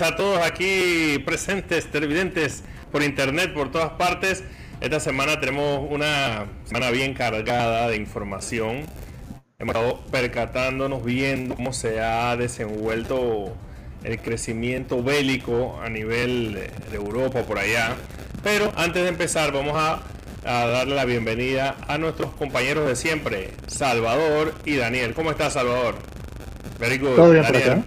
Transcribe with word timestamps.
A 0.00 0.16
todos 0.16 0.40
aquí 0.40 1.22
presentes, 1.24 1.88
televidentes 1.88 2.64
por 2.90 3.04
internet, 3.04 3.54
por 3.54 3.70
todas 3.70 3.90
partes. 3.90 4.42
Esta 4.80 4.98
semana 4.98 5.38
tenemos 5.38 5.86
una 5.88 6.46
semana 6.64 6.90
bien 6.90 7.14
cargada 7.14 7.88
de 7.88 7.96
información. 7.96 8.86
Hemos 9.60 9.76
estado 9.76 10.00
percatándonos, 10.10 11.04
viendo 11.04 11.54
cómo 11.54 11.72
se 11.72 12.00
ha 12.00 12.36
desenvuelto 12.36 13.54
el 14.02 14.18
crecimiento 14.18 15.00
bélico 15.00 15.78
a 15.80 15.88
nivel 15.88 16.54
de 16.54 16.96
Europa 16.96 17.42
por 17.42 17.60
allá. 17.60 17.94
Pero 18.42 18.72
antes 18.76 19.04
de 19.04 19.10
empezar, 19.10 19.52
vamos 19.52 19.74
a, 19.76 20.02
a 20.44 20.66
darle 20.66 20.96
la 20.96 21.04
bienvenida 21.04 21.76
a 21.86 21.98
nuestros 21.98 22.32
compañeros 22.34 22.88
de 22.88 22.96
siempre, 22.96 23.52
Salvador 23.68 24.54
y 24.64 24.74
Daniel. 24.74 25.14
¿Cómo 25.14 25.30
estás, 25.30 25.52
Salvador? 25.52 25.94
Very 26.80 26.98
good. 26.98 27.14
¿Todo 27.14 27.30
bien 27.30 27.44
Daniel, 27.44 27.84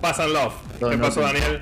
pasan 0.00 0.32
love. 0.32 0.54
¿Qué 0.78 0.98
pasó, 0.98 1.20
Daniel? 1.20 1.60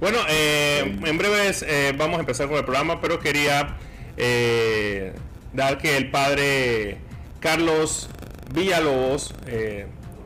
Bueno, 0.00 0.18
eh, 0.28 0.98
en 1.04 1.18
breves 1.18 1.62
eh, 1.66 1.92
vamos 1.96 2.16
a 2.16 2.20
empezar 2.20 2.48
con 2.48 2.56
el 2.56 2.64
programa, 2.64 3.00
pero 3.00 3.18
quería 3.18 3.76
eh, 4.16 5.12
dar 5.52 5.78
que 5.78 5.96
el 5.96 6.10
padre 6.10 6.98
Carlos 7.38 8.08
Villalobos 8.52 9.34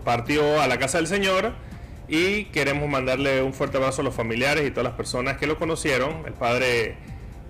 partió 0.05 0.61
a 0.61 0.69
la 0.69 0.79
casa 0.79 0.99
del 0.99 1.07
Señor 1.07 1.53
y 2.09 2.45
queremos 2.47 2.89
mandarle 2.89 3.43
un 3.43 3.53
fuerte 3.53 3.79
abrazo 3.79 4.03
a 4.03 4.05
los 4.05 4.15
familiares 4.15 4.67
y 4.67 4.71
todas 4.71 4.85
las 4.85 4.95
personas 4.95 5.39
que 5.39 5.47
lo 5.47 5.59
conocieron. 5.59 6.25
El 6.27 6.35
padre 6.35 6.97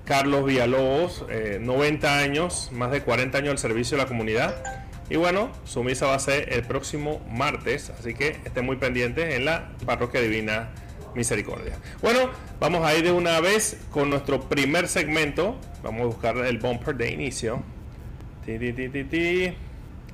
Carlos 0.06 0.46
Villalobos, 0.46 1.26
90 1.60 2.18
años, 2.18 2.70
más 2.72 2.90
de 2.90 3.02
40 3.02 3.38
años 3.38 3.50
al 3.50 3.58
servicio 3.58 3.96
de 3.96 4.02
la 4.04 4.08
comunidad 4.08 4.83
y 5.10 5.16
bueno, 5.16 5.50
su 5.64 5.84
misa 5.84 6.06
va 6.06 6.14
a 6.14 6.18
ser 6.18 6.52
el 6.52 6.62
próximo 6.62 7.20
martes, 7.28 7.90
así 7.90 8.14
que 8.14 8.38
estén 8.44 8.64
muy 8.64 8.76
pendientes 8.76 9.34
en 9.34 9.44
la 9.44 9.72
Parroquia 9.84 10.20
Divina 10.20 10.70
Misericordia. 11.14 11.78
Bueno, 12.00 12.30
vamos 12.58 12.86
a 12.86 12.94
ir 12.94 13.04
de 13.04 13.12
una 13.12 13.38
vez 13.40 13.78
con 13.90 14.08
nuestro 14.08 14.40
primer 14.48 14.88
segmento. 14.88 15.56
Vamos 15.82 16.02
a 16.02 16.04
buscar 16.06 16.36
el 16.38 16.58
bumper 16.58 16.96
de 16.96 17.12
inicio. 17.12 17.62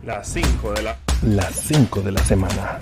Las 0.05 0.28
5 0.28 0.72
de 0.72 0.82
la... 0.82 0.98
Las 1.22 1.54
5 1.54 2.02
de 2.02 2.12
la 2.12 2.25
semana. 2.25 2.78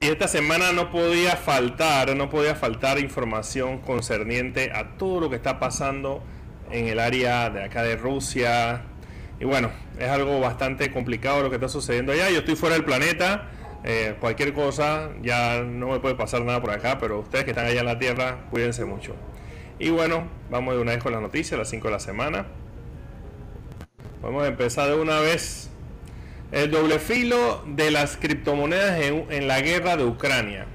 Y 0.00 0.08
esta 0.08 0.28
semana 0.28 0.72
no 0.72 0.90
podía 0.90 1.36
faltar, 1.36 2.14
no 2.16 2.28
podía 2.30 2.54
faltar 2.54 2.98
información 2.98 3.78
concerniente 3.78 4.72
a 4.72 4.96
todo 4.98 5.20
lo 5.20 5.30
que 5.30 5.36
está 5.36 5.58
pasando 5.58 6.22
en 6.70 6.88
el 6.88 6.98
área 6.98 7.50
de 7.50 7.64
acá 7.64 7.82
de 7.82 7.96
Rusia. 7.96 8.82
Y 9.38 9.44
bueno, 9.44 9.70
es 9.98 10.08
algo 10.08 10.40
bastante 10.40 10.90
complicado 10.90 11.42
lo 11.42 11.50
que 11.50 11.56
está 11.56 11.68
sucediendo 11.68 12.12
allá. 12.12 12.30
Yo 12.30 12.38
estoy 12.38 12.56
fuera 12.56 12.74
del 12.74 12.84
planeta. 12.84 13.50
Eh, 13.84 14.16
cualquier 14.18 14.52
cosa, 14.52 15.10
ya 15.22 15.62
no 15.62 15.88
me 15.88 16.00
puede 16.00 16.14
pasar 16.16 16.42
nada 16.42 16.60
por 16.60 16.70
acá, 16.70 16.98
pero 16.98 17.20
ustedes 17.20 17.44
que 17.44 17.50
están 17.52 17.66
allá 17.66 17.80
en 17.80 17.86
la 17.86 17.98
Tierra, 17.98 18.46
cuídense 18.50 18.84
mucho. 18.84 19.14
Y 19.78 19.90
bueno, 19.90 20.26
vamos 20.50 20.74
de 20.74 20.80
una 20.80 20.92
vez 20.92 21.02
con 21.02 21.12
las 21.12 21.20
noticias, 21.20 21.58
las 21.58 21.68
5 21.68 21.86
de 21.88 21.92
la 21.92 22.00
semana. 22.00 22.46
Vamos 24.22 24.42
a 24.42 24.48
empezar 24.48 24.88
de 24.88 24.96
una 24.96 25.20
vez. 25.20 25.70
El 26.50 26.70
doble 26.70 26.98
filo 26.98 27.62
de 27.66 27.90
las 27.90 28.16
criptomonedas 28.16 29.00
en, 29.00 29.26
en 29.30 29.46
la 29.46 29.60
guerra 29.60 29.96
de 29.96 30.04
Ucrania. 30.04 30.66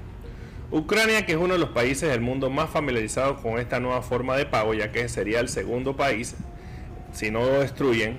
Ucrania, 0.72 1.26
que 1.26 1.32
es 1.32 1.38
uno 1.38 1.52
de 1.52 1.60
los 1.60 1.68
países 1.68 2.08
del 2.08 2.22
mundo 2.22 2.48
más 2.48 2.70
familiarizados 2.70 3.42
con 3.42 3.58
esta 3.58 3.78
nueva 3.78 4.00
forma 4.00 4.38
de 4.38 4.46
pago, 4.46 4.72
ya 4.72 4.90
que 4.90 5.06
sería 5.10 5.38
el 5.40 5.50
segundo 5.50 5.96
país, 5.96 6.34
si 7.12 7.30
no 7.30 7.40
lo 7.40 7.60
destruyen, 7.60 8.16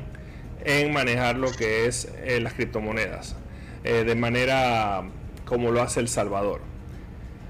en 0.64 0.94
manejar 0.94 1.36
lo 1.36 1.52
que 1.52 1.88
es 1.88 2.08
eh, 2.24 2.40
las 2.40 2.54
criptomonedas, 2.54 3.36
eh, 3.84 4.04
de 4.04 4.14
manera 4.14 5.04
como 5.46 5.72
lo 5.72 5.82
hace 5.82 6.00
El 6.00 6.08
Salvador. 6.08 6.62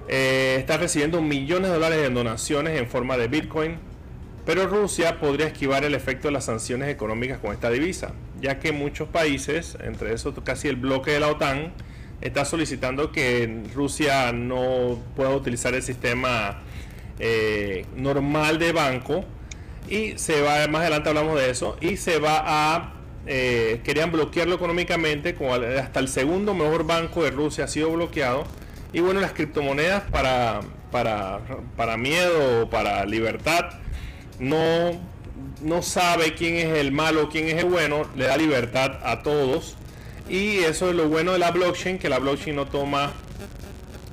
Eh, 0.08 0.56
está 0.58 0.78
recibiendo 0.78 1.22
millones 1.22 1.70
de 1.70 1.74
dólares 1.76 2.08
en 2.08 2.14
donaciones 2.14 2.80
en 2.80 2.88
forma 2.88 3.18
de 3.18 3.28
Bitcoin, 3.28 3.80
pero 4.46 4.68
Rusia 4.68 5.20
podría 5.20 5.48
esquivar 5.48 5.84
el 5.84 5.96
efecto 5.96 6.30
de 6.30 6.32
las 6.32 6.46
sanciones 6.46 6.88
económicas 6.88 7.40
con 7.40 7.52
esta 7.52 7.70
divisa, 7.70 8.14
ya 8.40 8.60
que 8.60 8.72
muchos 8.72 9.10
países, 9.10 9.78
entre 9.84 10.14
esos 10.14 10.34
casi 10.46 10.70
el 10.70 10.78
bloque 10.78 11.12
de 11.12 11.20
la 11.20 11.28
OTAN, 11.28 11.74
está 12.24 12.46
solicitando 12.46 13.12
que 13.12 13.64
Rusia 13.76 14.32
no 14.32 14.98
pueda 15.16 15.32
utilizar 15.32 15.74
el 15.74 15.84
sistema 15.84 16.62
eh, 17.20 17.86
normal 17.96 18.60
de 18.60 18.72
banco. 18.72 19.26
Y 19.90 20.18
se 20.18 20.42
va, 20.42 20.66
más 20.70 20.82
adelante 20.82 21.10
hablamos 21.10 21.38
de 21.38 21.50
eso, 21.50 21.76
y 21.82 21.98
se 21.98 22.18
va 22.18 22.42
a, 22.46 22.94
eh, 23.28 23.82
querían 23.84 24.14
bloquearlo 24.14 24.56
económicamente, 24.56 25.36
como 25.36 25.54
hasta 25.54 26.00
el 26.00 26.08
segundo 26.08 26.54
mejor 26.54 26.86
banco 26.86 27.22
de 27.24 27.32
Rusia 27.32 27.66
ha 27.66 27.68
sido 27.68 27.92
bloqueado, 27.92 28.46
y 28.94 29.02
bueno, 29.02 29.20
las 29.20 29.34
criptomonedas 29.34 30.04
para, 30.10 30.62
para, 30.90 31.42
para 31.76 31.98
miedo 31.98 32.70
para 32.70 33.06
libertad, 33.06 33.72
no, 34.40 34.94
no 35.62 35.82
sabe 35.82 36.34
quién 36.34 36.56
es 36.56 36.78
el 36.78 36.94
malo, 36.94 37.28
quién 37.30 37.50
es 37.50 37.56
el 37.56 37.66
bueno, 37.66 38.08
le 38.16 38.26
da 38.26 38.38
libertad 38.38 39.00
a 39.04 39.22
todos 39.22 39.76
y 40.30 40.60
eso 40.60 40.90
es 40.90 40.96
lo 40.96 41.10
bueno 41.10 41.34
de 41.34 41.40
la 41.40 41.52
blockchain, 41.52 42.00
que 42.00 42.10
la 42.10 42.20
blockchain 42.20 42.56
no 42.56 42.68
toma 42.68 43.14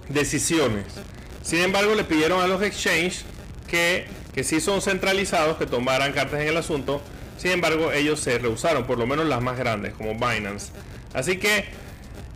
decisiones. 0.09 0.87
Sin 1.43 1.61
embargo, 1.61 1.95
le 1.95 2.05
pidieron 2.05 2.41
a 2.41 2.47
los 2.47 2.63
exchanges 2.63 3.25
que, 3.69 4.07
que 4.35 4.45
sí 4.45 4.61
son 4.61 4.83
centralizados, 4.83 5.57
que 5.57 5.67
tomaran 5.67 6.13
cartas 6.13 6.41
en 6.41 6.49
el 6.49 6.57
asunto. 6.57 7.01
Sin 7.39 7.53
embargo, 7.53 7.93
ellos 7.93 8.21
se 8.21 8.39
rehusaron, 8.39 8.85
por 8.85 8.99
lo 8.99 9.07
menos 9.07 9.27
las 9.27 9.41
más 9.41 9.57
grandes, 9.57 9.95
como 9.95 10.15
Binance. 10.15 10.73
Así 11.15 11.39
que 11.39 11.65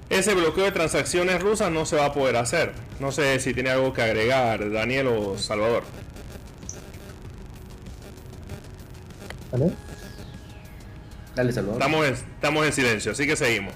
ese 0.08 0.34
bloqueo 0.34 0.64
de 0.64 0.72
transacciones 0.72 1.42
rusas 1.42 1.70
no 1.70 1.84
se 1.84 1.96
va 1.96 2.06
a 2.06 2.12
poder 2.12 2.36
hacer. 2.36 2.72
No 3.00 3.12
sé 3.12 3.38
si 3.40 3.52
tiene 3.52 3.70
algo 3.70 3.92
que 3.92 4.02
agregar, 4.02 4.70
Daniel 4.70 5.08
o 5.08 5.36
Salvador. 5.36 5.82
¿Vale? 9.52 9.72
Estamos 11.74 12.06
en, 12.06 12.14
estamos 12.14 12.66
en 12.66 12.72
silencio, 12.72 13.12
así 13.12 13.26
que 13.26 13.36
seguimos. 13.36 13.74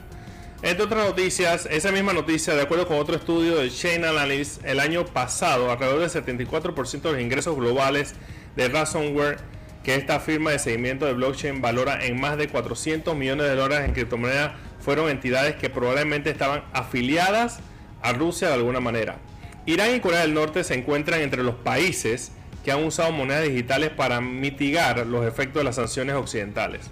Entre 0.61 0.85
otras 0.85 1.07
noticias, 1.07 1.69
esa 1.71 1.93
misma 1.93 2.13
noticia, 2.13 2.55
de 2.55 2.63
acuerdo 2.63 2.89
con 2.89 2.99
otro 2.99 3.15
estudio 3.15 3.59
de 3.59 3.71
Chain 3.71 4.05
Analysis, 4.05 4.59
el 4.65 4.81
año 4.81 5.07
pasado, 5.07 5.71
alrededor 5.71 6.01
del 6.01 6.11
74% 6.11 7.01
de 7.01 7.13
los 7.13 7.21
ingresos 7.21 7.55
globales 7.55 8.15
de 8.57 8.69
Ransomware, 8.69 9.39
que 9.85 9.95
esta 9.95 10.19
firma 10.19 10.51
de 10.51 10.59
seguimiento 10.59 11.07
de 11.07 11.13
blockchain 11.13 11.63
valora 11.63 12.05
en 12.05 12.21
más 12.21 12.37
de 12.37 12.49
400 12.49 13.15
millones 13.15 13.47
de 13.47 13.55
dólares 13.55 13.87
en 13.87 13.95
criptomonedas, 13.95 14.53
fueron 14.81 15.09
entidades 15.09 15.55
que 15.55 15.71
probablemente 15.71 16.31
estaban 16.31 16.65
afiliadas 16.73 17.61
a 18.03 18.13
Rusia 18.13 18.49
de 18.49 18.55
alguna 18.55 18.81
manera. 18.81 19.19
Irán 19.65 19.95
y 19.95 20.01
Corea 20.01 20.23
del 20.23 20.35
Norte 20.35 20.65
se 20.65 20.75
encuentran 20.75 21.21
entre 21.21 21.45
los 21.45 21.55
países 21.55 22.33
que 22.65 22.73
han 22.73 22.83
usado 22.83 23.13
monedas 23.13 23.45
digitales 23.45 23.91
para 23.91 24.21
mitigar 24.21 25.07
los 25.07 25.25
efectos 25.25 25.61
de 25.61 25.65
las 25.65 25.77
sanciones 25.77 26.17
occidentales. 26.17 26.91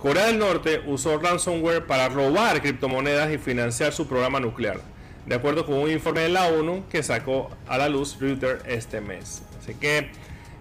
Corea 0.00 0.28
del 0.28 0.38
Norte 0.38 0.80
usó 0.86 1.18
ransomware 1.18 1.86
para 1.86 2.08
robar 2.08 2.62
criptomonedas 2.62 3.30
y 3.32 3.36
financiar 3.36 3.92
su 3.92 4.06
programa 4.06 4.40
nuclear, 4.40 4.80
de 5.26 5.34
acuerdo 5.34 5.66
con 5.66 5.74
un 5.74 5.90
informe 5.90 6.22
de 6.22 6.30
la 6.30 6.46
ONU 6.46 6.84
que 6.88 7.02
sacó 7.02 7.50
a 7.68 7.76
la 7.76 7.90
luz 7.90 8.16
Reuters 8.18 8.62
este 8.66 9.02
mes. 9.02 9.42
Así 9.60 9.74
que 9.74 10.10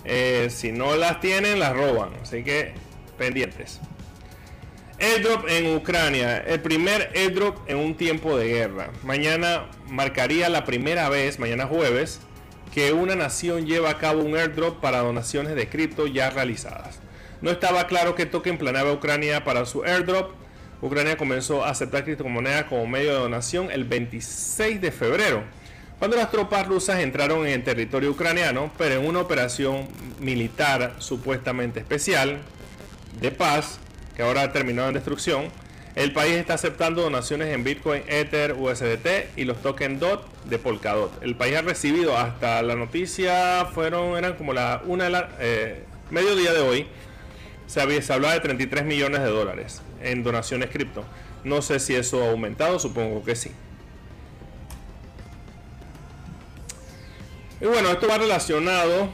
eh, 0.03 0.49
si 0.49 0.73
no 0.73 0.97
las 0.97 1.21
tienen, 1.21 1.57
las 1.57 1.73
roban. 1.73 2.09
Así 2.21 2.43
que 2.43 2.73
pendientes. 3.17 3.79
Airdrop 4.99 5.47
en 5.47 5.73
Ucrania, 5.73 6.39
el 6.39 6.59
primer 6.59 7.09
airdrop 7.15 7.57
en 7.69 7.77
un 7.77 7.95
tiempo 7.95 8.37
de 8.37 8.49
guerra. 8.49 8.91
Mañana 9.03 9.67
marcaría 9.87 10.49
la 10.49 10.65
primera 10.65 11.07
vez, 11.07 11.39
mañana 11.39 11.65
jueves, 11.65 12.19
que 12.73 12.91
una 12.91 13.15
nación 13.15 13.65
lleva 13.65 13.91
a 13.91 13.97
cabo 13.99 14.21
un 14.21 14.35
airdrop 14.35 14.81
para 14.81 14.99
donaciones 14.99 15.55
de 15.55 15.69
cripto 15.69 16.07
ya 16.07 16.29
realizadas. 16.29 16.99
No 17.41 17.51
estaba 17.51 17.87
claro 17.87 18.15
qué 18.15 18.25
token 18.25 18.57
planeaba 18.57 18.91
Ucrania 18.91 19.43
para 19.45 19.65
su 19.65 19.83
airdrop. 19.83 20.31
Ucrania 20.81 21.15
comenzó 21.17 21.63
a 21.63 21.69
aceptar 21.69 22.03
criptomonedas 22.03 22.65
como 22.65 22.85
medio 22.85 23.13
de 23.13 23.19
donación 23.19 23.71
el 23.71 23.85
26 23.85 24.81
de 24.81 24.91
febrero, 24.91 25.43
cuando 25.99 26.15
las 26.15 26.31
tropas 26.31 26.65
rusas 26.67 26.99
entraron 26.99 27.45
en 27.45 27.53
el 27.53 27.63
territorio 27.63 28.11
ucraniano, 28.11 28.71
pero 28.77 28.95
en 28.95 29.05
una 29.05 29.19
operación 29.19 29.89
militar 30.19 30.95
supuestamente 30.99 31.81
especial 31.81 32.37
de 33.19 33.31
paz, 33.31 33.79
que 34.15 34.21
ahora 34.21 34.43
ha 34.43 34.53
terminado 34.53 34.87
en 34.87 34.93
destrucción, 34.93 35.49
el 35.95 36.13
país 36.13 36.35
está 36.35 36.53
aceptando 36.53 37.01
donaciones 37.01 37.53
en 37.53 37.65
Bitcoin, 37.65 38.03
Ether, 38.07 38.53
USDT 38.53 39.37
y 39.37 39.43
los 39.43 39.61
tokens 39.61 39.99
DOT 39.99 40.25
de 40.45 40.57
Polkadot. 40.59 41.21
El 41.21 41.35
país 41.35 41.57
ha 41.57 41.61
recibido 41.61 42.17
hasta 42.17 42.61
la 42.61 42.75
noticia 42.75 43.65
fueron 43.73 44.17
eran 44.17 44.35
como 44.35 44.53
la 44.53 44.81
una 44.85 45.05
de 45.05 45.09
la 45.09 45.29
eh, 45.39 45.83
mediodía 46.11 46.53
de 46.53 46.59
hoy 46.59 46.87
se, 47.69 48.13
hablaba 48.13 48.33
de 48.33 48.39
33 48.39 48.83
millones 48.83 49.21
de 49.21 49.27
dólares 49.27 49.81
en 50.01 50.23
donaciones 50.23 50.71
cripto. 50.71 51.05
No 51.43 51.61
sé 51.61 51.79
si 51.79 51.93
eso 51.93 52.23
ha 52.23 52.31
aumentado, 52.31 52.79
supongo 52.79 53.23
que 53.23 53.35
sí. 53.35 53.51
Y 57.61 57.65
bueno, 57.65 57.91
esto 57.91 58.07
va 58.07 58.17
relacionado 58.17 59.09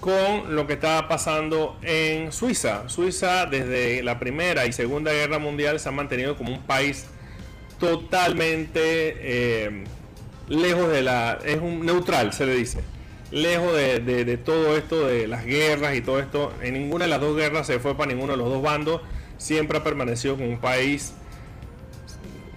con 0.00 0.56
lo 0.56 0.66
que 0.66 0.74
estaba 0.74 1.08
pasando 1.08 1.78
en 1.82 2.32
Suiza. 2.32 2.88
Suiza 2.88 3.44
desde 3.44 4.02
la 4.02 4.18
Primera 4.18 4.64
y 4.64 4.72
Segunda 4.72 5.12
Guerra 5.12 5.38
Mundial 5.38 5.78
se 5.78 5.90
ha 5.90 5.92
mantenido 5.92 6.36
como 6.38 6.54
un 6.54 6.62
país 6.62 7.06
totalmente 7.78 8.80
eh, 8.82 9.84
lejos 10.48 10.88
de 10.88 11.02
la... 11.02 11.38
es 11.44 11.58
un 11.60 11.84
neutral, 11.84 12.32
se 12.32 12.46
le 12.46 12.54
dice. 12.54 12.80
Lejos 13.30 13.74
de, 13.74 14.38
todo 14.44 14.76
esto 14.76 15.06
de 15.06 15.28
las 15.28 15.44
guerras 15.44 15.94
y 15.94 16.00
todo 16.00 16.18
esto. 16.18 16.52
En 16.62 16.74
ninguna 16.74 17.04
de 17.04 17.10
las 17.10 17.20
dos 17.20 17.36
guerras 17.36 17.66
se 17.66 17.78
fue 17.78 17.96
para 17.96 18.12
ninguno 18.12 18.32
de 18.32 18.38
los 18.38 18.48
dos 18.48 18.62
bandos. 18.62 19.02
Siempre 19.38 19.78
ha 19.78 19.84
permanecido 19.84 20.36
como 20.36 20.48
un 20.48 20.58
país 20.58 21.14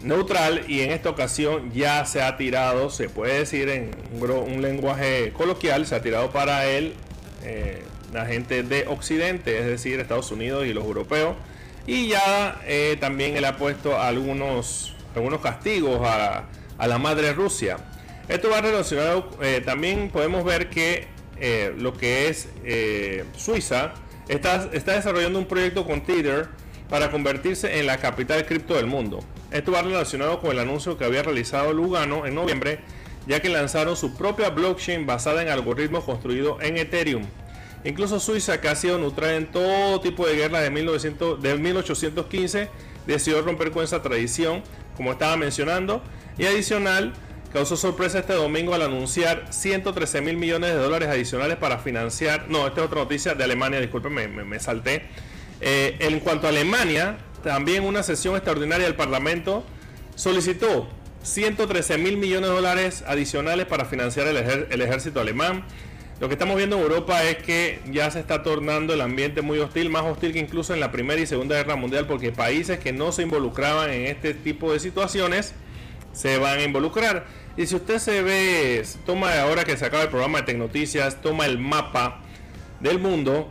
neutral 0.01 0.65
y 0.67 0.81
en 0.81 0.91
esta 0.91 1.09
ocasión 1.09 1.71
ya 1.71 2.05
se 2.05 2.21
ha 2.21 2.35
tirado, 2.35 2.89
se 2.89 3.07
puede 3.07 3.39
decir 3.39 3.69
en 3.69 3.91
un, 4.19 4.61
lenguaje 4.61 5.31
coloquial, 5.31 5.85
se 5.85 5.95
ha 5.95 6.01
tirado 6.01 6.29
para 6.31 6.65
él 6.65 6.93
eh, 7.43 7.83
la 8.11 8.25
gente 8.25 8.63
de 8.63 8.85
Occidente, 8.87 9.57
es 9.59 9.65
decir, 9.65 9.99
Estados 9.99 10.31
Unidos 10.31 10.65
y 10.65 10.73
los 10.73 10.83
europeos. 10.85 11.35
Y 11.85 12.07
ya 12.07 12.61
eh, 12.65 12.97
también 12.99 13.35
él 13.35 13.43
ha 13.45 13.57
puesto 13.57 13.99
algunos, 13.99 14.95
algunos 15.15 15.41
castigos 15.41 15.99
a, 16.03 16.45
la 16.85 16.97
madre 16.97 17.33
Rusia. 17.33 17.77
Esto 18.27 18.49
va 18.49 18.61
relacionado, 18.61 19.29
eh, 19.41 19.61
también 19.65 20.09
podemos 20.09 20.43
ver 20.43 20.69
que 20.69 21.07
eh, 21.39 21.73
lo 21.77 21.93
que 21.93 22.29
es 22.29 22.47
Suiza 23.35 23.93
está, 24.27 24.69
está 24.71 24.93
desarrollando 24.93 25.39
un 25.39 25.45
proyecto 25.45 25.85
con 25.85 26.01
Tether 26.03 26.47
para 26.89 27.11
convertirse 27.11 27.79
en 27.79 27.87
la 27.87 27.97
capital 27.97 28.45
cripto 28.45 28.75
del 28.75 28.85
mundo. 28.85 29.19
Esto 29.51 29.71
va 29.71 29.81
relacionado 29.81 30.39
con 30.39 30.51
el 30.51 30.59
anuncio 30.59 30.97
que 30.97 31.05
había 31.05 31.23
realizado 31.23 31.73
Lugano 31.73 32.25
en 32.25 32.35
noviembre, 32.35 32.79
ya 33.27 33.41
que 33.41 33.49
lanzaron 33.49 33.95
su 33.95 34.15
propia 34.15 34.49
blockchain 34.49 35.05
basada 35.05 35.41
en 35.41 35.49
algoritmos 35.49 36.03
construidos 36.03 36.61
en 36.61 36.77
Ethereum. 36.77 37.23
Incluso 37.83 38.19
Suiza, 38.19 38.61
que 38.61 38.69
ha 38.69 38.75
sido 38.75 38.97
neutral 38.97 39.31
en 39.31 39.51
todo 39.51 39.99
tipo 40.01 40.25
de 40.25 40.35
guerra 40.35 40.61
de, 40.61 40.69
1900, 40.69 41.41
de 41.41 41.57
1815, 41.57 42.69
decidió 43.05 43.41
romper 43.41 43.71
con 43.71 43.83
esa 43.83 44.01
tradición, 44.01 44.63
como 44.95 45.11
estaba 45.11 45.35
mencionando, 45.35 46.01
y 46.37 46.45
adicional, 46.45 47.13
causó 47.53 47.77
sorpresa 47.77 48.19
este 48.19 48.33
domingo 48.33 48.73
al 48.73 48.81
anunciar 48.81 49.45
113 49.51 50.21
mil 50.21 50.37
millones 50.37 50.71
de 50.71 50.77
dólares 50.77 51.07
adicionales 51.07 51.55
para 51.57 51.77
financiar, 51.77 52.49
no, 52.49 52.65
esta 52.65 52.81
es 52.81 52.87
otra 52.87 53.01
noticia 53.01 53.35
de 53.35 53.43
Alemania, 53.43 53.79
disculpen, 53.79 54.49
me, 54.49 54.59
salté. 54.59 55.03
Eh, 55.61 55.95
en 55.99 56.19
cuanto 56.19 56.47
a 56.47 56.49
Alemania, 56.49 57.19
también 57.43 57.85
una 57.85 58.01
sesión 58.01 58.35
extraordinaria 58.35 58.85
del 58.87 58.95
Parlamento 58.95 59.63
solicitó 60.15 60.89
113 61.21 61.99
mil 61.99 62.17
millones 62.17 62.49
de 62.49 62.55
dólares 62.55 63.03
adicionales 63.07 63.67
para 63.67 63.85
financiar 63.85 64.27
el 64.27 64.81
ejército 64.81 65.21
alemán. 65.21 65.63
Lo 66.19 66.27
que 66.27 66.33
estamos 66.33 66.57
viendo 66.57 66.77
en 66.77 66.83
Europa 66.83 67.23
es 67.23 67.37
que 67.37 67.81
ya 67.91 68.09
se 68.09 68.19
está 68.19 68.43
tornando 68.43 68.93
el 68.93 69.01
ambiente 69.01 69.41
muy 69.41 69.59
hostil, 69.59 69.89
más 69.89 70.03
hostil 70.03 70.33
que 70.33 70.39
incluso 70.39 70.73
en 70.73 70.79
la 70.79 70.91
Primera 70.91 71.21
y 71.21 71.27
Segunda 71.27 71.55
Guerra 71.55 71.75
Mundial, 71.75 72.07
porque 72.07 72.31
países 72.31 72.79
que 72.79 72.93
no 72.93 73.11
se 73.11 73.23
involucraban 73.23 73.89
en 73.91 74.07
este 74.07 74.33
tipo 74.33 74.73
de 74.73 74.79
situaciones 74.79 75.53
se 76.13 76.37
van 76.37 76.59
a 76.59 76.63
involucrar. 76.63 77.25
Y 77.55 77.67
si 77.67 77.75
usted 77.75 77.99
se 77.99 78.21
ve, 78.21 78.83
toma 79.05 79.39
ahora 79.41 79.63
que 79.63 79.77
se 79.77 79.85
acaba 79.85 80.03
el 80.03 80.09
programa 80.09 80.39
de 80.39 80.45
Tecnoticias, 80.45 81.21
toma 81.21 81.45
el 81.45 81.59
mapa 81.59 82.21
del 82.79 82.99
mundo, 82.99 83.47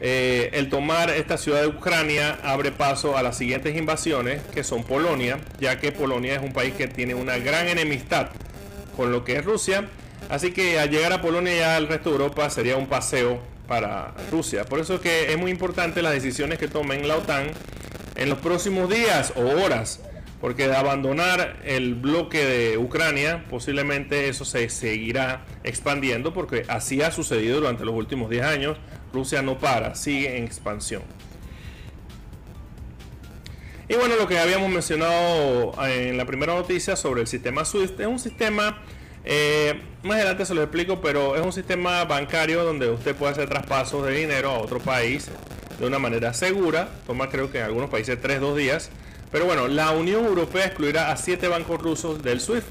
eh, 0.00 0.50
el 0.52 0.68
tomar 0.68 1.10
esta 1.10 1.38
ciudad 1.38 1.62
de 1.62 1.68
Ucrania 1.68 2.38
abre 2.42 2.72
paso 2.72 3.16
a 3.16 3.22
las 3.22 3.38
siguientes 3.38 3.76
invasiones, 3.76 4.42
que 4.54 4.62
son 4.64 4.84
Polonia, 4.84 5.38
ya 5.58 5.80
que 5.80 5.92
Polonia 5.92 6.34
es 6.34 6.42
un 6.42 6.52
país 6.52 6.74
que 6.74 6.86
tiene 6.86 7.14
una 7.14 7.38
gran 7.38 7.68
enemistad 7.68 8.28
con 8.96 9.10
lo 9.10 9.24
que 9.24 9.36
es 9.36 9.44
Rusia 9.44 9.88
Así 10.28 10.52
que 10.52 10.78
al 10.78 10.90
llegar 10.90 11.12
a 11.12 11.22
Polonia 11.22 11.56
y 11.56 11.60
al 11.60 11.88
resto 11.88 12.10
de 12.10 12.16
Europa 12.16 12.50
sería 12.50 12.76
un 12.76 12.86
paseo 12.86 13.40
para 13.66 14.14
Rusia. 14.30 14.64
Por 14.64 14.78
eso 14.78 14.96
es 14.96 15.00
que 15.00 15.32
es 15.32 15.38
muy 15.38 15.50
importante 15.50 16.02
las 16.02 16.12
decisiones 16.12 16.58
que 16.58 16.68
tomen 16.68 17.08
la 17.08 17.16
OTAN 17.16 17.50
en 18.14 18.28
los 18.28 18.38
próximos 18.38 18.90
días 18.90 19.32
o 19.36 19.40
horas. 19.40 20.00
Porque 20.40 20.68
de 20.68 20.76
abandonar 20.76 21.60
el 21.64 21.94
bloque 21.94 22.44
de 22.44 22.78
Ucrania, 22.78 23.44
posiblemente 23.50 24.28
eso 24.28 24.44
se 24.44 24.68
seguirá 24.68 25.44
expandiendo, 25.64 26.32
porque 26.32 26.64
así 26.68 27.02
ha 27.02 27.10
sucedido 27.10 27.60
durante 27.60 27.84
los 27.84 27.94
últimos 27.94 28.30
10 28.30 28.44
años. 28.44 28.78
Rusia 29.12 29.42
no 29.42 29.58
para, 29.58 29.94
sigue 29.94 30.36
en 30.36 30.44
expansión. 30.44 31.02
Y 33.88 33.94
bueno, 33.94 34.16
lo 34.16 34.28
que 34.28 34.38
habíamos 34.38 34.70
mencionado 34.70 35.74
en 35.86 36.16
la 36.16 36.26
primera 36.26 36.54
noticia 36.54 36.94
sobre 36.94 37.22
el 37.22 37.26
sistema 37.26 37.64
SWIFT 37.64 38.00
es 38.00 38.06
un 38.06 38.18
sistema 38.18 38.78
eh, 39.30 39.80
más 40.02 40.16
adelante 40.16 40.46
se 40.46 40.54
lo 40.54 40.62
explico, 40.62 41.00
pero 41.02 41.36
es 41.36 41.42
un 41.42 41.52
sistema 41.52 42.04
bancario 42.04 42.64
donde 42.64 42.88
usted 42.90 43.14
puede 43.14 43.32
hacer 43.32 43.48
traspasos 43.48 44.06
de 44.06 44.12
dinero 44.12 44.50
a 44.50 44.58
otro 44.58 44.78
país 44.78 45.28
de 45.78 45.86
una 45.86 45.98
manera 45.98 46.32
segura. 46.32 46.88
Toma 47.06 47.28
creo 47.28 47.50
que 47.50 47.58
en 47.58 47.64
algunos 47.64 47.90
países 47.90 48.18
3-2 48.20 48.54
días. 48.54 48.90
Pero 49.30 49.44
bueno, 49.44 49.68
la 49.68 49.90
Unión 49.90 50.24
Europea 50.24 50.66
excluirá 50.66 51.10
a 51.10 51.16
7 51.16 51.48
bancos 51.48 51.80
rusos 51.80 52.22
del 52.22 52.40
SWIFT 52.40 52.66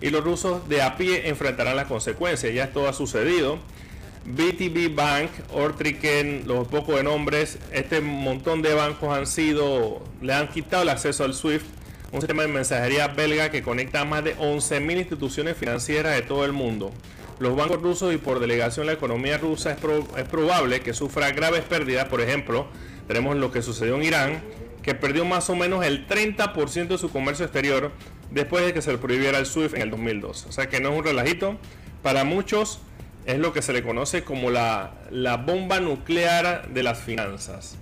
y 0.00 0.10
los 0.10 0.24
rusos 0.24 0.68
de 0.68 0.82
a 0.82 0.96
pie 0.96 1.28
enfrentarán 1.28 1.76
las 1.76 1.86
consecuencias. 1.86 2.52
Ya 2.52 2.64
esto 2.64 2.88
ha 2.88 2.92
sucedido. 2.92 3.58
BTB 4.24 4.94
Bank, 4.94 5.30
Ortriken, 5.52 6.44
los 6.46 6.68
pocos 6.68 6.96
de 6.96 7.02
nombres, 7.02 7.58
este 7.72 8.00
montón 8.00 8.60
de 8.60 8.74
bancos 8.74 9.16
han 9.16 9.26
sido, 9.26 10.02
le 10.20 10.34
han 10.34 10.48
quitado 10.48 10.82
el 10.82 10.90
acceso 10.90 11.24
al 11.24 11.34
SWIFT 11.34 11.80
un 12.12 12.20
sistema 12.20 12.42
de 12.42 12.48
mensajería 12.48 13.08
belga 13.08 13.50
que 13.50 13.62
conecta 13.62 14.00
a 14.00 14.04
más 14.04 14.24
de 14.24 14.36
11.000 14.36 14.98
instituciones 14.98 15.56
financieras 15.56 16.16
de 16.16 16.22
todo 16.22 16.44
el 16.44 16.52
mundo. 16.52 16.90
Los 17.38 17.56
bancos 17.56 17.80
rusos 17.80 18.12
y 18.12 18.18
por 18.18 18.40
delegación 18.40 18.86
la 18.86 18.92
economía 18.92 19.38
rusa 19.38 19.72
es, 19.72 20.28
probable 20.28 20.80
que 20.80 20.92
sufra 20.92 21.30
graves 21.30 21.62
pérdidas. 21.62 22.08
Por 22.08 22.20
ejemplo, 22.20 22.66
tenemos 23.06 23.36
lo 23.36 23.52
que 23.52 23.62
sucedió 23.62 23.94
en 23.96 24.02
Irán, 24.02 24.42
que 24.82 24.94
perdió 24.94 25.24
más 25.24 25.50
o 25.50 25.56
menos 25.56 25.84
el 25.84 26.06
30% 26.06 26.88
de 26.88 26.98
su 26.98 27.10
comercio 27.10 27.44
exterior 27.44 27.92
después 28.30 28.64
de 28.64 28.72
que 28.72 28.82
se 28.82 28.92
le 28.92 28.98
prohibiera 28.98 29.38
el 29.38 29.46
SWIFT 29.46 29.74
en 29.76 29.82
el 29.82 29.90
2002. 29.90 30.46
O 30.46 30.52
sea 30.52 30.68
que 30.68 30.80
no 30.80 30.90
es 30.90 30.98
un 30.98 31.04
relajito. 31.04 31.58
Para 32.02 32.24
muchos 32.24 32.80
es 33.26 33.38
lo 33.38 33.52
que 33.52 33.62
se 33.62 33.72
le 33.72 33.82
conoce 33.82 34.24
como 34.24 34.50
la, 34.50 34.94
la 35.10 35.36
bomba 35.36 35.80
nuclear 35.80 36.68
de 36.70 36.82
las 36.82 37.00
finanzas. 37.00 37.76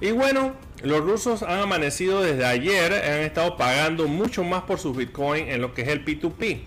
Y 0.00 0.12
bueno, 0.12 0.54
los 0.82 1.00
rusos 1.00 1.42
han 1.42 1.60
amanecido 1.60 2.22
desde 2.22 2.46
ayer, 2.46 2.92
han 2.92 3.20
estado 3.20 3.56
pagando 3.56 4.08
mucho 4.08 4.44
más 4.44 4.62
por 4.62 4.78
sus 4.78 4.96
bitcoins 4.96 5.48
en 5.48 5.60
lo 5.60 5.74
que 5.74 5.82
es 5.82 5.88
el 5.88 6.04
P2P. 6.04 6.60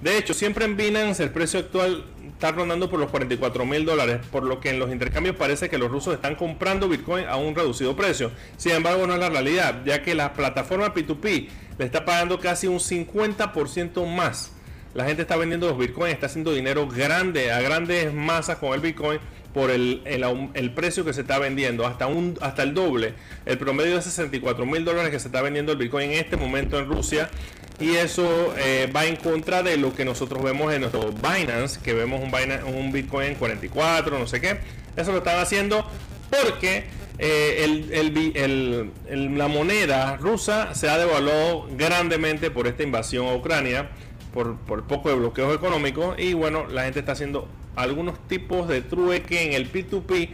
De 0.00 0.16
hecho, 0.16 0.34
siempre 0.34 0.64
en 0.64 0.76
Binance 0.76 1.22
el 1.22 1.30
precio 1.30 1.60
actual 1.60 2.04
está 2.40 2.52
rondando 2.52 2.88
por 2.88 2.98
los 2.98 3.10
44 3.10 3.66
mil 3.66 3.84
dólares, 3.84 4.20
por 4.32 4.44
lo 4.44 4.60
que 4.60 4.70
en 4.70 4.78
los 4.78 4.90
intercambios 4.90 5.36
parece 5.36 5.68
que 5.68 5.76
los 5.76 5.90
rusos 5.90 6.14
están 6.14 6.36
comprando 6.36 6.88
Bitcoin 6.88 7.26
a 7.26 7.36
un 7.36 7.54
reducido 7.54 7.94
precio. 7.94 8.30
Sin 8.56 8.72
embargo, 8.72 9.06
no 9.06 9.12
es 9.12 9.20
la 9.20 9.28
realidad, 9.28 9.82
ya 9.84 10.02
que 10.02 10.14
la 10.14 10.32
plataforma 10.32 10.94
P2P 10.94 11.48
le 11.76 11.84
está 11.84 12.06
pagando 12.06 12.40
casi 12.40 12.66
un 12.66 12.78
50% 12.78 14.06
más. 14.06 14.52
La 14.94 15.04
gente 15.04 15.20
está 15.20 15.36
vendiendo 15.36 15.68
los 15.68 15.76
Bitcoin, 15.76 16.12
está 16.12 16.26
haciendo 16.26 16.54
dinero 16.54 16.88
grande, 16.88 17.52
a 17.52 17.60
grandes 17.60 18.10
masas 18.14 18.56
con 18.56 18.72
el 18.72 18.80
Bitcoin 18.80 19.20
por 19.52 19.70
el, 19.70 20.00
el, 20.06 20.72
precio 20.72 21.04
que 21.04 21.12
se 21.12 21.20
está 21.20 21.38
vendiendo, 21.38 21.86
hasta, 21.86 22.06
un, 22.06 22.38
hasta 22.40 22.62
el 22.62 22.72
doble. 22.72 23.12
El 23.44 23.58
promedio 23.58 23.96
de 23.96 24.02
64 24.02 24.64
mil 24.64 24.84
dólares 24.84 25.10
que 25.10 25.20
se 25.20 25.28
está 25.28 25.42
vendiendo 25.42 25.72
el 25.72 25.78
Bitcoin 25.78 26.12
en 26.12 26.18
este 26.18 26.38
momento 26.38 26.78
en 26.78 26.88
Rusia. 26.88 27.28
Y 27.80 27.96
eso 27.96 28.54
eh, 28.58 28.90
va 28.94 29.06
en 29.06 29.16
contra 29.16 29.62
de 29.62 29.78
lo 29.78 29.94
que 29.94 30.04
nosotros 30.04 30.42
vemos 30.42 30.72
en 30.72 30.82
nuestro 30.82 31.12
Binance, 31.12 31.80
que 31.80 31.94
vemos 31.94 32.20
un, 32.20 32.74
un 32.74 32.92
Bitcoin 32.92 33.28
en 33.28 33.34
44, 33.36 34.18
no 34.18 34.26
sé 34.26 34.40
qué. 34.40 34.58
Eso 34.96 35.12
lo 35.12 35.18
están 35.18 35.38
haciendo 35.38 35.86
porque 36.30 36.84
eh, 37.18 38.90
la 39.10 39.48
moneda 39.48 40.16
rusa 40.16 40.74
se 40.74 40.88
ha 40.88 40.98
devaluado 40.98 41.68
grandemente 41.76 42.50
por 42.50 42.66
esta 42.66 42.82
invasión 42.82 43.26
a 43.26 43.34
Ucrania, 43.34 43.90
por, 44.34 44.56
por 44.58 44.86
poco 44.86 45.08
de 45.08 45.16
bloqueos 45.16 45.54
económicos. 45.54 46.16
Y 46.18 46.34
bueno, 46.34 46.66
la 46.66 46.84
gente 46.84 47.00
está 47.00 47.12
haciendo 47.12 47.48
algunos 47.76 48.26
tipos 48.28 48.68
de 48.68 48.82
trueque 48.82 49.42
en 49.46 49.52
el 49.54 49.72
P2P 49.72 50.30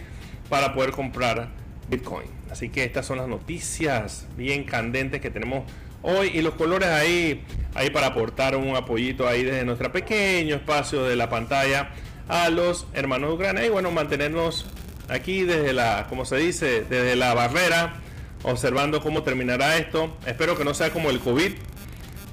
para 0.49 0.75
poder 0.75 0.91
comprar 0.91 1.51
Bitcoin. 1.89 2.29
Así 2.51 2.69
que 2.69 2.85
estas 2.85 3.07
son 3.07 3.19
las 3.19 3.29
noticias 3.29 4.27
bien 4.37 4.65
candentes 4.65 5.21
que 5.21 5.31
tenemos 5.31 5.65
hoy 6.07 6.31
y 6.35 6.41
los 6.41 6.55
colores 6.55 6.89
ahí, 6.89 7.45
ahí 7.75 7.91
para 7.91 8.09
aportar 8.09 8.57
un 8.57 8.75
apoyito 8.75 9.29
ahí 9.29 9.43
desde 9.43 9.65
nuestro 9.65 9.93
pequeño 9.93 10.55
espacio 10.55 11.05
de 11.05 11.17
la 11.17 11.29
pantalla 11.29 11.91
a 12.29 12.49
los 12.49 12.87
hermanos 12.95 13.31
de 13.31 13.35
Ucrania 13.35 13.67
y 13.67 13.69
bueno, 13.69 13.91
mantenernos 13.91 14.67
aquí 15.09 15.43
desde 15.43 15.73
la, 15.73 16.07
como 16.09 16.25
se 16.25 16.37
dice, 16.37 16.85
desde 16.89 17.17
la 17.17 17.35
barrera, 17.35 17.97
observando 18.43 19.03
cómo 19.03 19.23
terminará 19.23 19.77
esto. 19.77 20.17
Espero 20.27 20.57
que 20.57 20.65
no 20.65 20.75
sea 20.75 20.91
como 20.91 21.11
el 21.11 21.21
COVID, 21.21 21.53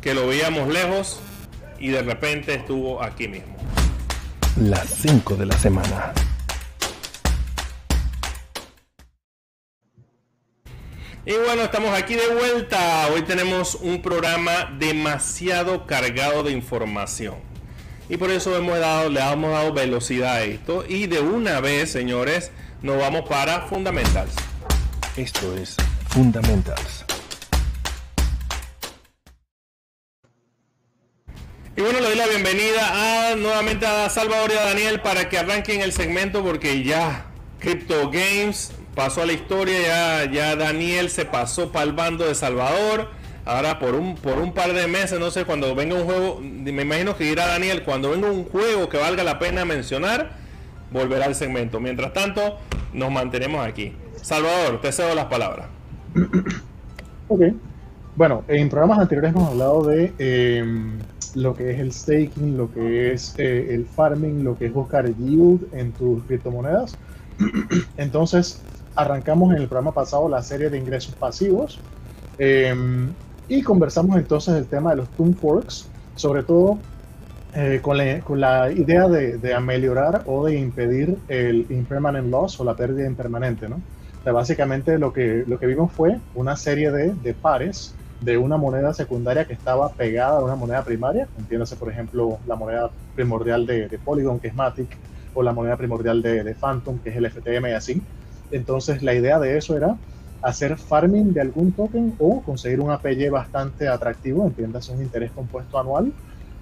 que 0.01 0.13
lo 0.13 0.27
veíamos 0.27 0.69
lejos 0.69 1.19
y 1.79 1.89
de 1.89 2.01
repente 2.01 2.53
estuvo 2.53 3.03
aquí 3.03 3.27
mismo 3.27 3.53
las 4.57 4.87
5 5.01 5.35
de 5.35 5.45
la 5.45 5.57
semana. 5.57 6.13
Y 11.25 11.31
bueno, 11.37 11.61
estamos 11.61 11.97
aquí 11.97 12.15
de 12.15 12.27
vuelta. 12.35 13.07
Hoy 13.07 13.21
tenemos 13.21 13.75
un 13.75 14.01
programa 14.01 14.75
demasiado 14.77 15.85
cargado 15.85 16.43
de 16.43 16.51
información. 16.51 17.35
Y 18.09 18.17
por 18.17 18.29
eso 18.29 18.53
hemos 18.57 18.77
dado, 18.77 19.09
le 19.09 19.21
hemos 19.21 19.51
dado 19.51 19.71
velocidad 19.71 20.35
a 20.35 20.43
esto. 20.43 20.83
Y 20.85 21.07
de 21.07 21.21
una 21.21 21.61
vez, 21.61 21.89
señores, 21.89 22.51
nos 22.81 22.97
vamos 22.97 23.21
para 23.29 23.61
Fundamentals. 23.67 24.33
Esto 25.15 25.55
es 25.55 25.77
Fundamentals. 26.09 27.05
Y 31.77 31.81
bueno, 31.81 32.01
le 32.01 32.07
doy 32.07 32.17
la 32.17 32.27
bienvenida 32.27 33.31
a 33.31 33.35
nuevamente 33.37 33.85
a 33.85 34.09
Salvador 34.09 34.51
y 34.53 34.57
a 34.57 34.63
Daniel 34.65 34.99
para 34.99 35.29
que 35.29 35.37
arranquen 35.37 35.79
el 35.79 35.93
segmento 35.93 36.43
porque 36.43 36.83
ya 36.83 37.27
Crypto 37.59 38.11
Games 38.11 38.73
pasó 38.95 39.21
a 39.21 39.25
la 39.25 39.33
historia, 39.33 39.75
ya, 40.25 40.31
ya 40.31 40.55
Daniel 40.55 41.09
se 41.09 41.25
pasó 41.25 41.71
para 41.71 41.85
el 41.85 41.93
bando 41.93 42.25
de 42.25 42.35
Salvador. 42.35 43.09
Ahora 43.45 43.77
por 43.77 43.95
un, 43.95 44.15
por 44.15 44.37
un 44.37 44.53
par 44.53 44.71
de 44.73 44.87
meses, 44.87 45.19
no 45.19 45.29
sé, 45.29 45.43
cuando 45.43 45.75
venga 45.75 45.95
un 45.95 46.05
juego, 46.05 46.39
me 46.41 46.83
imagino 46.83 47.17
que 47.17 47.25
dirá 47.25 47.47
Daniel, 47.47 47.83
cuando 47.83 48.11
venga 48.11 48.31
un 48.31 48.45
juego 48.45 48.87
que 48.87 48.97
valga 48.97 49.23
la 49.23 49.37
pena 49.37 49.65
mencionar, 49.65 50.31
volverá 50.91 51.25
al 51.25 51.35
segmento. 51.35 51.81
Mientras 51.81 52.13
tanto, 52.13 52.57
nos 52.93 53.11
mantenemos 53.11 53.65
aquí. 53.65 53.93
Salvador, 54.21 54.79
te 54.79 54.91
cedo 54.91 55.13
las 55.15 55.25
palabras. 55.25 55.67
Ok. 57.29 57.41
Bueno, 58.15 58.43
en 58.47 58.69
programas 58.69 58.99
anteriores 58.99 59.33
hemos 59.33 59.49
hablado 59.49 59.87
de 59.87 60.13
em, 60.19 60.99
lo 61.33 61.55
que 61.55 61.71
es 61.71 61.79
el 61.79 61.91
staking, 61.91 62.57
lo 62.57 62.71
que 62.71 63.13
es 63.13 63.33
eh, 63.37 63.73
el 63.73 63.85
farming, 63.85 64.43
lo 64.43 64.55
que 64.55 64.67
es 64.67 64.73
buscar 64.73 65.07
yield 65.15 65.73
en 65.73 65.93
tus 65.93 66.21
criptomonedas. 66.25 66.95
Entonces, 67.97 68.61
arrancamos 68.95 69.53
en 69.53 69.61
el 69.61 69.67
programa 69.67 69.93
pasado 69.93 70.29
la 70.29 70.41
serie 70.41 70.69
de 70.69 70.77
ingresos 70.77 71.15
pasivos 71.15 71.79
em, 72.37 73.11
y 73.47 73.61
conversamos 73.61 74.17
entonces 74.17 74.55
el 74.55 74.65
tema 74.65 74.91
de 74.91 74.97
los 74.97 75.09
Toon 75.09 75.35
Forks, 75.35 75.87
sobre 76.15 76.43
todo 76.43 76.77
eh, 77.55 77.79
con, 77.81 77.97
la, 77.97 78.71
idea 78.71 79.07
de, 79.07 79.37
de 79.37 79.53
ameliorar 79.53 80.23
o 80.25 80.45
de 80.45 80.57
impedir 80.57 81.17
el 81.27 81.67
impermanent 81.69 82.29
loss 82.29 82.59
o 82.59 82.63
la 82.63 82.75
pérdida 82.75 83.05
impermanente, 83.05 83.69
¿no? 83.69 83.81
básicamente 84.31 84.97
lo 84.97 85.11
que, 85.11 85.43
lo 85.45 85.59
que 85.59 85.67
vimos 85.67 85.91
fue 85.91 86.17
una 86.33 86.55
serie 86.55 86.91
de, 86.91 87.13
de, 87.13 87.33
pares 87.33 87.93
de 88.21 88.37
una 88.37 88.55
moneda 88.55 88.93
secundaria 88.93 89.45
que 89.45 89.53
estaba 89.53 89.89
pegada 89.89 90.37
a 90.39 90.43
una 90.43 90.55
moneda 90.55 90.83
primaria. 90.83 91.27
Entiéndase, 91.37 91.75
por 91.75 91.91
ejemplo, 91.91 92.39
la 92.47 92.55
moneda 92.55 92.89
primordial 93.15 93.65
de, 93.65 93.89
de 93.89 93.99
Polygon, 93.99 94.39
que 94.39 94.47
es 94.47 94.55
Matic, 94.55 94.95
o 95.33 95.43
la 95.43 95.51
moneda 95.51 95.75
primordial 95.75 96.21
de, 96.21 96.43
de, 96.43 96.55
Phantom, 96.55 96.99
que 96.99 97.09
es 97.09 97.17
el 97.17 97.29
FTM 97.29 97.67
y 97.67 97.73
así. 97.73 98.01
Entonces, 98.53 99.01
la 99.03 99.13
idea 99.15 99.39
de 99.39 99.57
eso 99.57 99.77
era 99.77 99.99
hacer 100.41 100.77
farming 100.77 101.33
de 101.33 101.41
algún 101.41 101.73
token 101.73 102.15
o 102.19 102.43
conseguir 102.43 102.79
un 102.81 102.91
APY 102.91 103.29
bastante 103.29 103.87
atractivo, 103.87 104.45
entiéndase, 104.47 104.91
un 104.93 105.01
interés 105.01 105.31
compuesto 105.31 105.79
anual, 105.79 106.13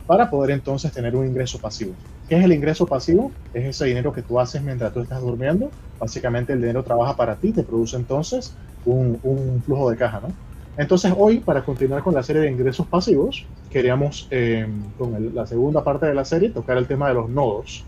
para 0.06 0.30
poder 0.30 0.52
entonces 0.52 0.92
tener 0.94 1.16
un 1.16 1.26
ingreso 1.26 1.60
pasivo. 1.60 1.98
¿Qué 2.28 2.36
es 2.38 2.44
el 2.44 2.54
ingreso 2.54 2.88
pasivo? 2.88 3.36
Es 3.54 3.66
ese 3.66 3.86
dinero 3.86 4.14
que 4.14 4.24
tú 4.24 4.40
haces 4.40 4.62
mientras 4.64 4.94
tú 4.94 5.02
estás 5.02 5.22
durmiendo. 5.22 5.74
Básicamente 6.00 6.54
el 6.54 6.62
dinero 6.62 6.84
trabaja 6.84 7.16
para 7.16 7.38
ti, 7.40 7.54
te 7.54 7.64
produce 7.64 7.96
entonces 7.98 8.58
un, 8.84 9.20
un 9.24 9.62
flujo 9.64 9.90
de 9.90 9.98
caja, 9.98 10.22
¿no? 10.22 10.38
Entonces 10.76 11.14
hoy, 11.16 11.42
para 11.42 11.64
continuar 11.66 12.02
con 12.02 12.14
la 12.14 12.24
serie 12.24 12.44
de 12.44 12.52
ingresos 12.52 12.88
pasivos, 12.88 13.52
queríamos, 13.70 14.28
eh, 14.32 14.66
con 14.96 15.34
la 15.36 15.46
segunda 15.46 15.84
parte 15.84 16.06
de 16.06 16.14
la 16.16 16.26
serie, 16.26 16.50
tocar 16.52 16.78
el 16.78 16.88
tema 16.88 17.10
de 17.10 17.14
los 17.16 17.30
nodos. 17.30 17.88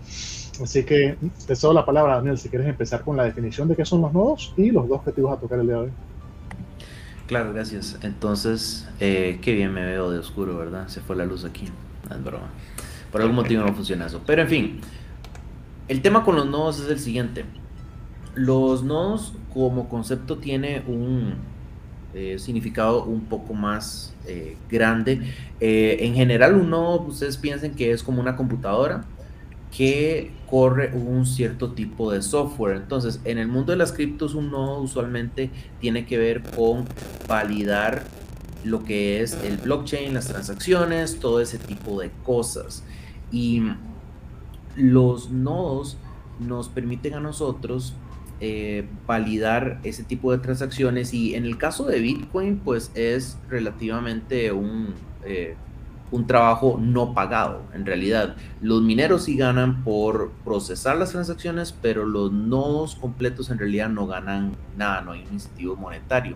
Así 0.63 0.85
que 0.85 1.17
te 1.45 1.55
cedo 1.57 1.73
la 1.73 1.85
palabra, 1.85 2.15
Daniel, 2.15 2.37
si 2.37 2.47
quieres 2.47 2.67
empezar 2.67 3.01
con 3.01 3.17
la 3.17 3.25
definición 3.25 3.67
de 3.67 3.75
qué 3.75 3.83
son 3.83 4.01
los 4.01 4.13
nodos 4.13 4.53
y 4.55 4.71
los 4.71 4.87
dos 4.87 5.01
ibas 5.17 5.37
a 5.37 5.41
tocar 5.41 5.59
el 5.59 5.67
día 5.67 5.75
de 5.75 5.81
hoy. 5.81 5.91
Claro, 7.27 7.51
gracias. 7.53 7.97
Entonces, 8.01 8.87
eh, 9.01 9.39
qué 9.41 9.53
bien 9.53 9.73
me 9.73 9.85
veo 9.85 10.09
de 10.09 10.19
oscuro, 10.19 10.57
¿verdad? 10.57 10.87
Se 10.87 11.01
fue 11.01 11.17
la 11.17 11.25
luz 11.25 11.43
aquí. 11.43 11.65
No 12.09 12.15
es 12.15 12.23
broma. 12.23 12.49
Por 13.11 13.21
algún 13.21 13.35
motivo 13.35 13.63
no 13.63 13.73
funciona 13.73 14.05
eso. 14.05 14.21
Pero 14.25 14.43
en 14.43 14.47
fin, 14.47 14.81
el 15.89 16.01
tema 16.01 16.23
con 16.23 16.37
los 16.37 16.45
nodos 16.45 16.79
es 16.79 16.89
el 16.89 16.99
siguiente. 16.99 17.43
Los 18.33 18.83
nodos 18.83 19.33
como 19.53 19.89
concepto 19.89 20.37
tiene 20.37 20.81
un 20.87 21.35
eh, 22.13 22.39
significado 22.39 23.03
un 23.03 23.25
poco 23.25 23.53
más 23.53 24.13
eh, 24.25 24.55
grande. 24.69 25.21
Eh, 25.59 25.97
en 25.99 26.15
general 26.15 26.53
un 26.53 26.69
nodo, 26.69 27.01
ustedes 27.01 27.35
piensen 27.35 27.75
que 27.75 27.91
es 27.91 28.01
como 28.01 28.21
una 28.21 28.37
computadora 28.37 29.03
que 29.75 30.31
corre 30.49 30.91
un 30.93 31.25
cierto 31.25 31.71
tipo 31.71 32.11
de 32.11 32.21
software. 32.21 32.77
Entonces, 32.77 33.19
en 33.25 33.39
el 33.39 33.47
mundo 33.47 33.71
de 33.71 33.77
las 33.77 33.91
criptos, 33.91 34.35
un 34.35 34.51
nodo 34.51 34.81
usualmente 34.81 35.49
tiene 35.79 36.05
que 36.05 36.17
ver 36.17 36.43
con 36.55 36.85
validar 37.27 38.03
lo 38.63 38.83
que 38.83 39.21
es 39.21 39.33
el 39.43 39.57
blockchain, 39.57 40.13
las 40.13 40.27
transacciones, 40.27 41.19
todo 41.19 41.41
ese 41.41 41.57
tipo 41.57 41.99
de 41.99 42.11
cosas. 42.23 42.83
Y 43.31 43.63
los 44.75 45.31
nodos 45.31 45.97
nos 46.39 46.69
permiten 46.69 47.15
a 47.15 47.19
nosotros 47.19 47.95
eh, 48.39 48.87
validar 49.07 49.79
ese 49.83 50.03
tipo 50.03 50.31
de 50.31 50.37
transacciones 50.37 51.13
y 51.13 51.35
en 51.35 51.45
el 51.45 51.57
caso 51.57 51.85
de 51.85 51.99
Bitcoin 51.99 52.57
pues 52.57 52.91
es 52.95 53.37
relativamente 53.49 54.51
un, 54.51 54.93
eh, 55.23 55.55
un 56.13 56.27
trabajo 56.27 56.77
no 56.79 57.15
pagado 57.15 57.63
en 57.73 57.87
realidad. 57.87 58.35
Los 58.61 58.83
mineros 58.83 59.23
sí 59.23 59.35
ganan 59.35 59.83
por 59.83 60.31
procesar 60.45 60.97
las 60.97 61.11
transacciones 61.11 61.71
pero 61.71 62.05
los 62.05 62.31
nodos 62.31 62.95
completos 62.95 63.49
en 63.49 63.57
realidad 63.57 63.89
no 63.89 64.05
ganan 64.05 64.55
nada, 64.77 65.01
no 65.01 65.13
hay 65.13 65.25
un 65.27 65.33
incentivo 65.33 65.75
monetario. 65.75 66.35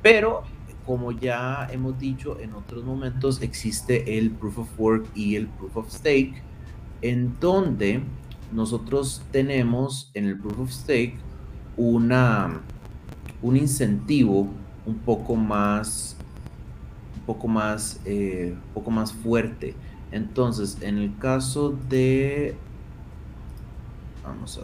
Pero 0.00 0.44
como 0.86 1.12
ya 1.12 1.68
hemos 1.70 1.98
dicho 1.98 2.40
en 2.40 2.54
otros 2.54 2.84
momentos, 2.84 3.42
existe 3.42 4.18
el 4.18 4.30
proof 4.30 4.60
of 4.60 4.80
work 4.80 5.06
y 5.14 5.36
el 5.36 5.46
proof 5.46 5.76
of 5.76 5.90
stake, 5.90 6.42
en 7.02 7.38
donde 7.38 8.02
nosotros 8.50 9.22
tenemos 9.30 10.10
en 10.14 10.24
el 10.24 10.38
proof 10.38 10.58
of 10.58 10.70
stake 10.70 11.18
una, 11.76 12.62
un 13.42 13.56
incentivo 13.58 14.48
un 14.86 14.98
poco 15.00 15.36
más, 15.36 16.16
poco 17.26 17.48
más, 17.48 18.00
eh, 18.04 18.54
poco 18.74 18.90
más 18.90 19.12
fuerte. 19.12 19.74
Entonces, 20.10 20.78
en 20.82 20.98
el 20.98 21.16
caso 21.18 21.76
de, 21.88 22.54
vamos 24.22 24.58
a 24.58 24.62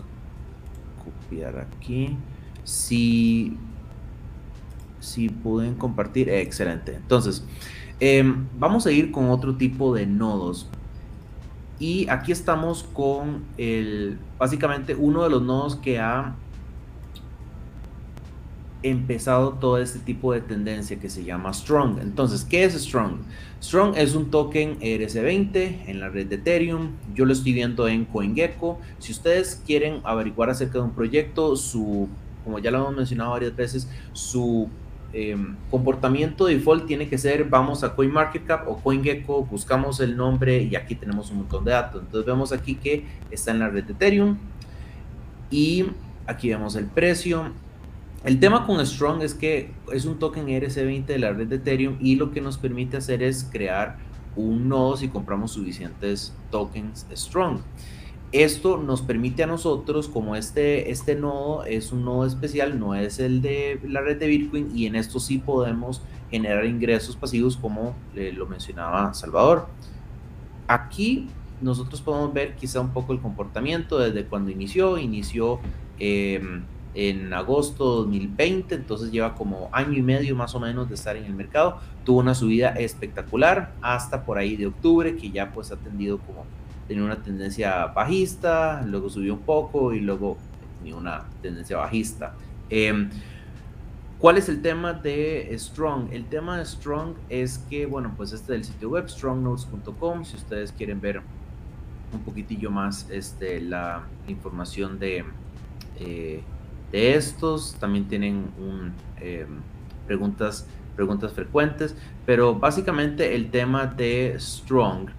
copiar 1.04 1.58
aquí, 1.58 2.16
si 2.64 3.56
si 5.00 5.28
pueden 5.28 5.74
compartir, 5.74 6.28
excelente. 6.28 6.94
Entonces, 6.94 7.44
em, 8.00 8.46
vamos 8.58 8.86
a 8.86 8.92
ir 8.92 9.10
con 9.10 9.30
otro 9.30 9.56
tipo 9.56 9.94
de 9.94 10.06
nodos. 10.06 10.68
Y 11.78 12.08
aquí 12.08 12.32
estamos 12.32 12.82
con 12.82 13.44
el, 13.56 14.18
básicamente 14.38 14.94
uno 14.94 15.22
de 15.22 15.30
los 15.30 15.42
nodos 15.42 15.76
que 15.76 15.98
ha 15.98 16.34
empezado 18.82 19.54
todo 19.54 19.78
este 19.78 19.98
tipo 19.98 20.32
de 20.32 20.40
tendencia 20.40 20.98
que 20.98 21.10
se 21.10 21.24
llama 21.24 21.52
Strong. 21.52 21.98
Entonces, 22.00 22.44
¿qué 22.44 22.64
es 22.64 22.74
Strong? 22.74 23.18
Strong 23.62 23.94
es 23.96 24.14
un 24.14 24.30
token 24.30 24.78
ERC20 24.80 25.88
en 25.88 26.00
la 26.00 26.08
red 26.08 26.26
de 26.26 26.36
Ethereum. 26.36 26.92
Yo 27.14 27.24
lo 27.24 27.32
estoy 27.32 27.52
viendo 27.52 27.88
en 27.88 28.04
CoinGecko. 28.04 28.78
Si 28.98 29.12
ustedes 29.12 29.62
quieren 29.66 30.00
averiguar 30.04 30.50
acerca 30.50 30.78
de 30.78 30.84
un 30.84 30.92
proyecto, 30.92 31.56
su, 31.56 32.08
como 32.44 32.58
ya 32.58 32.70
lo 32.70 32.78
hemos 32.78 32.96
mencionado 32.96 33.32
varias 33.32 33.56
veces, 33.56 33.88
su 34.12 34.68
Em, 35.10 35.56
comportamiento 35.70 36.44
default 36.44 36.86
tiene 36.86 37.08
que 37.08 37.16
ser 37.16 37.44
vamos 37.44 37.82
a 37.82 37.94
CoinMarketCap 37.94 38.68
o 38.68 38.76
CoinGecko, 38.76 39.42
buscamos 39.44 40.00
el 40.00 40.18
nombre 40.18 40.62
y 40.62 40.76
aquí 40.76 40.94
tenemos 40.94 41.30
un 41.30 41.38
montón 41.38 41.64
de 41.64 41.70
datos. 41.70 42.02
Entonces 42.02 42.26
vemos 42.26 42.52
aquí 42.52 42.74
que 42.74 43.06
está 43.30 43.52
en 43.52 43.60
la 43.60 43.70
red 43.70 43.84
de 43.84 43.92
Ethereum 43.92 44.36
y 45.50 45.86
aquí 46.26 46.50
vemos 46.50 46.76
el 46.76 46.84
precio. 46.84 47.52
El 48.24 48.40
tema 48.40 48.66
con 48.66 48.84
Strong 48.84 49.22
es 49.22 49.34
que 49.34 49.70
es 49.92 50.04
un 50.04 50.18
token 50.18 50.46
ERC20 50.46 51.06
de 51.06 51.18
la 51.18 51.32
red 51.32 51.46
de 51.46 51.56
Ethereum 51.56 51.96
y 52.00 52.16
lo 52.16 52.32
que 52.32 52.40
nos 52.40 52.58
permite 52.58 52.96
hacer 52.96 53.22
es 53.22 53.48
crear 53.50 53.96
un 54.34 54.68
nodo 54.68 54.96
si 54.96 55.08
compramos 55.08 55.52
suficientes 55.52 56.34
tokens 56.50 57.06
Strong. 57.14 57.60
Esto 58.32 58.76
nos 58.76 59.00
permite 59.00 59.44
a 59.44 59.46
nosotros, 59.46 60.06
como 60.08 60.36
este, 60.36 60.90
este 60.90 61.14
nodo 61.14 61.64
es 61.64 61.92
un 61.92 62.04
nodo 62.04 62.26
especial, 62.26 62.78
no 62.78 62.94
es 62.94 63.20
el 63.20 63.40
de 63.40 63.80
la 63.88 64.02
red 64.02 64.18
de 64.18 64.26
Bitcoin, 64.26 64.76
y 64.76 64.84
en 64.84 64.96
esto 64.96 65.18
sí 65.18 65.38
podemos 65.38 66.02
generar 66.30 66.66
ingresos 66.66 67.16
pasivos 67.16 67.56
como 67.56 67.94
lo 68.14 68.46
mencionaba 68.46 69.14
Salvador. 69.14 69.68
Aquí 70.66 71.28
nosotros 71.62 72.02
podemos 72.02 72.34
ver 72.34 72.54
quizá 72.56 72.80
un 72.80 72.90
poco 72.90 73.12
el 73.12 73.20
comportamiento 73.20 73.98
desde 73.98 74.26
cuando 74.26 74.50
inició. 74.50 74.98
Inició 74.98 75.60
em, 75.98 76.64
en 76.98 77.32
agosto 77.32 77.90
de 77.90 77.96
2020, 77.98 78.74
entonces 78.74 79.12
lleva 79.12 79.36
como 79.36 79.68
año 79.70 79.96
y 79.96 80.02
medio 80.02 80.34
más 80.34 80.56
o 80.56 80.60
menos 80.60 80.88
de 80.88 80.96
estar 80.96 81.16
en 81.16 81.26
el 81.26 81.32
mercado. 81.32 81.78
Tuvo 82.04 82.18
una 82.18 82.34
subida 82.34 82.70
espectacular 82.70 83.72
hasta 83.80 84.24
por 84.24 84.36
ahí 84.36 84.56
de 84.56 84.66
octubre, 84.66 85.14
que 85.14 85.30
ya 85.30 85.52
pues 85.52 85.70
ha 85.70 85.76
tendido 85.76 86.18
como 86.18 86.44
tenía 86.88 87.04
una 87.04 87.22
tendencia 87.22 87.86
bajista, 87.86 88.82
luego 88.84 89.08
subió 89.10 89.34
un 89.34 89.42
poco 89.42 89.94
y 89.94 90.00
luego 90.00 90.38
tenía 90.78 90.96
una 90.96 91.24
tendencia 91.40 91.76
bajista. 91.76 92.34
Em, 92.68 93.08
¿Cuál 94.18 94.36
es 94.36 94.48
el 94.48 94.60
tema 94.60 94.92
de 94.92 95.54
Strong? 95.56 96.08
El 96.10 96.24
tema 96.24 96.58
de 96.58 96.64
Strong 96.64 97.14
es 97.28 97.58
que, 97.70 97.86
bueno, 97.86 98.12
pues 98.16 98.32
este 98.32 98.54
del 98.54 98.64
sitio 98.64 98.90
web, 98.90 99.08
strongnotes.com, 99.08 100.24
si 100.24 100.34
ustedes 100.34 100.72
quieren 100.72 101.00
ver 101.00 101.22
un 102.12 102.20
poquitillo 102.22 102.72
más 102.72 103.08
este, 103.08 103.60
la 103.60 104.02
información 104.26 104.98
de, 104.98 105.24
eh, 106.00 106.42
de 106.92 107.14
estos, 107.14 107.74
también 107.78 108.06
tienen 108.06 108.46
un, 108.58 108.92
em, 109.20 109.60
preguntas, 110.06 110.66
preguntas 110.96 111.32
frecuentes, 111.32 111.94
pero 112.26 112.54
básicamente 112.54 113.34
el 113.34 113.50
tema 113.50 113.86
de 113.86 114.34
Strong 114.38 115.10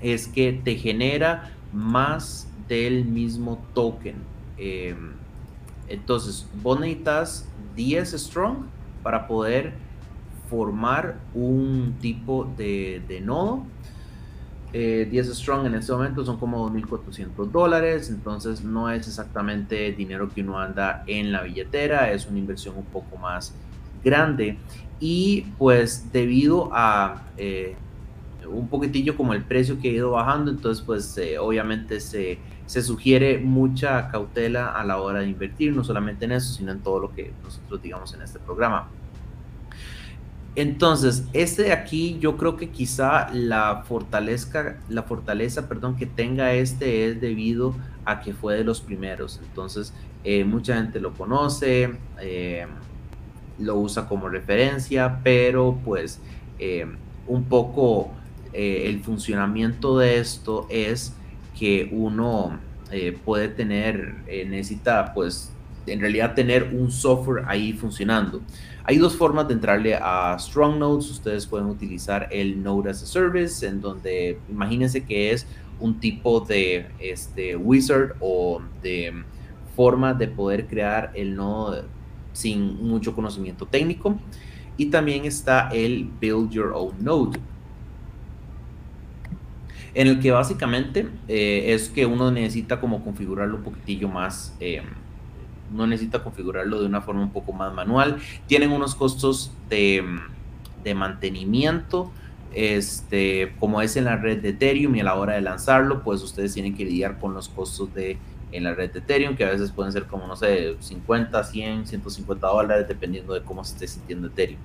es 0.00 0.28
que 0.28 0.52
te 0.52 0.76
genera 0.76 1.52
más 1.72 2.48
del 2.68 3.04
mismo 3.04 3.58
token. 3.74 4.16
Em, 4.56 5.12
entonces, 5.88 6.46
vos 6.62 6.78
necesitas 6.78 7.48
10 7.74 8.12
strong 8.12 8.66
para 9.02 9.26
poder 9.26 9.72
formar 10.50 11.18
un 11.34 11.96
tipo 12.00 12.50
de, 12.56 13.02
de 13.06 13.20
nodo 13.20 13.64
10 14.72 15.12
eh, 15.12 15.34
Strong 15.34 15.66
en 15.66 15.74
este 15.76 15.92
momento 15.92 16.24
son 16.24 16.38
como 16.38 16.70
2.400 16.70 17.50
dólares, 17.50 18.10
entonces 18.10 18.62
no 18.62 18.90
es 18.90 19.08
exactamente 19.08 19.92
dinero 19.92 20.28
que 20.28 20.42
uno 20.42 20.58
anda 20.58 21.04
en 21.06 21.32
la 21.32 21.42
billetera, 21.42 22.12
es 22.12 22.26
una 22.26 22.38
inversión 22.38 22.76
un 22.76 22.84
poco 22.84 23.16
más 23.16 23.54
grande 24.04 24.58
y 25.00 25.46
pues 25.56 26.12
debido 26.12 26.70
a 26.72 27.22
eh, 27.36 27.76
un 28.46 28.68
poquitillo 28.68 29.16
como 29.16 29.34
el 29.34 29.42
precio 29.42 29.78
que 29.80 29.88
ha 29.88 29.92
ido 29.92 30.10
bajando, 30.10 30.50
entonces 30.50 30.84
pues 30.84 31.16
eh, 31.18 31.38
obviamente 31.38 32.00
se, 32.00 32.38
se 32.66 32.82
sugiere 32.82 33.38
mucha 33.38 34.08
cautela 34.10 34.72
a 34.72 34.84
la 34.84 34.98
hora 34.98 35.20
de 35.20 35.28
invertir, 35.28 35.74
no 35.74 35.84
solamente 35.84 36.24
en 36.24 36.32
eso, 36.32 36.52
sino 36.52 36.72
en 36.72 36.80
todo 36.80 37.00
lo 37.00 37.14
que 37.14 37.32
nosotros 37.42 37.80
digamos 37.82 38.12
en 38.14 38.22
este 38.22 38.38
programa. 38.38 38.88
Entonces, 40.58 41.22
este 41.34 41.62
de 41.62 41.72
aquí, 41.72 42.18
yo 42.18 42.36
creo 42.36 42.56
que 42.56 42.70
quizá 42.70 43.30
la 43.32 43.84
fortaleza, 43.86 44.78
la 44.88 45.04
fortaleza, 45.04 45.68
perdón, 45.68 45.94
que 45.94 46.04
tenga 46.04 46.52
este 46.52 47.06
es 47.06 47.20
debido 47.20 47.76
a 48.04 48.18
que 48.18 48.32
fue 48.32 48.56
de 48.56 48.64
los 48.64 48.80
primeros. 48.80 49.38
Entonces, 49.40 49.94
eh, 50.24 50.42
mucha 50.42 50.74
gente 50.74 50.98
lo 50.98 51.12
conoce, 51.12 51.96
eh, 52.20 52.66
lo 53.60 53.76
usa 53.76 54.08
como 54.08 54.28
referencia, 54.28 55.20
pero 55.22 55.78
pues 55.84 56.20
eh, 56.58 56.86
un 57.28 57.44
poco 57.44 58.10
el 58.52 59.00
funcionamiento 59.04 59.96
de 59.96 60.18
esto 60.18 60.66
es 60.70 61.14
que 61.56 61.88
uno 61.92 62.58
puede 63.24 63.46
tener, 63.46 64.24
necesita 64.26 65.14
pues 65.14 65.52
en 65.86 66.00
realidad 66.00 66.34
tener 66.34 66.74
un 66.74 66.90
software 66.90 67.44
ahí 67.46 67.72
funcionando. 67.72 68.40
Hay 68.84 68.96
dos 68.96 69.16
formas 69.16 69.46
de 69.48 69.54
entrarle 69.54 69.94
a 69.94 70.36
Strong 70.38 70.78
Nodes. 70.78 71.10
Ustedes 71.10 71.46
pueden 71.46 71.68
utilizar 71.68 72.28
el 72.30 72.62
Node 72.62 72.90
as 72.90 73.02
a 73.02 73.06
Service, 73.06 73.66
en 73.66 73.80
donde 73.80 74.38
imagínense 74.48 75.04
que 75.04 75.32
es 75.32 75.46
un 75.80 76.00
tipo 76.00 76.40
de 76.40 76.86
este, 76.98 77.54
wizard 77.56 78.16
o 78.20 78.62
de 78.82 79.12
forma 79.76 80.14
de 80.14 80.28
poder 80.28 80.66
crear 80.66 81.12
el 81.14 81.36
nodo 81.36 81.84
sin 82.32 82.82
mucho 82.82 83.14
conocimiento 83.14 83.66
técnico. 83.66 84.18
Y 84.76 84.86
también 84.86 85.24
está 85.24 85.68
el 85.68 86.08
Build 86.20 86.50
Your 86.50 86.72
Own 86.74 86.94
Node, 87.00 87.38
en 89.92 90.06
el 90.06 90.20
que 90.20 90.30
básicamente 90.30 91.08
eh, 91.26 91.74
es 91.74 91.88
que 91.88 92.06
uno 92.06 92.30
necesita 92.30 92.80
como 92.80 93.02
configurarlo 93.02 93.56
un 93.56 93.64
poquitillo 93.64 94.08
más. 94.08 94.56
Eh, 94.60 94.82
no 95.72 95.86
necesita 95.86 96.22
configurarlo 96.22 96.80
de 96.80 96.86
una 96.86 97.00
forma 97.00 97.22
un 97.22 97.30
poco 97.30 97.52
más 97.52 97.72
manual. 97.72 98.18
Tienen 98.46 98.72
unos 98.72 98.94
costos 98.94 99.50
de, 99.68 100.04
mantenimiento, 100.94 102.10
este, 102.54 103.54
como 103.60 103.82
es 103.82 103.96
en 103.96 104.06
la 104.06 104.16
red 104.16 104.38
de 104.40 104.50
Ethereum 104.50 104.94
y 104.96 105.00
a 105.00 105.04
la 105.04 105.16
hora 105.16 105.34
de 105.34 105.42
lanzarlo, 105.42 106.02
pues 106.02 106.22
ustedes 106.22 106.54
tienen 106.54 106.74
que 106.74 106.86
lidiar 106.86 107.18
con 107.18 107.34
los 107.34 107.48
costos 107.48 107.92
de 107.92 108.16
en 108.52 108.64
la 108.64 108.74
red 108.74 108.90
de 108.90 109.00
Ethereum, 109.00 109.36
que 109.36 109.44
a 109.44 109.50
veces 109.50 109.70
pueden 109.70 109.92
ser 109.92 110.04
como, 110.04 110.26
no 110.26 110.34
sé, 110.34 110.76
50, 110.80 111.44
100, 111.44 111.86
150 111.86 112.46
dólares, 112.46 112.88
dependiendo 112.88 113.34
de 113.34 113.42
cómo 113.42 113.62
se 113.64 113.74
esté 113.74 113.86
sintiendo 113.86 114.28
Ethereum. 114.28 114.58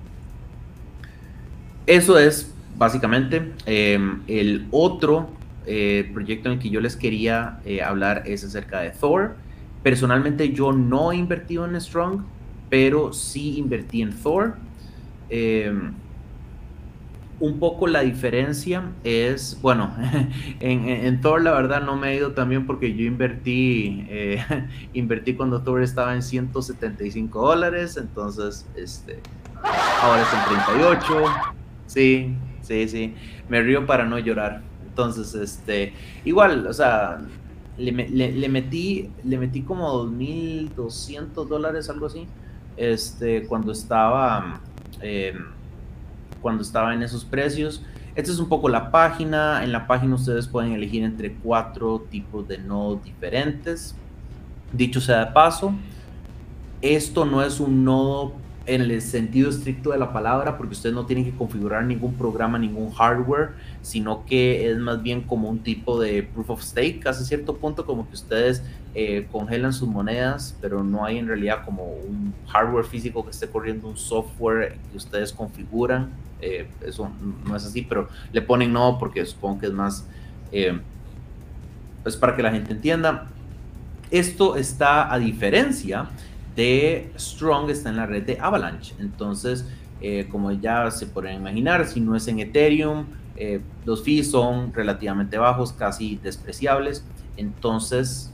Eso 1.86 2.18
es 2.18 2.54
básicamente 2.76 3.52
em, 3.66 4.22
el 4.26 4.66
otro 4.70 5.28
eh, 5.66 6.10
proyecto 6.12 6.48
en 6.48 6.54
el 6.54 6.58
que 6.60 6.70
yo 6.70 6.80
les 6.80 6.96
quería 6.96 7.58
eh, 7.64 7.82
hablar 7.82 8.22
es 8.26 8.44
acerca 8.44 8.80
de 8.80 8.90
Thor. 8.90 9.36
Personalmente 9.84 10.50
yo 10.50 10.72
no 10.72 11.12
he 11.12 11.16
invertido 11.16 11.66
en 11.66 11.78
Strong, 11.78 12.22
pero 12.70 13.12
sí 13.12 13.58
invertí 13.58 14.00
en 14.00 14.14
Thor. 14.14 14.56
Em, 15.28 15.92
un 17.38 17.58
poco 17.58 17.86
la 17.86 18.00
diferencia 18.00 18.92
es, 19.04 19.58
bueno, 19.60 19.94
en, 20.60 21.20
Thor 21.20 21.42
la 21.42 21.52
verdad 21.52 21.82
no 21.82 21.96
me 21.96 22.12
he 22.12 22.16
ido 22.16 22.32
también 22.32 22.66
porque 22.66 22.94
yo 22.94 23.04
invertí, 23.04 24.06
eh, 24.08 24.42
invertí 24.94 25.34
cuando 25.34 25.60
Thor 25.60 25.82
estaba 25.82 26.14
en 26.14 26.22
175 26.22 27.46
dólares, 27.46 27.98
entonces, 27.98 28.66
este, 28.76 29.20
ahora 30.00 30.22
es 30.22 30.28
en 30.32 30.64
38, 30.74 31.24
sí, 31.86 32.34
sí, 32.62 32.88
sí, 32.88 33.14
me 33.50 33.60
río 33.60 33.84
para 33.84 34.06
no 34.06 34.18
llorar. 34.18 34.62
Entonces, 34.86 35.34
este, 35.34 35.92
igual, 36.24 36.66
o 36.66 36.72
sea, 36.72 37.18
le, 37.76 37.92
metí, 38.48 39.10
le 39.24 39.38
metí 39.38 39.62
como 39.62 40.04
2.200 40.06 41.46
dólares, 41.46 41.90
algo 41.90 42.06
así, 42.06 42.26
este, 42.76 43.46
cuando 43.46 43.72
estaba, 43.72 44.60
em, 45.00 45.46
cuando 46.40 46.62
estaba 46.62 46.94
en 46.94 47.02
esos 47.02 47.24
precios. 47.24 47.82
Esta 48.14 48.30
es 48.30 48.38
un 48.38 48.48
poco 48.48 48.68
la 48.68 48.90
página. 48.92 49.64
En 49.64 49.72
la 49.72 49.86
página 49.86 50.14
ustedes 50.14 50.46
pueden 50.46 50.72
elegir 50.72 51.02
entre 51.02 51.34
cuatro 51.34 52.04
tipos 52.10 52.46
de 52.46 52.58
nodos 52.58 53.02
diferentes. 53.02 53.96
Dicho 54.72 55.00
sea 55.00 55.24
de 55.24 55.32
paso, 55.32 55.74
esto 56.80 57.24
no 57.24 57.42
es 57.42 57.60
un 57.60 57.84
nodo 57.84 58.34
en 58.66 58.80
el 58.80 59.02
sentido 59.02 59.50
estricto 59.50 59.90
de 59.90 59.98
la 59.98 60.12
palabra, 60.12 60.56
porque 60.56 60.72
ustedes 60.72 60.94
no 60.94 61.04
tienen 61.04 61.24
que 61.24 61.36
configurar 61.36 61.84
ningún 61.84 62.14
programa, 62.14 62.58
ningún 62.58 62.90
hardware, 62.92 63.50
sino 63.82 64.24
que 64.24 64.70
es 64.70 64.78
más 64.78 65.02
bien 65.02 65.22
como 65.22 65.50
un 65.50 65.58
tipo 65.58 66.00
de 66.00 66.22
proof 66.22 66.50
of 66.50 66.62
stake, 66.62 67.06
hasta 67.06 67.24
cierto 67.24 67.56
punto, 67.56 67.84
como 67.84 68.08
que 68.08 68.14
ustedes 68.14 68.62
eh, 68.94 69.26
congelan 69.30 69.72
sus 69.72 69.88
monedas, 69.88 70.56
pero 70.60 70.82
no 70.82 71.04
hay 71.04 71.18
en 71.18 71.26
realidad 71.26 71.64
como 71.64 71.84
un 71.84 72.32
hardware 72.46 72.84
físico 72.84 73.24
que 73.24 73.32
esté 73.32 73.48
corriendo 73.48 73.88
un 73.88 73.98
software 73.98 74.78
que 74.90 74.96
ustedes 74.96 75.32
configuran. 75.32 76.10
Eh, 76.40 76.68
eso 76.86 77.10
no 77.46 77.56
es 77.56 77.64
así, 77.64 77.82
pero 77.82 78.08
le 78.32 78.40
ponen 78.40 78.72
no 78.72 78.98
porque 78.98 79.24
supongo 79.26 79.60
que 79.60 79.66
es 79.66 79.72
más, 79.72 80.06
eh, 80.52 80.78
es 82.04 82.16
para 82.16 82.34
que 82.34 82.42
la 82.42 82.50
gente 82.50 82.72
entienda. 82.72 83.26
Esto 84.10 84.56
está 84.56 85.12
a 85.12 85.18
diferencia 85.18 86.08
de 86.56 87.12
Strong 87.18 87.70
está 87.70 87.90
en 87.90 87.96
la 87.96 88.06
red 88.06 88.24
de 88.24 88.38
Avalanche. 88.40 88.94
Entonces, 88.98 89.66
eh, 90.00 90.26
como 90.30 90.52
ya 90.52 90.90
se 90.90 91.06
pueden 91.06 91.36
imaginar, 91.36 91.86
si 91.86 92.00
no 92.00 92.14
es 92.14 92.28
en 92.28 92.40
Ethereum, 92.40 93.06
eh, 93.36 93.60
los 93.84 94.04
fees 94.04 94.30
son 94.30 94.72
relativamente 94.72 95.38
bajos, 95.38 95.72
casi 95.72 96.16
despreciables. 96.22 97.04
Entonces, 97.36 98.30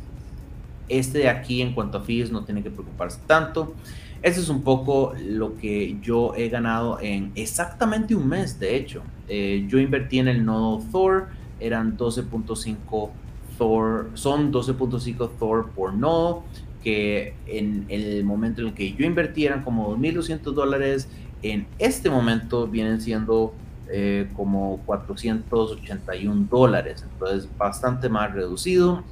este 0.89 1.19
de 1.19 1.29
aquí 1.29 1.63
en 1.63 1.73
cuanto 1.73 1.99
a 1.99 2.01
fees 2.03 2.31
no 2.31 2.45
tiene 2.45 2.63
que 2.63 2.71
preocuparse 2.71 3.21
tanto. 3.27 3.75
Ese 4.23 4.41
es 4.41 4.51
un 4.51 4.63
poco 4.63 5.15
lo 5.25 5.57
que 5.57 5.97
yo 6.03 6.35
he 6.35 6.51
ganado 6.51 6.99
en 7.01 7.33
exactamente 7.35 8.15
un 8.15 8.29
mes, 8.29 8.61
de 8.61 8.77
hecho. 8.77 9.03
Eh, 9.29 9.65
yo 9.69 9.79
invertí 9.79 10.19
en 10.19 10.29
el 10.29 10.45
nodo 10.45 10.83
Thor, 10.93 11.29
eran 11.59 11.97
12.5 11.97 13.11
Thor, 13.57 14.11
son 14.15 14.53
12.5 14.53 15.31
Thor 15.39 15.71
por 15.71 15.95
nodo 15.95 16.43
que 16.83 17.35
en 17.47 17.87
el 17.89 18.25
momento 18.25 18.63
en 18.63 18.69
el 18.69 18.75
que 18.75 18.93
yo 18.93 19.05
invertí 19.05 19.47
eran 19.47 19.63
como 19.63 19.97
2.200 19.97 20.53
dólares, 20.53 21.09
en 21.43 21.67
este 21.79 22.11
momento 22.11 22.67
vienen 22.67 23.01
siendo 23.01 23.55
eh, 23.89 24.29
como 24.35 24.79
481 24.87 26.47
dólares, 26.51 27.05
entonces 27.11 27.49
bastante 27.57 28.09
más 28.09 28.33
reducido. 28.33 29.03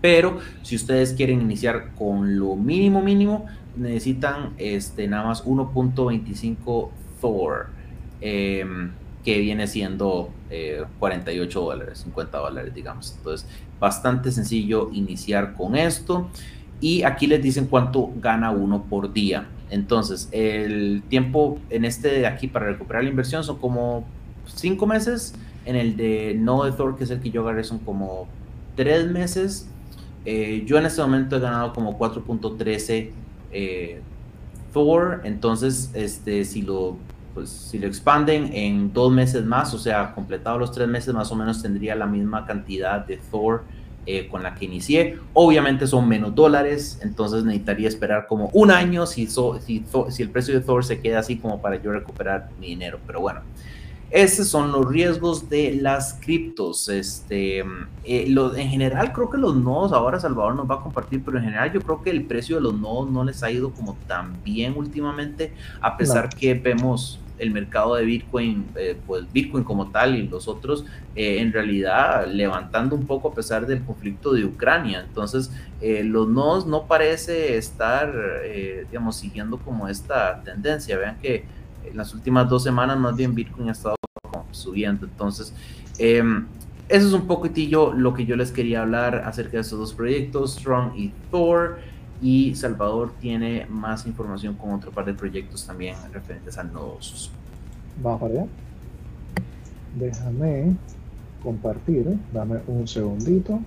Pero 0.00 0.38
si 0.62 0.74
ustedes 0.74 1.12
quieren 1.12 1.40
iniciar 1.40 1.94
con 1.94 2.36
lo 2.38 2.56
mínimo 2.56 3.00
mínimo, 3.00 3.46
necesitan 3.76 4.54
este, 4.58 5.06
nada 5.06 5.26
más 5.26 5.44
1.25 5.44 6.90
Thor, 7.20 7.68
em, 8.20 8.90
que 9.24 9.38
viene 9.38 9.68
siendo 9.68 10.30
48 10.98 11.60
eh, 11.60 11.62
dólares, 11.62 11.98
50 12.00 12.38
dólares, 12.38 12.74
digamos. 12.74 13.14
Entonces, 13.16 13.48
bastante 13.78 14.32
sencillo 14.32 14.90
iniciar 14.92 15.54
con 15.54 15.76
esto 15.76 16.28
y 16.82 17.04
aquí 17.04 17.28
les 17.28 17.40
dicen 17.40 17.66
cuánto 17.66 18.10
gana 18.16 18.50
uno 18.50 18.82
por 18.82 19.12
día. 19.12 19.46
Entonces, 19.70 20.28
el 20.32 21.04
tiempo 21.08 21.60
en 21.70 21.84
este 21.84 22.08
de 22.08 22.26
aquí 22.26 22.48
para 22.48 22.66
recuperar 22.66 23.04
la 23.04 23.08
inversión 23.08 23.44
son 23.44 23.58
como 23.58 24.04
cinco 24.46 24.86
meses. 24.86 25.32
En 25.64 25.76
el 25.76 25.96
de 25.96 26.34
No 26.36 26.64
de 26.64 26.72
Thor, 26.72 26.96
que 26.96 27.04
es 27.04 27.10
el 27.10 27.20
que 27.20 27.30
yo 27.30 27.42
agarré, 27.42 27.62
son 27.62 27.78
como 27.78 28.26
tres 28.74 29.08
meses. 29.08 29.68
Eh, 30.24 30.64
yo 30.66 30.76
en 30.76 30.86
este 30.86 31.00
momento 31.00 31.36
he 31.36 31.40
ganado 31.40 31.72
como 31.72 31.96
4.13 31.96 33.10
eh, 33.52 34.00
Thor. 34.72 35.20
Entonces, 35.22 35.92
este, 35.94 36.44
si 36.44 36.62
lo, 36.62 36.96
pues, 37.32 37.48
si 37.48 37.78
lo 37.78 37.86
expanden 37.86 38.52
en 38.52 38.92
dos 38.92 39.12
meses 39.12 39.44
más, 39.44 39.72
o 39.72 39.78
sea, 39.78 40.16
completado 40.16 40.58
los 40.58 40.72
tres 40.72 40.88
meses, 40.88 41.14
más 41.14 41.30
o 41.30 41.36
menos 41.36 41.62
tendría 41.62 41.94
la 41.94 42.06
misma 42.06 42.44
cantidad 42.44 43.06
de 43.06 43.18
Thor 43.30 43.62
eh, 44.04 44.26
con 44.28 44.42
la 44.42 44.56
que 44.56 44.64
inicié. 44.64 45.16
Obviamente 45.32 45.86
son 45.86 46.08
menos 46.08 46.34
dólares, 46.34 46.98
entonces 47.02 47.44
necesitaría 47.44 47.86
esperar 47.86 48.26
como 48.26 48.50
un 48.52 48.72
año 48.72 49.06
si, 49.06 49.28
si, 49.28 49.84
el 50.18 50.30
precio 50.30 50.54
de 50.54 50.60
Thor 50.60 50.84
se 50.84 51.00
queda 51.00 51.20
así 51.20 51.36
como 51.36 51.62
para 51.62 51.80
yo 51.80 51.92
recuperar 51.92 52.50
mi 52.58 52.66
dinero. 52.66 52.98
Pero 53.06 53.20
bueno, 53.20 53.42
Estos 54.10 54.48
son 54.48 54.72
los 54.72 54.88
riesgos 54.88 55.48
de 55.48 55.78
las 55.80 56.14
criptos. 56.14 56.88
Este, 56.88 57.60
eh, 58.04 58.34
en 58.56 58.68
general, 58.68 59.12
creo 59.12 59.30
que 59.30 59.38
los 59.38 59.54
nodos, 59.54 59.92
ahora 59.92 60.18
Salvador 60.18 60.56
nos 60.56 60.68
va 60.68 60.74
a 60.74 60.80
compartir, 60.80 61.22
pero 61.24 61.38
en 61.38 61.44
general 61.44 61.72
yo 61.72 61.80
creo 61.80 62.02
que 62.02 62.10
el 62.10 62.24
precio 62.24 62.56
de 62.56 62.62
los 62.62 62.74
nodos 62.74 63.08
no 63.08 63.22
les 63.22 63.40
ha 63.44 63.52
ido 63.52 63.70
como 63.70 63.96
tan 64.08 64.42
bien 64.42 64.74
últimamente, 64.76 65.54
a 65.80 65.96
pesar 65.96 66.28
que 66.28 66.54
vemos 66.54 67.21
el 67.42 67.50
mercado 67.50 67.96
de 67.96 68.04
Bitcoin, 68.04 68.66
eh, 68.76 68.96
pues 69.06 69.30
Bitcoin 69.32 69.64
como 69.64 69.90
tal 69.90 70.16
y 70.16 70.28
los 70.28 70.46
otros, 70.46 70.84
eh, 71.16 71.38
en 71.40 71.52
realidad 71.52 72.26
levantando 72.26 72.94
un 72.94 73.06
poco 73.06 73.28
a 73.28 73.34
pesar 73.34 73.66
del 73.66 73.82
conflicto 73.82 74.32
de 74.32 74.44
Ucrania. 74.44 75.04
Entonces, 75.06 75.50
eh, 75.80 76.04
los 76.04 76.28
nodos 76.28 76.66
no 76.66 76.86
parece 76.86 77.56
estar, 77.56 78.12
digamos, 78.90 79.16
siguiendo 79.16 79.58
como 79.58 79.88
esta 79.88 80.42
tendencia. 80.42 80.96
Vean 80.96 81.18
que 81.20 81.44
en 81.84 81.96
las 81.96 82.14
últimas 82.14 82.48
dos 82.48 82.62
semanas 82.62 82.98
más 82.98 83.16
bien 83.16 83.34
Bitcoin 83.34 83.68
ha 83.68 83.72
estado 83.72 83.96
subiendo. 84.52 85.06
Entonces, 85.06 85.52
em, 85.98 86.46
eso 86.88 87.08
es 87.08 87.12
un 87.12 87.26
poquitillo 87.26 87.92
lo 87.92 88.14
que 88.14 88.24
yo 88.24 88.36
les 88.36 88.52
quería 88.52 88.82
hablar 88.82 89.22
acerca 89.26 89.52
de 89.52 89.60
estos 89.60 89.78
dos 89.78 89.94
proyectos, 89.94 90.54
Strong 90.54 90.96
y 90.96 91.12
Thor 91.30 91.78
y 92.22 92.54
Salvador 92.54 93.12
tiene 93.20 93.66
más 93.68 94.06
información 94.06 94.54
con 94.54 94.70
otro 94.72 94.92
par 94.92 95.04
de 95.04 95.12
proyectos 95.12 95.66
también 95.66 95.96
referentes 96.12 96.56
a 96.56 96.62
nodos. 96.62 97.30
Vamos 98.00 98.20
para 98.20 98.32
allá. 98.32 98.46
Déjame 99.96 100.76
compartir, 101.42 102.16
dame 102.32 102.60
un 102.68 102.86
segundito. 102.86 103.60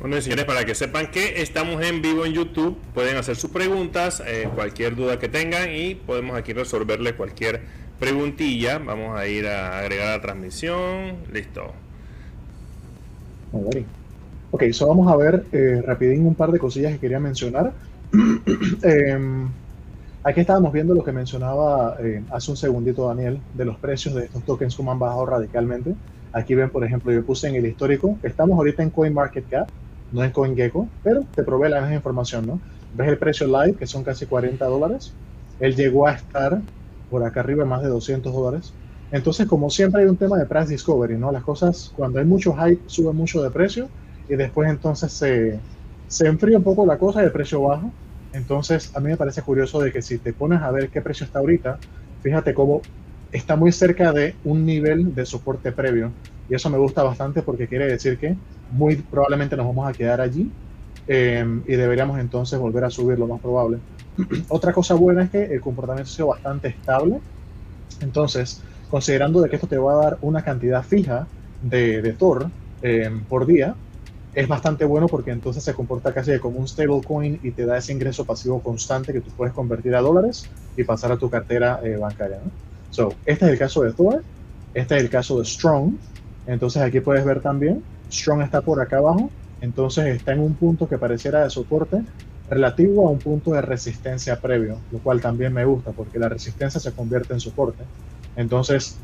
Bueno, 0.00 0.20
señores, 0.20 0.44
para 0.44 0.64
que 0.64 0.74
sepan 0.74 1.10
que 1.10 1.42
estamos 1.42 1.82
en 1.82 2.02
vivo 2.02 2.24
en 2.24 2.32
YouTube, 2.32 2.76
pueden 2.94 3.16
hacer 3.16 3.36
sus 3.36 3.50
preguntas, 3.50 4.22
eh, 4.26 4.48
cualquier 4.54 4.94
duda 4.94 5.18
que 5.18 5.28
tengan 5.28 5.74
y 5.74 5.94
podemos 5.94 6.36
aquí 6.36 6.52
resolverle 6.52 7.14
cualquier 7.14 7.62
preguntilla. 7.98 8.78
Vamos 8.78 9.18
a 9.18 9.26
ir 9.26 9.46
a 9.46 9.78
agregar 9.78 10.16
la 10.16 10.22
transmisión. 10.22 11.16
Listo. 11.32 11.72
Ok, 14.50 14.62
so 14.72 14.86
vamos 14.88 15.08
a 15.12 15.16
ver 15.16 15.48
eh, 15.52 15.82
rapidín 15.84 16.26
un 16.26 16.36
par 16.36 16.50
de 16.52 16.58
cosillas 16.58 16.92
que 16.92 17.00
quería 17.00 17.20
mencionar. 17.20 17.76
Em, 18.82 19.56
aquí 20.22 20.40
estábamos 20.40 20.72
viendo 20.72 20.94
lo 20.94 21.04
que 21.04 21.12
mencionaba 21.12 21.96
eh, 22.00 22.26
hace 22.30 22.50
un 22.52 22.56
segundito 22.56 23.08
Daniel 23.08 23.46
de 23.52 23.64
los 23.64 23.78
precios 23.80 24.14
de 24.14 24.24
estos 24.26 24.44
tokens 24.44 24.76
como 24.76 24.92
han 24.92 24.98
bajado 24.98 25.26
radicalmente. 25.26 25.98
Aquí 26.32 26.54
ven, 26.54 26.70
por 26.70 26.84
ejemplo, 26.84 27.12
yo 27.12 27.24
puse 27.26 27.48
en 27.48 27.56
el 27.56 27.66
histórico, 27.66 28.20
estamos 28.22 28.56
ahorita 28.58 28.82
en 28.82 28.90
CoinMarketCap, 28.90 29.70
no 30.10 30.24
en 30.24 30.32
CoinGecko, 30.32 30.94
pero 31.02 31.28
te 31.34 31.44
provee 31.44 31.70
la 31.70 31.80
misma 31.80 31.96
información, 31.96 32.46
¿no? 32.46 32.62
Ves 32.92 33.08
el 33.08 33.18
precio 33.18 33.46
live, 33.46 33.76
que 33.76 33.86
son 33.86 34.04
casi 34.04 34.26
40 34.26 34.66
dólares. 34.66 35.18
Él 35.58 35.74
llegó 35.76 36.06
a 36.06 36.12
estar 36.14 36.62
por 37.08 37.24
acá 37.24 37.40
arriba 37.40 37.64
más 37.64 37.82
de 37.82 37.88
200 37.88 38.32
dólares. 38.32 38.78
Entonces, 39.10 39.46
como 39.46 39.70
siempre 39.70 40.02
hay 40.02 40.08
un 40.08 40.18
tema 40.18 40.38
de 40.38 40.46
price 40.46 40.68
discovery, 40.70 41.18
¿no? 41.18 41.32
Las 41.32 41.44
cosas, 41.44 41.90
cuando 41.94 42.18
hay 42.18 42.24
mucho 42.26 42.54
hype, 42.54 42.84
suben 42.88 43.16
mucho 43.16 43.42
de 43.42 43.50
precio 43.50 43.92
y 44.28 44.36
después 44.36 44.68
entonces 44.70 45.12
se, 45.16 45.64
se 46.06 46.26
enfría 46.26 46.58
un 46.58 46.64
poco 46.64 46.86
la 46.86 46.98
cosa 46.98 47.22
y 47.22 47.26
el 47.26 47.32
precio 47.32 47.62
baja. 47.62 47.92
Entonces, 48.32 48.90
a 48.94 49.00
mí 49.00 49.08
me 49.10 49.16
parece 49.16 49.42
curioso 49.42 49.80
de 49.80 49.92
que 49.92 50.02
si 50.02 50.20
te 50.20 50.34
pones 50.34 50.60
a 50.62 50.70
ver 50.70 50.90
qué 50.90 51.00
precio 51.02 51.24
está 51.26 51.38
ahorita, 51.38 51.82
fíjate 52.20 52.54
cómo 52.54 52.88
está 53.30 53.56
muy 53.56 53.72
cerca 53.72 54.12
de 54.12 54.38
un 54.42 54.64
nivel 54.64 55.14
de 55.14 55.26
soporte 55.26 55.72
previo. 55.72 56.16
Y 56.48 56.54
eso 56.54 56.70
me 56.70 56.78
gusta 56.78 57.02
bastante 57.02 57.42
porque 57.42 57.68
quiere 57.68 57.86
decir 57.86 58.18
que 58.18 58.38
muy 58.68 59.02
probablemente 59.02 59.56
nos 59.56 59.66
vamos 59.66 59.88
a 59.88 59.94
quedar 59.94 60.20
allí 60.20 60.56
em, 61.06 61.62
y 61.66 61.76
deberíamos 61.76 62.18
entonces 62.18 62.58
volver 62.58 62.84
a 62.84 62.90
subir 62.90 63.18
lo 63.18 63.28
más 63.28 63.40
probable. 63.40 63.82
Otra 64.48 64.72
cosa 64.72 64.94
buena 64.94 65.24
es 65.24 65.30
que 65.30 65.44
el 65.44 65.60
comportamiento 65.60 66.08
ha 66.08 66.12
sido 66.12 66.28
bastante 66.28 66.68
estable. 66.68 67.22
Entonces, 68.00 68.62
considerando 68.86 69.40
de 69.40 69.48
que 69.50 69.56
esto 69.56 69.68
te 69.68 69.78
va 69.78 69.92
a 69.94 70.04
dar 70.04 70.18
una 70.22 70.42
cantidad 70.44 70.82
fija 70.84 71.30
de, 71.60 72.02
de 72.02 72.14
TOR 72.14 72.52
em, 72.80 73.26
por 73.26 73.46
día, 73.46 73.78
es 74.36 74.46
bastante 74.46 74.84
bueno 74.84 75.06
porque 75.06 75.30
entonces 75.30 75.64
se 75.64 75.72
comporta 75.72 76.12
casi 76.12 76.38
como 76.38 76.58
un 76.58 76.68
stablecoin 76.68 77.40
y 77.42 77.52
te 77.52 77.64
da 77.64 77.78
ese 77.78 77.94
ingreso 77.94 78.26
pasivo 78.26 78.62
constante 78.62 79.14
que 79.14 79.22
tú 79.22 79.30
puedes 79.30 79.54
convertir 79.54 79.94
a 79.94 80.02
dólares 80.02 80.46
y 80.76 80.84
pasar 80.84 81.10
a 81.10 81.16
tu 81.16 81.30
cartera 81.30 81.80
eh, 81.82 81.96
bancaria. 81.96 82.40
So, 82.90 83.14
este 83.24 83.46
es 83.46 83.52
el 83.52 83.58
caso 83.58 83.80
de 83.80 83.94
Thor, 83.94 84.22
este 84.74 84.94
es 84.94 85.02
el 85.02 85.08
caso 85.08 85.38
de 85.38 85.46
Strong. 85.46 85.94
Entonces 86.44 86.82
aquí 86.82 87.00
puedes 87.00 87.24
ver 87.24 87.40
también, 87.40 87.82
Strong 88.12 88.42
está 88.42 88.60
por 88.60 88.78
acá 88.78 88.98
abajo, 88.98 89.30
entonces 89.62 90.04
está 90.14 90.34
en 90.34 90.40
un 90.40 90.54
punto 90.54 90.86
que 90.86 90.98
pareciera 90.98 91.42
de 91.42 91.48
soporte 91.48 92.02
relativo 92.46 93.08
a 93.08 93.12
un 93.12 93.18
punto 93.20 93.52
de 93.52 93.62
resistencia 93.62 94.38
previo, 94.38 94.84
lo 94.90 94.98
cual 94.98 95.22
también 95.22 95.54
me 95.54 95.64
gusta 95.64 95.92
porque 95.92 96.18
la 96.18 96.28
resistencia 96.28 96.78
se 96.78 96.92
convierte 96.92 97.32
en 97.32 97.40
soporte. 97.40 97.84
Entonces, 98.34 98.98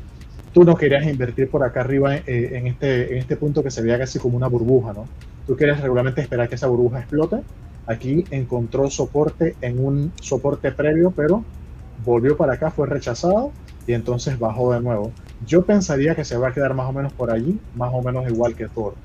tú 0.53 0.63
no 0.63 0.75
querías 0.77 1.05
invertir 1.05 1.49
por 1.49 1.63
acá 1.63 1.81
arriba 1.81 2.15
eh, 2.15 2.23
en, 2.53 2.67
este, 2.67 3.13
en 3.13 3.19
este 3.19 3.37
punto 3.37 3.63
que 3.63 3.71
se 3.71 3.81
veía 3.81 3.99
casi 3.99 4.19
como 4.19 4.37
una 4.37 4.47
burbuja, 4.47 4.93
¿no? 4.93 5.11
Tú 5.45 5.55
quieres 5.57 5.81
regularmente 5.81 6.21
esperar 6.21 6.49
que 6.49 6.55
esa 6.55 6.67
burbuja 6.67 6.99
explote. 6.99 7.37
Aquí 7.85 8.27
encontró 8.31 8.89
soporte 8.89 9.57
en 9.61 9.83
un 9.85 10.13
soporte 10.21 10.71
previo, 10.71 11.11
pero 11.11 11.49
volvió 11.97 12.37
para 12.37 12.53
acá, 12.53 12.71
fue 12.71 12.87
rechazado 12.87 13.51
y 13.85 13.93
entonces 13.93 14.39
bajó 14.39 14.73
de 14.73 14.81
nuevo. 14.81 15.11
Yo 15.39 15.65
pensaría 15.65 16.15
que 16.15 16.25
se 16.25 16.37
va 16.37 16.49
a 16.49 16.53
quedar 16.53 16.73
más 16.75 16.89
o 16.89 16.93
menos 16.93 17.13
por 17.13 17.31
allí, 17.31 17.59
más 17.73 17.91
o 17.93 18.01
menos 18.01 18.29
igual 18.29 18.55
que 18.55 18.69
Thor. 18.69 18.97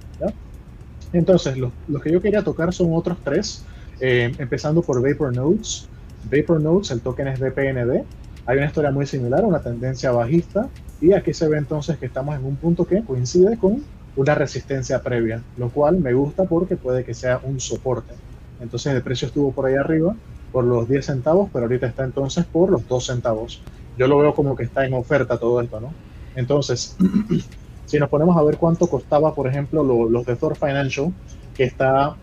Entonces, 1.12 1.56
los 1.56 1.72
lo 1.87 2.00
que 2.00 2.12
yo 2.12 2.20
quería 2.20 2.44
tocar 2.44 2.72
son 2.72 2.88
otros 2.92 3.18
tres, 3.24 3.64
eh, 4.00 4.34
empezando 4.38 4.82
por 4.82 5.02
Vapor 5.02 5.32
Notes. 5.34 5.90
Vapor 6.22 6.61
Notes, 6.61 6.90
el 6.90 7.02
token 7.02 7.28
es 7.28 7.40
VPND. 7.40 8.06
Hay 8.48 8.56
una 8.56 8.66
historia 8.66 8.90
muy 8.90 9.04
similar, 9.04 9.44
una 9.44 9.61
tendencia 9.61 10.11
bajista, 10.11 10.70
y 11.02 11.12
aquí 11.12 11.34
se 11.34 11.46
ve 11.48 11.58
entonces 11.58 11.98
que 11.98 12.06
estamos 12.06 12.34
en 12.34 12.46
un 12.46 12.56
punto 12.56 12.87
que 12.87 13.04
coincide 13.04 13.58
con 13.58 13.84
una 14.16 14.34
resistencia 14.34 15.02
previa, 15.02 15.42
lo 15.58 15.68
cual 15.68 15.98
me 15.98 16.14
gusta 16.14 16.44
porque 16.44 16.74
puede 16.74 17.04
que 17.04 17.12
sea 17.12 17.42
un 17.44 17.61
soporte. 17.61 18.14
Entonces 18.58 18.94
el 18.94 19.02
precio 19.02 19.28
estuvo 19.28 19.52
por 19.52 19.66
ahí 19.66 19.74
arriba 19.74 20.16
por 20.50 20.64
los 20.64 20.88
10 20.88 21.04
centavos, 21.04 21.50
pero 21.52 21.66
ahorita 21.66 21.88
está 21.88 22.04
entonces 22.04 22.46
por 22.46 22.70
los 22.70 22.88
2 22.88 23.04
centavos. 23.04 23.61
Yo 23.98 24.06
lo 24.06 24.16
veo 24.16 24.34
como 24.34 24.56
que 24.56 24.64
está 24.64 24.87
en 24.87 24.94
oferta 24.94 25.37
todo 25.37 25.61
esto, 25.61 25.78
¿no? 25.78 25.92
Entonces, 26.34 26.96
si 27.84 27.98
nos 27.98 28.08
ponemos 28.08 28.34
a 28.34 28.42
ver 28.42 28.56
cuánto 28.56 28.87
costaba, 28.87 29.34
por 29.34 29.46
ejemplo, 29.46 29.84
los 30.08 30.24
de 30.24 30.37
Thor 30.37 30.56
Financial, 30.56 31.12
que 31.54 31.64
está, 31.64 32.16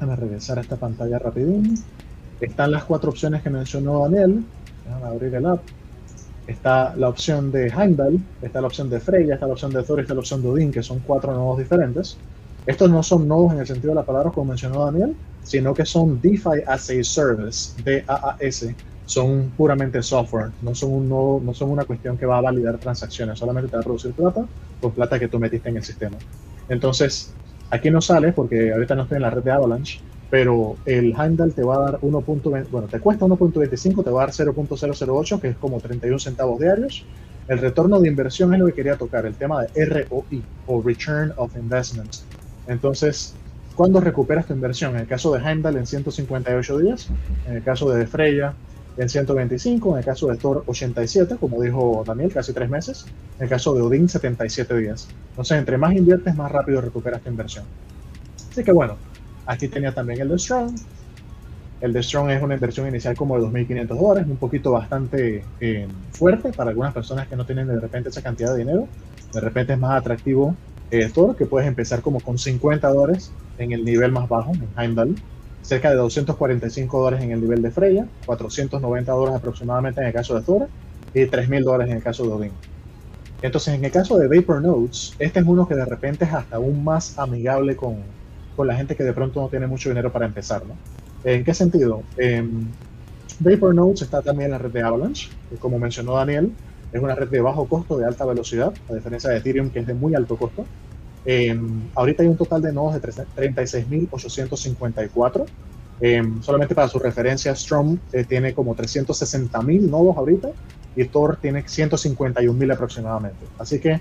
déjame 0.00 0.16
regresar 0.16 0.58
a 0.58 0.62
esta 0.62 0.74
pantalla 0.74 1.20
rapidín, 1.20 1.76
están 2.40 2.72
las 2.72 2.82
cuatro 2.82 3.10
opciones 3.10 3.40
que 3.40 3.50
mencionó 3.50 4.00
Daniel, 4.00 4.44
déjame 4.84 5.06
abrir 5.06 5.34
el 5.34 5.46
app, 5.46 5.64
está 6.46 6.94
la 6.96 7.08
opción 7.08 7.50
de 7.50 7.68
Heimdall, 7.68 8.18
está 8.40 8.60
la 8.60 8.66
opción 8.66 8.90
de 8.90 9.00
Freya, 9.00 9.34
está 9.34 9.46
la 9.46 9.52
opción 9.52 9.72
de 9.72 9.82
Thor 9.82 9.98
y 9.98 10.02
está 10.02 10.14
la 10.14 10.20
opción 10.20 10.42
de 10.42 10.48
Odin, 10.48 10.72
que 10.72 10.82
son 10.82 11.00
cuatro 11.00 11.32
nodos 11.32 11.58
diferentes. 11.58 12.18
Estos 12.66 12.90
no 12.90 13.02
son 13.02 13.28
nodos 13.28 13.52
en 13.52 13.60
el 13.60 13.66
sentido 13.66 13.90
de 13.90 13.96
la 13.96 14.06
palabra 14.06 14.30
como 14.30 14.50
mencionó 14.50 14.84
Daniel, 14.84 15.16
sino 15.42 15.74
que 15.74 15.84
son 15.84 16.20
DeFi 16.20 16.62
as 16.66 16.90
a 16.90 17.04
Service, 17.04 17.82
DAAS. 17.82 18.66
Son 19.06 19.50
puramente 19.54 20.02
software, 20.02 20.52
no 20.62 20.74
son, 20.74 20.90
un 20.92 21.08
nodo, 21.10 21.40
no 21.42 21.52
son 21.52 21.70
una 21.70 21.84
cuestión 21.84 22.16
que 22.16 22.24
va 22.24 22.38
a 22.38 22.40
validar 22.40 22.78
transacciones, 22.78 23.38
solamente 23.38 23.68
te 23.68 23.76
va 23.76 23.82
a 23.82 23.84
producir 23.84 24.14
plata 24.14 24.48
por 24.80 24.94
plata 24.94 25.18
que 25.18 25.28
tú 25.28 25.38
metiste 25.38 25.68
en 25.68 25.76
el 25.76 25.84
sistema. 25.84 26.16
Entonces, 26.68 27.36
aquí 27.68 27.90
no 27.90 28.00
sale 28.00 28.32
porque 28.32 28.72
ahorita 28.72 28.94
no 28.94 29.02
estoy 29.02 29.16
en 29.16 29.22
la 29.22 29.30
red 29.30 29.42
de 29.42 29.50
Avalanche, 29.50 30.00
pero 30.30 30.76
el 30.86 31.14
Heimdall 31.18 31.52
te 31.52 31.62
va 31.62 31.76
a 31.76 31.90
dar 31.90 32.00
1.20, 32.00 32.68
bueno, 32.70 32.88
te 32.88 32.98
cuesta 33.00 33.26
1.25, 33.26 34.02
te 34.04 34.10
va 34.10 34.22
a 34.22 34.26
dar 34.26 34.34
0.008, 34.34 35.40
que 35.40 35.48
es 35.48 35.56
como 35.56 35.80
31 35.80 36.18
centavos 36.18 36.58
diarios. 36.58 37.04
El 37.46 37.58
retorno 37.58 38.00
de 38.00 38.08
inversión 38.08 38.52
es 38.54 38.60
lo 38.60 38.66
que 38.66 38.72
quería 38.72 38.96
tocar, 38.96 39.26
el 39.26 39.34
tema 39.34 39.62
de 39.62 39.84
ROI 39.84 40.42
o 40.66 40.82
Return 40.82 41.32
of 41.36 41.54
Investment. 41.56 42.16
Entonces, 42.66 43.34
¿cuándo 43.76 44.00
recuperas 44.00 44.46
tu 44.46 44.54
inversión? 44.54 44.94
En 44.94 45.02
el 45.02 45.06
caso 45.06 45.32
de 45.32 45.40
Heimdall 45.40 45.76
en 45.76 45.86
158 45.86 46.78
días, 46.78 47.08
en 47.46 47.56
el 47.56 47.62
caso 47.62 47.90
de 47.90 48.06
Freya 48.06 48.54
en 48.96 49.08
125, 49.08 49.92
en 49.92 49.98
el 49.98 50.04
caso 50.04 50.28
de 50.28 50.36
Thor 50.36 50.62
87, 50.66 51.36
como 51.40 51.60
dijo 51.60 52.04
Daniel, 52.06 52.32
casi 52.32 52.52
tres 52.52 52.70
meses, 52.70 53.06
en 53.38 53.44
el 53.44 53.48
caso 53.48 53.74
de 53.74 53.82
Odin 53.82 54.08
77 54.08 54.76
días. 54.76 55.08
Entonces, 55.30 55.58
entre 55.58 55.78
más 55.78 55.94
inviertes, 55.94 56.34
más 56.36 56.50
rápido 56.50 56.80
recuperas 56.80 57.20
tu 57.22 57.30
inversión. 57.30 57.64
Así 58.50 58.62
que 58.62 58.72
bueno, 58.72 58.96
Aquí 59.46 59.68
tenía 59.68 59.92
también 59.92 60.20
el 60.20 60.28
de 60.28 60.38
Strong. 60.38 60.74
El 61.80 61.92
de 61.92 62.02
Strong 62.02 62.30
es 62.30 62.42
una 62.42 62.54
inversión 62.54 62.88
inicial 62.88 63.16
como 63.16 63.38
de 63.38 63.46
2.500 63.46 63.86
dólares, 63.88 64.28
un 64.28 64.38
poquito 64.38 64.72
bastante 64.72 65.44
eh, 65.60 65.88
fuerte 66.12 66.52
para 66.52 66.70
algunas 66.70 66.94
personas 66.94 67.28
que 67.28 67.36
no 67.36 67.44
tienen 67.44 67.68
de 67.68 67.78
repente 67.78 68.08
esa 68.08 68.22
cantidad 68.22 68.52
de 68.52 68.58
dinero. 68.58 68.88
De 69.32 69.40
repente 69.40 69.74
es 69.74 69.78
más 69.78 69.98
atractivo 69.98 70.56
eh, 70.90 71.10
todo, 71.12 71.36
que 71.36 71.46
puedes 71.46 71.68
empezar 71.68 72.00
como 72.02 72.20
con 72.20 72.38
50 72.38 72.88
dólares 72.88 73.32
en 73.58 73.72
el 73.72 73.84
nivel 73.84 74.12
más 74.12 74.28
bajo, 74.28 74.52
en 74.54 74.72
Heimdall, 74.76 75.16
cerca 75.60 75.90
de 75.90 75.96
245 75.96 76.98
dólares 77.02 77.24
en 77.24 77.32
el 77.32 77.40
nivel 77.40 77.62
de 77.62 77.70
Freya, 77.70 78.08
490 78.26 79.12
dólares 79.12 79.38
aproximadamente 79.38 80.00
en 80.00 80.06
el 80.08 80.12
caso 80.12 80.34
de 80.36 80.42
Thor 80.42 80.70
y 81.12 81.26
3.000 81.26 81.64
dólares 81.64 81.90
en 81.90 81.96
el 81.98 82.02
caso 82.02 82.24
de 82.24 82.32
Odin. 82.32 82.60
Entonces, 83.42 83.74
en 83.74 83.84
el 83.84 83.92
caso 83.92 84.16
de 84.16 84.28
Vapor 84.28 84.62
Notes, 84.62 85.16
este 85.18 85.40
es 85.40 85.46
uno 85.46 85.66
que 85.68 85.74
de 85.74 85.84
repente 85.84 86.24
es 86.24 86.32
hasta 86.32 86.56
aún 86.56 86.82
más 86.82 87.18
amigable 87.18 87.76
con, 87.76 88.16
con 88.56 88.66
la 88.66 88.76
gente 88.76 88.96
que 88.96 89.04
de 89.04 89.12
pronto 89.12 89.40
no 89.40 89.48
tiene 89.48 89.66
mucho 89.66 89.88
dinero 89.88 90.12
para 90.12 90.26
empezar, 90.26 90.62
¿no? 90.66 90.74
¿En 91.24 91.44
qué 91.44 91.54
sentido? 91.54 92.02
Em, 92.16 92.66
Vapor 93.40 93.74
Nodes 93.74 94.02
está 94.02 94.22
también 94.22 94.46
en 94.46 94.52
la 94.52 94.58
red 94.58 94.70
de 94.70 94.82
Avalanche, 94.82 95.28
que 95.50 95.56
como 95.56 95.78
mencionó 95.78 96.14
Daniel, 96.14 96.52
es 96.92 97.02
una 97.02 97.14
red 97.14 97.28
de 97.28 97.40
bajo 97.40 97.66
costo, 97.66 97.98
de 97.98 98.06
alta 98.06 98.24
velocidad, 98.24 98.72
a 98.88 98.94
diferencia 98.94 99.30
de 99.30 99.38
Ethereum, 99.38 99.70
que 99.70 99.80
es 99.80 99.86
de 99.86 99.94
muy 99.94 100.14
alto 100.14 100.36
costo. 100.36 100.64
Eh, 101.26 101.58
ahorita 101.94 102.22
hay 102.22 102.28
un 102.28 102.36
total 102.36 102.60
de 102.62 102.72
nodos 102.72 102.94
de 102.94 103.00
36.854. 103.00 105.46
Eh, 106.00 106.22
solamente 106.40 106.74
para 106.74 106.88
su 106.88 106.98
referencia, 106.98 107.54
Strom 107.56 107.98
eh, 108.12 108.24
tiene 108.24 108.54
como 108.54 108.76
360.000 108.76 109.88
nodos 109.88 110.16
ahorita 110.16 110.50
y 110.94 111.04
Tor 111.06 111.38
tiene 111.40 111.64
151.000 111.64 112.72
aproximadamente. 112.72 113.46
Así 113.58 113.80
que 113.80 114.00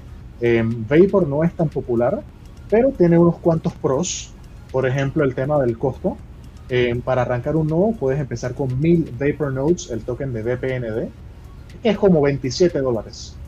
Vapor 0.89 1.27
no 1.27 1.43
es 1.43 1.53
tan 1.53 1.69
popular, 1.69 2.21
pero 2.69 2.89
tiene 2.89 3.17
unos 3.17 3.37
cuantos 3.37 3.73
pros. 3.73 4.32
Por 4.73 4.87
ejemplo, 4.87 5.23
el 5.23 5.35
tema 5.35 5.61
del 5.61 5.77
costo. 5.77 6.17
para 7.05 7.21
arrancar 7.21 7.55
un 7.55 7.69
nodo 7.69 7.93
puedes 7.99 8.19
empezar 8.19 8.55
con 8.55 8.79
1000 8.79 9.11
Vapor 9.19 9.53
Nodes, 9.53 9.89
el 9.91 10.03
token 10.03 10.33
de 10.33 10.41
VPND, 10.41 11.13
que 11.83 11.89
es 11.89 11.97
como 11.97 12.21
27 12.21 12.79
dólares. 12.79 13.39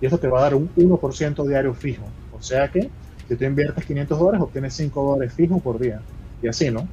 Y 0.00 0.06
eso 0.06 0.18
te 0.18 0.28
va 0.28 0.40
a 0.40 0.42
dar 0.42 0.54
un 0.56 0.74
1% 0.74 1.46
diario 1.46 1.74
fijo. 1.74 2.04
O 2.32 2.42
sea 2.42 2.68
que 2.70 2.90
si 3.28 3.36
tú 3.36 3.44
inviertes 3.44 3.86
500 3.86 4.18
dólares, 4.18 4.40
obtienes 4.40 4.74
5 4.74 5.02
dólares 5.04 5.34
fijos 5.34 5.62
por 5.62 5.78
día. 5.78 6.04
Y 6.42 6.48
así, 6.48 6.70
¿no? 6.72 6.92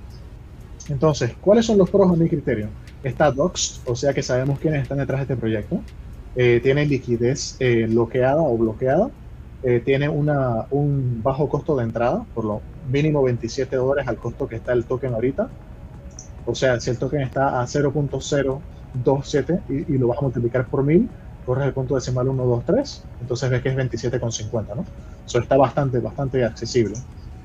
Entonces, 0.87 1.35
¿cuáles 1.39 1.65
son 1.65 1.77
los 1.79 1.89
pros 1.89 2.11
a 2.11 2.15
mi 2.15 2.29
criterio? 2.29 2.75
Está 3.01 3.31
Doxed, 3.31 3.81
o 3.85 3.95
sea 3.95 4.13
que 4.13 4.21
sabemos 4.23 4.59
quiénes 4.59 4.83
están 4.83 4.99
detrás 4.99 5.19
de 5.19 5.23
este 5.33 5.37
proyecto. 5.37 5.87
Eh, 6.35 6.59
tiene 6.61 6.85
liquidez 6.85 7.55
eh, 7.59 7.87
bloqueada 7.89 8.41
o 8.41 8.57
bloqueada. 8.57 9.11
Eh, 9.61 9.81
tiene 9.81 10.07
una, 10.07 10.67
un 10.71 11.21
bajo 11.21 11.49
costo 11.49 11.75
de 11.75 11.83
entrada, 11.83 12.25
por 12.33 12.45
lo 12.45 12.61
mínimo 12.87 13.21
27 13.23 13.75
dólares 13.75 14.07
al 14.07 14.17
costo 14.17 14.47
que 14.47 14.55
está 14.57 14.73
el 14.73 14.85
token 14.85 15.13
ahorita. 15.13 15.49
O 16.45 16.55
sea, 16.55 16.79
si 16.79 16.89
el 16.89 16.97
token 16.97 17.21
está 17.21 17.61
a 17.61 17.67
0.027 17.67 19.63
y, 19.67 19.95
y, 19.95 19.97
lo 19.97 20.07
vas 20.07 20.19
a 20.19 20.21
multiplicar 20.23 20.67
por 20.67 20.83
1000, 20.83 21.09
corres 21.45 21.67
el 21.67 21.73
punto 21.73 21.95
decimal 21.95 22.27
1, 22.29 22.45
2, 22.45 22.65
3, 22.65 23.07
entonces 23.19 23.49
ves 23.49 23.61
que 23.61 23.69
es 23.69 23.75
27,50, 23.75 24.75
¿no? 24.75 24.85
Eso 25.25 25.39
está 25.39 25.57
bastante, 25.57 25.99
bastante 25.99 26.43
accesible. 26.43 26.95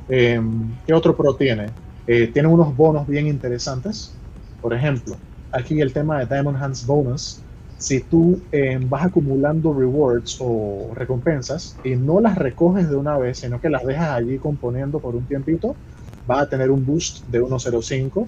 Eh, 0.09 0.40
¿Qué 0.87 0.94
otro 0.94 1.16
pro 1.16 1.37
tiene? 1.37 1.66
Eh, 2.07 2.29
tiene 2.33 2.48
unos 2.48 2.74
bonos 2.77 3.07
bien 3.07 3.27
interesantes. 3.27 4.22
Por 4.61 4.74
ejemplo, 4.74 5.16
aquí 5.50 5.81
el 5.81 5.92
tema 5.92 6.18
de 6.18 6.27
Diamond 6.27 6.62
Hands 6.62 6.87
Bonus. 6.87 7.43
Si 7.85 8.01
tú 8.09 8.40
eh, 8.51 8.79
vas 8.81 9.05
acumulando 9.05 9.75
rewards 9.75 10.38
o 10.40 10.92
recompensas 10.94 11.79
y 11.85 11.97
no 11.97 12.18
las 12.18 12.38
recoges 12.38 12.88
de 12.88 12.97
una 12.97 13.18
vez, 13.18 13.40
sino 13.40 13.61
que 13.61 13.68
las 13.68 13.85
dejas 13.85 14.09
allí 14.09 14.38
componiendo 14.38 15.03
por 15.03 15.14
un 15.14 15.27
tiempito, 15.27 15.77
vas 16.25 16.44
a 16.44 16.49
tener 16.49 16.70
un 16.70 16.87
boost 16.87 17.27
de 17.27 17.42
1.05 17.42 18.27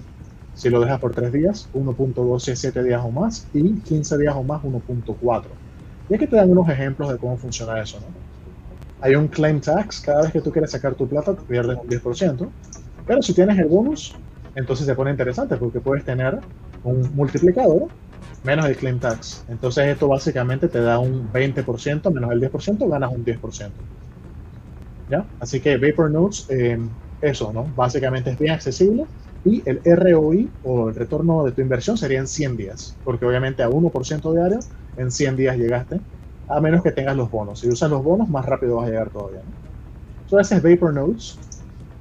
si 0.53 0.69
lo 0.69 0.79
dejas 0.79 0.99
por 0.99 1.15
3 1.15 1.31
días, 1.33 1.69
1.127 1.73 2.83
días 2.83 3.01
o 3.03 3.09
más, 3.11 3.49
y 3.51 3.81
15 3.81 4.19
días 4.19 4.35
o 4.35 4.43
más, 4.43 4.61
1.4. 4.63 5.57
Y 6.07 6.13
aquí 6.13 6.27
te 6.27 6.35
dan 6.35 6.51
unos 6.51 6.69
ejemplos 6.69 7.11
de 7.11 7.17
cómo 7.17 7.35
funciona 7.35 7.81
eso, 7.81 7.99
¿no? 7.99 8.13
Hay 8.99 9.15
un 9.15 9.27
claim 9.27 9.59
tax, 9.59 10.01
cada 10.01 10.21
vez 10.21 10.33
que 10.33 10.41
tú 10.41 10.51
quieres 10.51 10.69
sacar 10.69 10.93
tu 10.93 11.09
plata, 11.09 11.35
pierdes 11.47 11.77
un 11.81 11.89
10%, 11.89 12.53
pero 13.07 13.23
si 13.23 13.33
tienes 13.33 13.57
el 13.57 13.65
bonus, 13.65 14.21
entonces 14.53 14.85
se 14.85 14.93
pone 14.93 15.09
interesante 15.09 15.57
porque 15.57 15.79
puedes 15.79 16.05
tener 16.05 16.39
un 16.83 17.15
multiplicador 17.15 17.89
menos 18.47 18.65
el 18.65 18.77
claim 18.77 18.99
tax. 18.99 19.43
Entonces 19.49 19.87
esto 19.87 20.07
básicamente 20.07 20.69
te 20.69 20.79
da 20.79 20.99
un 20.99 21.29
20% 21.31 22.11
menos 22.11 22.31
el 22.31 22.39
10%, 22.39 22.87
ganas 22.89 23.11
un 23.11 23.23
10%. 23.25 23.73
¿Ya? 25.09 25.29
Así 25.39 25.59
que 25.61 25.77
Vapor 25.77 26.11
Notes, 26.11 26.45
eh, 26.49 26.77
eso, 27.21 27.51
¿no? 27.53 27.65
Básicamente 27.75 28.31
es 28.31 28.39
bien 28.39 28.53
accesible 28.53 29.05
y 29.43 29.63
el 29.69 29.81
ROI 29.83 30.49
o 30.63 30.89
el 30.89 30.95
retorno 30.95 31.43
de 31.43 31.51
tu 31.51 31.61
inversión 31.61 31.97
sería 31.97 32.19
en 32.19 32.27
100 32.27 32.57
días, 32.57 32.99
porque 33.03 33.25
obviamente 33.25 33.63
a 33.63 33.69
1% 33.69 34.33
diario 34.33 34.59
en 34.95 35.11
100 35.11 35.35
días 35.35 35.57
llegaste, 35.57 36.01
a 36.47 36.61
menos 36.61 36.83
que 36.83 36.91
tengas 36.91 37.15
los 37.15 37.29
bonos. 37.29 37.59
Si 37.59 37.67
usas 37.69 37.89
los 37.89 38.03
bonos, 38.03 38.29
más 38.29 38.45
rápido 38.45 38.77
vas 38.77 38.87
a 38.87 38.91
llegar 38.91 39.09
todavía. 39.11 39.41
Entonces 40.21 40.57
es 40.57 40.63
Vapor 40.63 40.93
Nodes. 40.93 41.39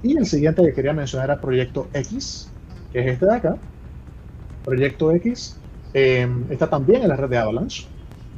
Y 0.02 0.16
el 0.16 0.26
siguiente 0.26 0.62
que 0.62 0.72
quería 0.74 0.92
mencionar 0.92 1.30
era 1.30 1.40
Proyecto 1.40 1.90
X, 1.92 2.54
que 2.92 3.00
es 3.00 3.06
este 3.14 3.26
de 3.26 3.34
acá. 3.34 3.56
Proyecto 4.64 5.12
X 5.12 5.65
eh, 5.98 6.28
está 6.50 6.68
también 6.68 7.02
en 7.02 7.08
la 7.08 7.16
red 7.16 7.30
de 7.30 7.38
Avalanche. 7.38 7.86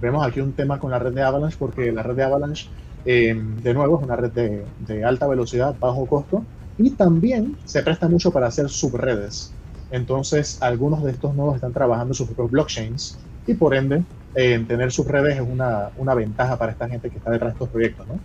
Vemos 0.01 0.25
aquí 0.25 0.39
un 0.39 0.53
tema 0.53 0.79
con 0.79 0.93
la 0.93 1.01
red 1.01 1.13
de 1.13 1.23
Avalanche 1.23 1.57
porque 1.59 1.91
la 1.91 2.05
red 2.05 2.15
de 2.15 2.23
Avalanche, 2.23 2.69
eh, 3.05 3.35
de 3.35 3.75
nuevo, 3.75 3.99
es 3.99 4.05
una 4.05 4.15
red 4.15 4.31
de, 4.31 4.65
de 4.87 5.05
alta 5.05 5.27
velocidad, 5.27 5.75
bajo 5.81 6.07
costo, 6.07 6.45
y 6.79 6.91
también 6.91 7.57
se 7.65 7.83
presta 7.83 8.09
mucho 8.09 8.31
para 8.31 8.47
hacer 8.47 8.69
subredes. 8.69 9.53
Entonces, 9.91 10.63
algunos 10.63 11.03
de 11.03 11.11
estos 11.11 11.35
nodos 11.35 11.57
están 11.57 11.73
trabajando 11.73 12.15
sus 12.15 12.29
propios 12.29 12.53
blockchains 12.53 13.19
y 13.45 13.55
por 13.55 13.75
ende, 13.75 14.05
eh, 14.37 14.65
tener 14.69 14.93
subredes 14.93 15.35
es 15.35 15.41
una, 15.41 15.91
una, 15.97 16.15
ventaja 16.15 16.57
para 16.57 16.71
esta 16.71 16.89
gente 16.89 17.11
que 17.11 17.19
está 17.19 17.33
detrás 17.33 17.51
de 17.51 17.53
estos 17.55 17.71
proyectos. 17.71 18.07
¿no? 18.07 18.21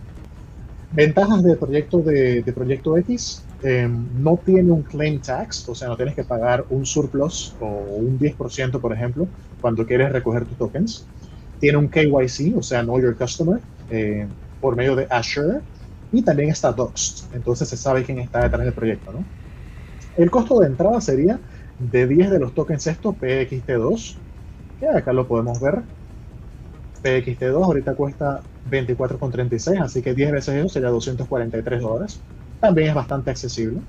Ventajas 0.92 1.42
del 1.42 1.58
proyecto 1.58 1.98
de, 1.98 2.44
de 2.44 2.52
Proyecto 2.52 2.96
X, 2.98 3.43
eh, 3.60 3.88
no 3.88 4.42
tiene 4.44 4.70
un 4.72 4.82
claim 4.84 5.20
tax, 5.20 5.68
o 5.68 5.74
sea, 5.74 5.88
no 5.88 5.96
tienes 5.96 6.14
que 6.14 6.24
pagar 6.24 6.66
un 6.68 6.84
surplus 6.84 7.56
o 7.58 7.66
un 7.96 8.18
10%, 8.18 8.80
por 8.80 8.92
ejemplo, 8.92 9.32
cuando 9.60 9.86
quieres 9.86 10.12
recoger 10.12 10.46
tus 10.46 10.58
tokens. 10.58 11.10
Tiene 11.58 11.78
un 11.78 11.88
KYC, 11.88 12.54
o 12.56 12.62
sea, 12.62 12.82
Know 12.82 13.00
Your 13.00 13.16
Customer, 13.16 13.62
eh, 13.88 14.28
por 14.60 14.76
medio 14.76 14.96
de 14.96 15.06
Azure, 15.10 15.62
y 16.10 16.22
también 16.24 16.50
está 16.50 16.72
Doxed, 16.72 17.28
entonces 17.36 17.68
se 17.68 17.76
sabe 17.76 18.04
quién 18.04 18.18
está 18.18 18.42
detrás 18.42 18.64
del 18.64 18.74
proyecto, 18.74 19.12
¿no? 19.12 19.30
El 20.16 20.30
costo 20.30 20.58
de 20.60 20.66
entrada 20.68 21.00
sería 21.00 21.40
de 21.78 22.06
10 22.06 22.30
de 22.30 22.38
los 22.38 22.54
tokens 22.54 22.86
estos 22.86 23.16
PXT2, 23.16 24.22
que 24.78 24.88
acá 24.88 25.12
lo 25.12 25.26
podemos 25.28 25.60
ver. 25.60 25.84
PXT2 27.02 27.64
ahorita 27.64 27.94
cuesta 27.96 28.46
24,36, 28.64 29.80
así 29.80 30.02
que 30.02 30.14
10 30.14 30.32
veces 30.32 30.54
eso 30.56 30.68
sería 30.68 30.88
243 30.90 31.80
dólares. 31.82 32.26
También 32.64 32.88
es 32.90 32.94
bastante 32.94 33.30
accesible. 33.30 33.82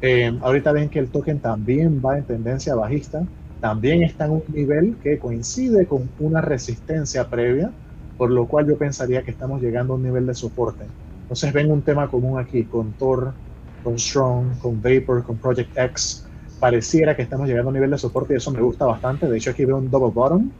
Eh, 0.00 0.32
ahorita 0.42 0.72
ven 0.72 0.90
que 0.90 0.98
el 1.00 1.10
token 1.12 1.40
también 1.40 2.00
va 2.04 2.18
en 2.18 2.26
tendencia 2.26 2.74
bajista, 2.76 3.28
también 3.60 4.02
está 4.04 4.26
en 4.26 4.32
un 4.32 4.44
nivel 4.48 4.98
que 5.00 5.18
coincide 5.18 5.86
con 5.86 6.14
una 6.18 6.40
resistencia 6.42 7.28
previa, 7.30 7.74
por 8.16 8.30
lo 8.30 8.48
cual 8.48 8.68
yo 8.68 8.78
pensaría 8.78 9.22
que 9.24 9.32
estamos 9.32 9.62
llegando 9.62 9.94
a 9.94 9.96
un 9.96 10.02
nivel 10.04 10.26
de 10.26 10.34
soporte. 10.34 10.92
Entonces 11.24 11.52
ven 11.52 11.72
un 11.72 11.84
tema 11.84 12.08
común 12.10 12.38
aquí 12.40 12.68
con 12.68 12.94
Tor, 12.94 13.38
con 13.82 13.98
Strong, 13.98 14.58
con 14.58 14.82
Vapor, 14.82 15.24
con 15.24 15.38
Project 15.40 15.72
X. 15.76 16.26
Pareciera 16.58 17.16
que 17.16 17.22
estamos 17.22 17.48
llegando 17.48 17.68
a 17.70 17.72
un 17.72 17.74
nivel 17.76 17.90
de 17.92 17.98
soporte 17.98 18.34
y 18.34 18.38
eso 18.38 18.52
me 18.52 18.62
gusta 18.62 18.86
bastante. 18.86 19.28
De 19.28 19.38
hecho 19.38 19.50
aquí 19.52 19.64
veo 19.66 19.78
un 19.78 19.90
double 19.90 20.12
bottom 20.14 20.52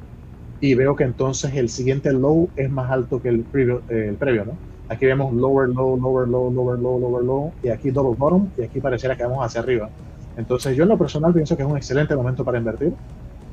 y 0.60 0.74
veo 0.74 0.96
que 0.96 1.04
entonces 1.04 1.54
el 1.54 1.68
siguiente 1.70 2.12
low 2.12 2.52
es 2.56 2.70
más 2.70 2.90
alto 2.92 3.20
que 3.22 3.28
el 3.30 3.46
previo, 3.46 3.84
eh, 3.88 4.08
el 4.10 4.18
previo 4.18 4.44
¿no? 4.46 4.60
Aquí 4.88 5.06
vemos 5.06 5.32
lower, 5.32 5.68
low, 5.68 5.96
lower, 5.96 6.28
low, 6.28 6.50
lower, 6.50 6.78
low, 6.78 7.00
lower, 7.00 7.24
low 7.24 7.52
y 7.62 7.68
aquí 7.68 7.90
double 7.90 8.16
bottom 8.18 8.48
y 8.58 8.62
aquí 8.62 8.80
pareciera 8.80 9.16
que 9.16 9.22
vamos 9.22 9.44
hacia 9.44 9.60
arriba. 9.60 9.88
Entonces 10.36 10.76
yo 10.76 10.82
en 10.82 10.90
lo 10.90 10.98
personal 10.98 11.32
pienso 11.32 11.56
que 11.56 11.62
es 11.62 11.68
un 11.68 11.76
excelente 11.76 12.14
momento 12.14 12.44
para 12.44 12.58
invertir. 12.58 12.92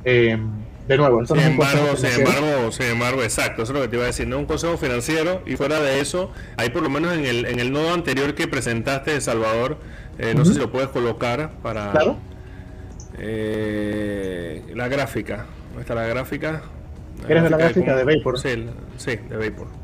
Eh, 0.04 0.36
de 0.88 0.96
nuevo, 0.96 1.24
sin, 1.24 1.38
embargo, 1.38 1.96
sin 1.96 2.10
embargo, 2.10 2.72
sin 2.72 2.86
embargo, 2.86 3.22
exacto, 3.22 3.62
eso 3.62 3.72
es 3.72 3.78
lo 3.78 3.82
que 3.82 3.88
te 3.88 3.96
iba 3.96 4.04
a 4.04 4.08
decir, 4.08 4.26
no 4.26 4.36
es 4.36 4.40
un 4.40 4.46
consejo 4.46 4.76
financiero 4.76 5.40
y 5.46 5.54
fuera 5.54 5.80
de 5.80 6.00
eso, 6.00 6.32
hay 6.56 6.70
por 6.70 6.82
lo 6.82 6.90
menos 6.90 7.14
en 7.14 7.24
el, 7.24 7.46
en 7.46 7.60
el 7.60 7.72
nodo 7.72 7.94
anterior 7.94 8.34
que 8.34 8.48
presentaste 8.48 9.12
de 9.12 9.20
Salvador, 9.20 9.76
eh, 10.18 10.34
no 10.34 10.44
sé 10.44 10.54
si 10.54 10.58
lo 10.58 10.72
puedes 10.72 10.88
colocar 10.88 11.52
para 11.62 11.92
¿Claro? 11.92 12.16
eh, 13.16 14.64
la 14.74 14.88
gráfica, 14.88 15.46
¿dónde 15.68 15.82
está 15.82 15.94
la 15.94 16.06
gráfica? 16.08 16.62
La 17.20 17.26
¿Quieres 17.26 17.48
la 17.48 17.56
gráfica 17.56 17.94
de, 17.94 18.04
de, 18.04 18.16
Vapor? 18.16 18.40
Sí, 18.40 18.66
sí, 18.96 19.16
de 19.16 19.36
Vapor. 19.36 19.81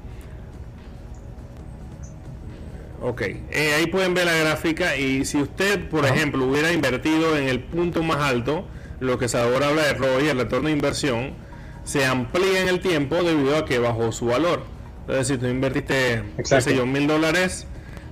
Ok, 3.00 3.22
eh, 3.22 3.74
ahí 3.76 3.86
pueden 3.86 4.14
ver 4.14 4.26
la 4.26 4.34
gráfica 4.34 4.96
y 4.96 5.24
si 5.24 5.40
usted, 5.40 5.88
por 5.88 6.04
ejemplo, 6.04 6.44
hubiera 6.44 6.72
invertido 6.72 7.36
en 7.36 7.48
el 7.48 7.60
punto 7.60 8.02
más 8.02 8.18
alto, 8.18 8.66
lo 8.98 9.18
que 9.18 9.28
Salvador 9.28 9.62
habla 9.62 9.82
de 9.82 9.94
ROI, 9.94 10.28
el 10.28 10.38
retorno 10.38 10.66
de 10.66 10.74
inversión, 10.74 11.34
se 11.84 12.04
amplía 12.04 12.60
en 12.60 12.68
el 12.68 12.80
tiempo 12.80 13.22
debido 13.22 13.56
a 13.56 13.64
que 13.64 13.78
bajó 13.78 14.10
su 14.10 14.26
valor. 14.26 14.62
Entonces, 15.00 15.28
si 15.28 15.38
tú 15.38 15.46
invertiste, 15.46 16.22
qué 16.36 16.60
sé 16.60 16.74
yo, 16.74 16.86
mil 16.86 17.06
dólares, 17.06 17.66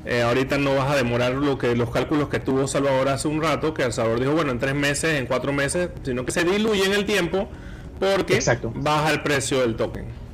eh, 0.04 0.22
ahorita 0.22 0.56
no 0.56 0.76
vas 0.76 0.90
a 0.92 0.96
demorar 0.96 1.32
lo 1.32 1.58
que 1.58 1.74
los 1.74 1.90
cálculos 1.90 2.28
que 2.28 2.38
tuvo 2.38 2.68
Salvador 2.68 3.08
hace 3.08 3.26
un 3.26 3.42
rato, 3.42 3.74
que 3.74 3.82
el 3.82 3.92
Salvador 3.92 4.20
dijo, 4.20 4.32
bueno, 4.32 4.52
en 4.52 4.60
tres 4.60 4.76
meses, 4.76 5.18
en 5.18 5.26
cuatro 5.26 5.52
meses, 5.52 5.90
sino 6.04 6.24
que 6.24 6.30
se 6.30 6.44
diluye 6.44 6.86
en 6.86 6.92
el 6.92 7.04
tiempo 7.04 7.48
porque 7.98 8.34
Exacto. 8.34 8.72
baja 8.74 9.10
el 9.10 9.22
precio 9.22 9.60
del 9.60 9.74
token. 9.74 10.25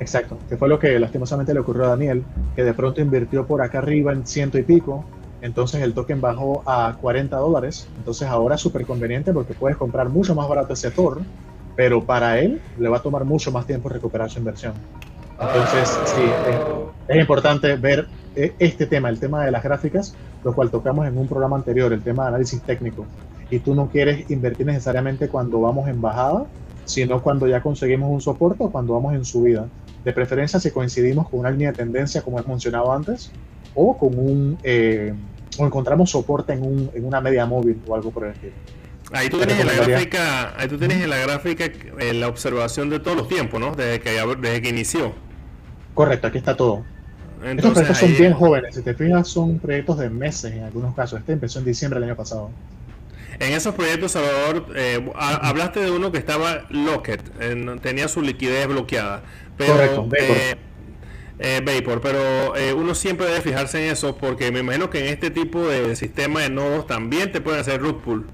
Exacto, 0.00 0.38
que 0.48 0.56
fue 0.56 0.68
lo 0.68 0.78
que 0.78 0.98
lastimosamente 0.98 1.54
le 1.54 1.60
ocurrió 1.60 1.84
a 1.84 1.88
Daniel, 1.88 2.24
que 2.56 2.64
de 2.64 2.74
pronto 2.74 3.00
invirtió 3.00 3.46
por 3.46 3.62
acá 3.62 3.78
arriba 3.78 4.12
en 4.12 4.26
ciento 4.26 4.58
y 4.58 4.62
pico, 4.62 5.04
entonces 5.40 5.82
el 5.82 5.92
token 5.92 6.20
bajó 6.20 6.62
a 6.66 6.96
40 7.00 7.36
dólares. 7.36 7.86
Entonces 7.98 8.26
ahora 8.28 8.54
es 8.54 8.60
súper 8.62 8.86
conveniente 8.86 9.32
porque 9.32 9.52
puedes 9.52 9.76
comprar 9.76 10.08
mucho 10.08 10.34
más 10.34 10.48
barato 10.48 10.72
ese 10.72 10.90
Thor, 10.90 11.20
pero 11.76 12.02
para 12.02 12.38
él 12.40 12.62
le 12.78 12.88
va 12.88 12.96
a 12.96 13.02
tomar 13.02 13.24
mucho 13.24 13.52
más 13.52 13.66
tiempo 13.66 13.90
recuperar 13.90 14.30
su 14.30 14.38
inversión. 14.38 14.72
Entonces, 15.38 15.98
sí, 16.06 16.22
es, 16.48 17.14
es, 17.14 17.20
importante 17.20 17.76
ver 17.76 18.06
este 18.34 18.86
tema, 18.86 19.10
el 19.10 19.18
tema 19.18 19.44
de 19.44 19.50
las 19.50 19.62
gráficas, 19.62 20.14
lo 20.44 20.54
cual 20.54 20.70
tocamos 20.70 21.06
en 21.06 21.18
un 21.18 21.26
programa 21.28 21.56
anterior, 21.56 21.92
el 21.92 22.02
tema 22.02 22.22
de 22.22 22.28
análisis 22.30 22.62
técnico. 22.62 23.04
Y 23.50 23.58
tú 23.58 23.74
no 23.74 23.88
quieres 23.88 24.30
invertir 24.30 24.64
necesariamente 24.64 25.28
cuando 25.28 25.60
vamos 25.60 25.88
en 25.88 26.00
bajada, 26.00 26.46
sino 26.84 27.22
cuando 27.22 27.46
ya 27.46 27.62
conseguimos 27.62 28.10
un 28.10 28.20
soporte 28.20 28.64
o 28.64 28.70
cuando 28.70 28.94
vamos 28.94 29.14
en 29.14 29.24
subida. 29.24 29.66
De 30.04 30.12
preferencia 30.12 30.60
si 30.60 30.70
coincidimos 30.70 31.28
con 31.28 31.40
una 31.40 31.50
línea 31.50 31.70
de 31.70 31.78
tendencia, 31.78 32.22
como 32.22 32.38
hemos 32.38 32.48
mencionado 32.48 32.92
antes, 32.92 33.30
o 33.74 33.96
con 33.96 34.18
un 34.18 34.58
eh, 34.62 35.14
o 35.58 35.66
encontramos 35.66 36.10
soporte 36.10 36.52
en, 36.52 36.62
un, 36.62 36.90
en 36.94 37.04
una 37.04 37.20
media 37.20 37.46
móvil 37.46 37.80
o 37.86 37.94
algo 37.94 38.10
por 38.10 38.24
el 38.24 38.32
estilo. 38.32 38.52
Ahí 39.12 39.28
tú 39.28 39.38
tienes 39.38 39.60
en 39.60 39.66
la 39.66 39.74
gráfica, 39.74 40.54
ahí 40.58 40.68
tú 40.68 40.78
tienes 40.78 41.02
en 41.02 41.10
la 41.10 41.18
gráfica 41.18 41.64
eh, 41.64 42.14
la 42.14 42.28
observación 42.28 42.90
de 42.90 43.00
todos 43.00 43.16
los 43.16 43.28
tiempos, 43.28 43.60
¿no? 43.60 43.74
Desde 43.74 44.00
que, 44.00 44.10
desde 44.40 44.62
que 44.62 44.68
inició. 44.68 45.12
Correcto, 45.92 46.26
aquí 46.26 46.38
está 46.38 46.56
todo. 46.56 46.84
Estos 47.44 47.72
proyectos 47.72 47.98
son 47.98 48.16
bien 48.16 48.32
jóvenes, 48.32 48.74
si 48.74 48.82
te 48.82 48.94
fijas, 48.94 49.28
son 49.28 49.58
proyectos 49.58 49.98
de 49.98 50.08
meses 50.08 50.52
en 50.52 50.64
algunos 50.64 50.94
casos. 50.94 51.20
Este 51.20 51.32
empezó 51.32 51.58
en 51.58 51.66
diciembre 51.66 52.00
del 52.00 52.08
año 52.08 52.16
pasado. 52.16 52.50
En 53.38 53.52
esos 53.52 53.74
proyectos, 53.74 54.12
Salvador, 54.12 54.66
eh, 54.76 55.12
hablaste 55.16 55.80
de 55.80 55.90
uno 55.90 56.10
que 56.10 56.18
estaba 56.18 56.66
locked, 56.70 57.20
tenía 57.82 58.08
su 58.08 58.22
liquidez 58.22 58.66
bloqueada. 58.68 59.22
Correcto, 59.58 60.02
Vapor. 60.02 60.64
Eh, 61.38 61.60
Vapor, 61.64 62.00
pero 62.00 62.56
eh, 62.56 62.72
uno 62.72 62.94
siempre 62.94 63.26
debe 63.26 63.40
fijarse 63.40 63.84
en 63.84 63.92
eso 63.92 64.16
porque 64.16 64.52
me 64.52 64.60
imagino 64.60 64.88
que 64.88 65.00
en 65.00 65.06
este 65.06 65.30
tipo 65.30 65.66
de 65.66 65.96
sistema 65.96 66.42
de 66.42 66.50
nodos 66.50 66.86
también 66.86 67.32
te 67.32 67.40
pueden 67.40 67.60
hacer 67.60 67.80
root 67.80 68.00
pool. 68.02 68.24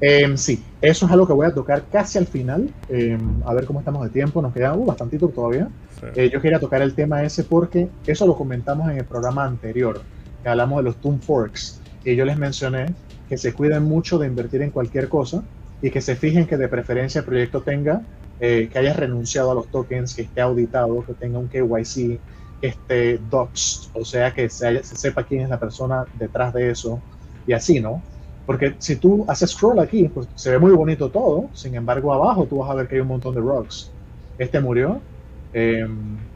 Em, 0.00 0.36
sí, 0.36 0.62
eso 0.80 1.06
es 1.06 1.12
algo 1.12 1.26
que 1.26 1.32
voy 1.32 1.46
a 1.46 1.52
tocar 1.52 1.84
casi 1.90 2.18
al 2.18 2.26
final. 2.26 2.70
Em, 2.88 3.42
a 3.44 3.52
ver 3.54 3.66
cómo 3.66 3.80
estamos 3.80 4.04
de 4.04 4.10
tiempo. 4.10 4.40
Nos 4.40 4.52
queda 4.52 4.74
uh, 4.74 4.84
bastantito 4.84 5.28
todavía. 5.28 5.68
Eh, 6.14 6.30
yo 6.32 6.40
quería 6.40 6.60
tocar 6.60 6.80
el 6.80 6.94
tema 6.94 7.24
ese 7.24 7.42
porque 7.42 7.88
eso 8.06 8.26
lo 8.26 8.36
comentamos 8.36 8.88
en 8.90 8.98
el 8.98 9.04
programa 9.04 9.44
anterior, 9.44 10.00
que 10.42 10.48
hablamos 10.48 10.78
de 10.78 10.84
los 10.84 10.96
Toon 10.96 11.20
Forks. 11.20 11.80
Y 12.04 12.14
yo 12.14 12.24
les 12.24 12.38
mencioné 12.38 12.94
que 13.28 13.36
se 13.36 13.52
cuiden 13.52 13.82
mucho 13.82 14.18
de 14.18 14.28
invertir 14.28 14.62
en 14.62 14.70
cualquier 14.70 15.08
cosa 15.08 15.42
y 15.82 15.90
que 15.90 16.00
se 16.00 16.14
fijen 16.14 16.46
que 16.46 16.56
de 16.56 16.68
preferencia 16.68 17.20
el 17.20 17.24
proyecto 17.24 17.62
tenga, 17.62 18.02
eh, 18.38 18.68
que 18.70 18.78
haya 18.78 18.92
renunciado 18.94 19.50
a 19.50 19.54
los 19.54 19.70
tokens, 19.70 20.14
que 20.14 20.22
esté 20.22 20.40
auditado, 20.40 21.04
que 21.04 21.14
tenga 21.14 21.38
un 21.38 21.48
KYC, 21.48 22.22
que 22.60 22.68
esté 22.68 23.18
doxed, 23.18 23.90
o 23.94 24.04
sea, 24.04 24.32
que 24.34 24.48
se, 24.50 24.82
se 24.84 24.96
sepa 24.96 25.24
quién 25.24 25.42
es 25.42 25.48
la 25.48 25.60
persona 25.60 26.08
detrás 26.12 26.52
de 26.54 26.70
eso 26.70 27.04
y 27.44 27.52
así, 27.52 27.80
¿no? 27.80 28.06
Porque 28.44 28.76
si 28.80 28.98
tú 28.98 29.24
haces 29.28 29.50
scroll 29.50 29.78
aquí, 29.80 30.08
pues 30.08 30.28
se 30.34 30.50
ve 30.50 30.58
muy 30.58 30.72
bonito 30.72 31.10
todo, 31.10 31.50
sin 31.54 31.74
embargo 31.74 32.12
abajo 32.14 32.48
tú 32.48 32.58
vas 32.58 32.70
a 32.70 32.74
ver 32.74 32.88
que 32.88 32.96
hay 32.96 33.00
un 33.02 33.08
montón 33.08 33.34
de 33.34 33.40
rocks. 33.40 33.96
Este 34.38 34.60
murió. 34.60 35.06
Em, 35.52 36.28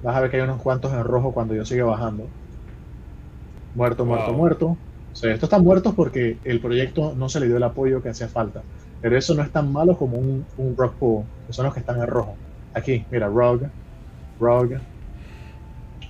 vas 0.00 0.16
a 0.16 0.20
ver 0.20 0.30
que 0.30 0.36
hay 0.38 0.42
unos 0.42 0.60
cuantos 0.62 0.92
en 0.92 1.04
rojo 1.04 1.32
cuando 1.32 1.54
yo 1.54 1.64
sigue 1.64 1.82
bajando. 1.82 2.32
Muerto, 3.72 4.04
muerto, 4.06 4.32
muerto. 4.32 4.66
O 4.68 4.82
sea, 5.12 5.32
estos 5.32 5.48
están 5.48 5.62
muertos 5.64 5.94
porque 5.94 6.40
el 6.44 6.60
proyecto 6.60 7.14
no 7.14 7.28
se 7.28 7.40
le 7.40 7.46
dio 7.46 7.56
el 7.56 7.62
apoyo 7.62 8.02
que 8.02 8.10
hacía 8.10 8.28
falta. 8.28 8.66
Pero 9.00 9.16
eso 9.18 9.34
no 9.34 9.42
es 9.42 9.52
tan 9.52 9.72
malo 9.72 9.96
como 9.96 10.18
un, 10.18 10.48
un 10.56 10.76
rock 10.76 10.98
pool, 10.98 11.28
que 11.46 11.52
son 11.52 11.64
los 11.66 11.74
que 11.74 11.80
están 11.80 12.00
en 12.00 12.06
rojo. 12.06 12.40
Aquí, 12.72 13.06
mira, 13.10 13.28
rug, 13.28 13.70
rug, 14.38 14.82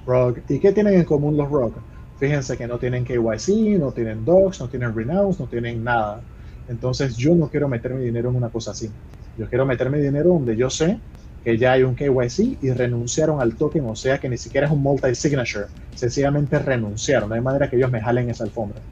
rug. 0.04 0.42
¿Y 0.48 0.60
qué 0.60 0.72
tienen 0.72 0.94
en 0.94 1.04
común 1.04 1.36
los 1.36 1.48
rug? 1.48 1.84
Fíjense 2.16 2.56
que 2.56 2.66
no 2.66 2.78
tienen 2.78 3.04
KYC, 3.04 3.78
no 3.78 3.92
tienen 3.92 4.24
docs, 4.24 4.60
no 4.60 4.68
tienen 4.68 4.94
renounce, 4.94 5.42
no 5.42 5.48
tienen 5.48 5.82
nada. 5.84 6.26
Entonces 6.66 7.16
yo 7.16 7.34
no 7.34 7.48
quiero 7.48 7.68
meter 7.68 7.94
mi 7.94 8.04
dinero 8.04 8.30
en 8.30 8.36
una 8.36 8.50
cosa 8.50 8.72
así. 8.72 8.94
Yo 9.36 9.48
quiero 9.48 9.66
meter 9.66 9.88
mi 9.90 10.00
dinero 10.00 10.30
donde 10.30 10.56
yo 10.56 10.68
sé 10.70 11.02
que 11.42 11.56
ya 11.56 11.72
hay 11.72 11.84
un 11.84 11.94
KYC 11.94 12.58
y 12.60 12.70
renunciaron 12.72 13.40
al 13.40 13.56
token, 13.56 13.84
o 13.86 13.94
sea 13.94 14.18
que 14.18 14.28
ni 14.28 14.36
siquiera 14.38 14.66
es 14.66 14.72
un 14.72 14.82
multi-signature, 14.82 15.66
sencillamente 15.94 16.58
renunciaron. 16.58 17.28
No 17.28 17.34
hay 17.36 17.40
manera 17.40 17.70
que 17.70 17.76
ellos 17.76 17.90
me 17.92 18.00
jalen 18.02 18.28
esa 18.30 18.44
alfombra. 18.44 18.84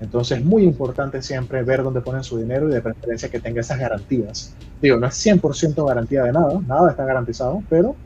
Entonces 0.00 0.38
es 0.38 0.44
muy 0.44 0.62
importante 0.62 1.22
siempre 1.22 1.62
ver 1.62 1.82
dónde 1.82 2.00
ponen 2.00 2.22
su 2.22 2.38
dinero 2.38 2.68
y 2.68 2.72
de 2.72 2.82
preferencia 2.82 3.30
que 3.30 3.40
tenga 3.40 3.60
esas 3.60 3.78
garantías. 3.78 4.54
Digo, 4.82 4.98
no 4.98 5.06
es 5.06 5.14
100% 5.26 5.86
garantía 5.86 6.24
de 6.24 6.32
nada, 6.32 6.60
nada 6.66 6.90
está 6.90 7.04
garantizado, 7.04 7.62
pero 7.70 7.96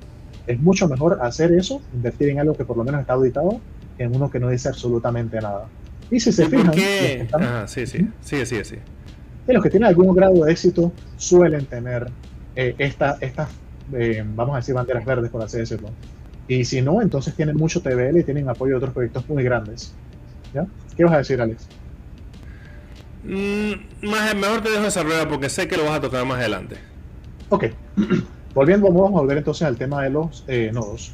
es 0.46 0.60
mucho 0.60 0.88
mejor 0.88 1.18
hacer 1.22 1.52
eso, 1.52 1.80
invertir 1.92 2.30
en 2.30 2.40
algo 2.40 2.54
que 2.54 2.64
por 2.64 2.76
lo 2.76 2.84
menos 2.84 3.00
está 3.00 3.14
auditado, 3.14 3.60
en 3.98 4.14
uno 4.14 4.30
que 4.30 4.38
no 4.38 4.48
dice 4.48 4.68
absolutamente 4.68 5.40
nada. 5.40 5.66
Y 6.10 6.20
si 6.20 6.32
se 6.32 6.48
fijan, 6.48 6.72
sí, 7.66 7.86
sí, 7.86 8.08
sí, 8.20 8.46
sí, 8.46 8.64
sí. 8.64 8.76
los 9.46 9.62
que 9.62 9.70
tienen 9.70 9.88
algún 9.88 10.14
grado 10.14 10.44
de 10.44 10.52
éxito 10.52 10.92
suelen 11.16 11.66
tener 11.66 12.08
eh, 12.56 12.74
estas, 12.78 13.20
eh, 13.92 14.24
vamos 14.34 14.54
a 14.54 14.56
decir, 14.58 14.74
banderas 14.74 15.04
verdes, 15.04 15.30
por 15.30 15.42
así 15.42 15.58
decirlo. 15.58 15.90
Y 16.48 16.64
si 16.64 16.82
no, 16.82 17.00
entonces 17.00 17.34
tienen 17.34 17.56
mucho 17.56 17.80
TBL 17.80 18.18
y 18.18 18.24
tienen 18.24 18.48
apoyo 18.48 18.72
de 18.72 18.78
otros 18.78 18.92
proyectos 18.92 19.28
muy 19.28 19.44
grandes. 19.44 19.94
¿Ya? 20.52 20.66
¿Qué 20.96 21.04
vas 21.04 21.14
a 21.14 21.18
decir, 21.18 21.40
Alex? 21.40 21.68
Mm, 23.24 24.06
más, 24.08 24.34
mejor 24.34 24.62
te 24.62 24.70
dejo 24.70 24.86
esa 24.86 25.02
rueda 25.02 25.28
porque 25.28 25.48
sé 25.48 25.68
que 25.68 25.76
lo 25.76 25.84
vas 25.84 25.98
a 25.98 26.00
tocar 26.00 26.24
más 26.24 26.38
adelante. 26.38 26.76
Ok. 27.48 27.66
Volviendo, 28.54 28.88
vamos 28.88 29.10
a 29.10 29.20
volver 29.20 29.38
entonces 29.38 29.66
al 29.66 29.76
tema 29.76 30.02
de 30.02 30.10
los 30.10 30.44
eh, 30.48 30.70
nodos. 30.72 31.12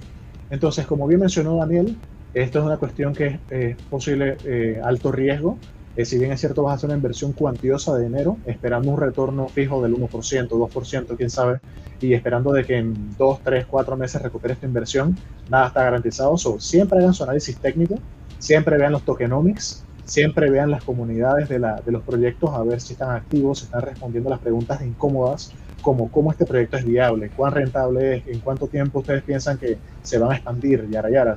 Entonces, 0.51 0.87
como 0.87 1.07
bien 1.07 1.21
mencionó 1.21 1.57
Daniel, 1.57 1.97
esto 2.33 2.59
es 2.59 2.65
una 2.65 2.77
cuestión 2.77 3.15
que 3.15 3.41
es 3.51 3.77
posible 3.91 4.37
eh, 4.45 4.81
alto 4.83 5.11
riesgo. 5.11 5.59
Eh, 5.97 6.05
si 6.05 6.19
bien 6.19 6.33
es 6.33 6.41
cierto, 6.41 6.63
vas 6.63 6.73
a 6.73 6.75
hacer 6.77 6.89
una 6.89 6.97
inversión 6.97 7.33
cuantiosa 7.33 7.97
de 7.97 8.05
dinero, 8.05 8.37
esperando 8.45 8.91
un 8.91 9.01
retorno 9.01 9.49
fijo 9.49 9.83
del 9.83 9.95
1%, 9.95 10.49
2%, 10.49 11.17
quién 11.17 11.31
sabe, 11.31 11.61
y 12.01 12.13
esperando 12.13 12.53
de 12.53 12.65
que 12.65 12.77
en 12.77 13.17
2, 13.17 13.41
3, 13.43 13.67
4 13.67 13.97
meses 13.97 14.21
recuperes 14.21 14.59
tu 14.59 14.67
inversión, 14.67 15.17
nada 15.49 15.69
está 15.69 15.85
garantizado. 15.85 16.37
siempre 16.59 16.99
hagan 16.99 17.15
su 17.15 17.25
análisis 17.25 17.57
técnico, 17.57 17.99
siempre 18.39 18.77
vean 18.77 18.93
los 18.93 19.03
tokenomics, 19.03 19.86
siempre 20.07 20.51
vean 20.51 20.71
las 20.71 20.85
comunidades 20.85 21.49
de, 21.49 21.59
la, 21.59 21.83
de 21.85 21.93
los 21.93 22.03
proyectos 22.03 22.51
a 22.55 22.63
ver 22.63 22.81
si 22.81 22.95
están 22.95 23.11
activos, 23.11 23.59
si 23.59 23.65
están 23.67 23.83
respondiendo 23.83 24.31
las 24.31 24.39
preguntas 24.39 24.81
incómodas, 24.81 25.53
como 25.83 26.11
cómo 26.11 26.31
este 26.31 26.47
proyecto 26.47 26.77
es 26.79 26.85
viable, 26.85 27.31
cuán 27.31 27.53
rentable 27.53 28.17
es, 28.17 28.27
en 28.29 28.41
cuánto 28.41 28.69
tiempo 28.69 29.01
ustedes 29.01 29.23
piensan 29.23 29.59
que 29.59 29.77
se 30.03 30.19
van 30.19 30.31
a 30.33 30.37
expandir, 30.37 30.89
yara 30.89 31.11
yara 31.11 31.37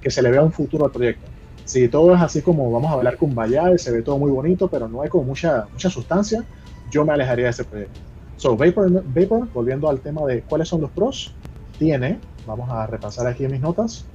que 0.00 0.10
se 0.10 0.20
le 0.20 0.30
vea 0.30 0.42
un 0.42 0.52
futuro 0.52 0.84
al 0.84 0.90
proyecto. 0.90 1.26
Si 1.64 1.88
todo 1.88 2.14
es 2.14 2.20
así 2.20 2.42
como 2.42 2.70
vamos 2.72 2.90
a 2.90 2.94
hablar 2.94 3.16
con 3.16 3.34
Bayal, 3.34 3.78
se 3.78 3.92
ve 3.92 4.02
todo 4.02 4.18
muy 4.18 4.30
bonito, 4.30 4.68
pero 4.68 4.88
no 4.88 5.02
hay 5.02 5.08
como 5.08 5.24
mucha, 5.24 5.66
mucha 5.72 5.88
sustancia, 5.88 6.44
yo 6.90 7.04
me 7.04 7.12
alejaría 7.12 7.44
de 7.44 7.50
ese 7.50 7.64
proyecto. 7.64 8.00
So, 8.36 8.56
Vapor, 8.56 8.90
Vapor, 8.90 9.48
volviendo 9.52 9.88
al 9.88 10.00
tema 10.00 10.24
de 10.26 10.42
cuáles 10.42 10.68
son 10.68 10.80
los 10.80 10.90
pros, 10.90 11.34
tiene, 11.78 12.18
vamos 12.46 12.68
a 12.70 12.86
repasar 12.86 13.26
aquí 13.26 13.44
en 13.44 13.52
mis 13.52 13.60
notas, 13.60 14.06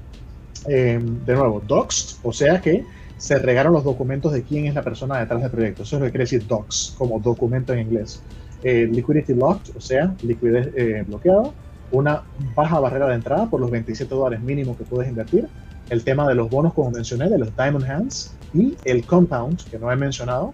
em, 0.65 1.23
de 1.25 1.35
nuevo, 1.35 1.61
docs, 1.65 2.19
o 2.23 2.33
sea 2.33 2.59
que 2.59 2.85
se 3.23 3.39
regaron 3.39 3.71
los 3.71 3.86
documentos 3.86 4.33
de 4.33 4.43
quién 4.43 4.65
es 4.65 4.75
la 4.75 4.81
persona 4.81 5.17
detrás 5.17 5.41
del 5.41 5.49
proyecto. 5.49 5.83
Eso 5.83 5.95
es 5.95 6.01
lo 6.01 6.05
que 6.07 6.12
quiere 6.12 6.23
decir 6.25 6.45
docs, 6.45 6.93
como 6.97 7.21
documento 7.21 7.71
en 7.71 7.79
inglés. 7.79 8.21
Eh, 8.62 8.86
liquidity 8.91 9.33
locked, 9.33 9.77
o 9.77 9.79
sea, 9.79 10.13
liquidez 10.23 10.71
eh, 10.75 11.05
bloqueada. 11.07 11.51
Una 11.93 12.23
baja 12.53 12.81
barrera 12.81 13.08
de 13.08 13.15
entrada 13.15 13.50
por 13.50 13.62
los 13.62 13.71
27 13.71 14.13
dólares 14.13 14.41
mínimo 14.41 14.75
que 14.77 14.83
puedes 14.83 15.08
invertir 15.08 15.48
el 15.89 16.04
tema 16.04 16.27
de 16.27 16.35
los 16.35 16.50
bonos, 16.50 16.73
como 16.73 16.91
mencioné, 16.91 17.29
de 17.29 17.37
los 17.37 17.56
Diamond 17.56 17.85
Hands 17.85 18.35
y 18.54 18.75
el 18.83 19.06
Compound, 19.06 19.69
que 19.71 19.79
no 19.79 19.89
he 19.89 19.95
mencionado, 19.95 20.54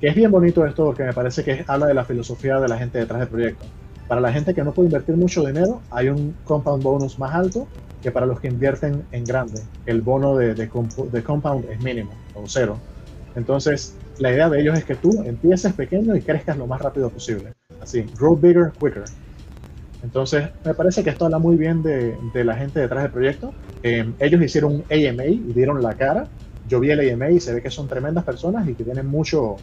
que 0.00 0.06
es 0.06 0.14
bien 0.14 0.30
bonito 0.30 0.64
esto 0.64 0.84
porque 0.84 1.02
me 1.02 1.12
parece 1.12 1.42
que 1.42 1.64
habla 1.66 1.86
de 1.86 1.94
la 1.94 2.04
filosofía 2.04 2.60
de 2.60 2.68
la 2.68 2.78
gente 2.78 2.98
detrás 2.98 3.18
del 3.18 3.28
proyecto. 3.28 3.66
Para 4.06 4.20
la 4.20 4.32
gente 4.32 4.54
que 4.54 4.62
no 4.62 4.70
puede 4.70 4.86
invertir 4.86 5.16
mucho 5.16 5.44
dinero, 5.44 5.82
hay 5.90 6.10
un 6.10 6.36
Compound 6.44 6.80
Bonus 6.80 7.18
más 7.18 7.34
alto 7.34 7.66
que 8.04 8.12
para 8.12 8.26
los 8.26 8.38
que 8.38 8.48
invierten 8.48 9.02
en 9.12 9.24
grande. 9.24 9.62
El 9.86 10.02
bono 10.02 10.36
de, 10.36 10.54
de, 10.54 10.68
de 11.10 11.22
Compound 11.24 11.64
es 11.70 11.80
mínimo 11.80 12.10
o 12.34 12.44
cero. 12.46 12.78
Entonces, 13.34 13.96
la 14.18 14.30
idea 14.30 14.50
de 14.50 14.60
ellos 14.60 14.76
es 14.76 14.84
que 14.84 14.94
tú 14.94 15.22
empieces 15.24 15.72
pequeño 15.72 16.14
y 16.14 16.20
crezcas 16.20 16.58
lo 16.58 16.66
más 16.66 16.82
rápido 16.82 17.08
posible. 17.08 17.54
Así, 17.80 18.04
grow 18.18 18.36
bigger, 18.36 18.72
quicker. 18.72 19.04
Entonces, 20.02 20.50
me 20.66 20.74
parece 20.74 21.02
que 21.02 21.08
esto 21.08 21.24
habla 21.24 21.38
muy 21.38 21.56
bien 21.56 21.82
de, 21.82 22.44
la 22.44 22.54
gente 22.54 22.78
detrás 22.78 23.04
del 23.04 23.10
proyecto. 23.10 23.54
Em, 23.82 24.12
ellos 24.18 24.42
hicieron 24.42 24.74
un 24.74 24.84
AMA 24.90 25.24
y 25.24 25.38
dieron 25.54 25.82
la 25.82 25.94
cara. 25.94 26.28
Yo 26.68 26.80
vi 26.80 26.90
el 26.90 27.10
AMA 27.10 27.30
y 27.30 27.40
se 27.40 27.54
ve 27.54 27.62
que 27.62 27.70
son 27.70 27.88
tremendas 27.88 28.24
personas 28.24 28.68
y 28.68 28.74
que 28.74 28.84
tienen 28.84 29.06
mucho 29.06 29.56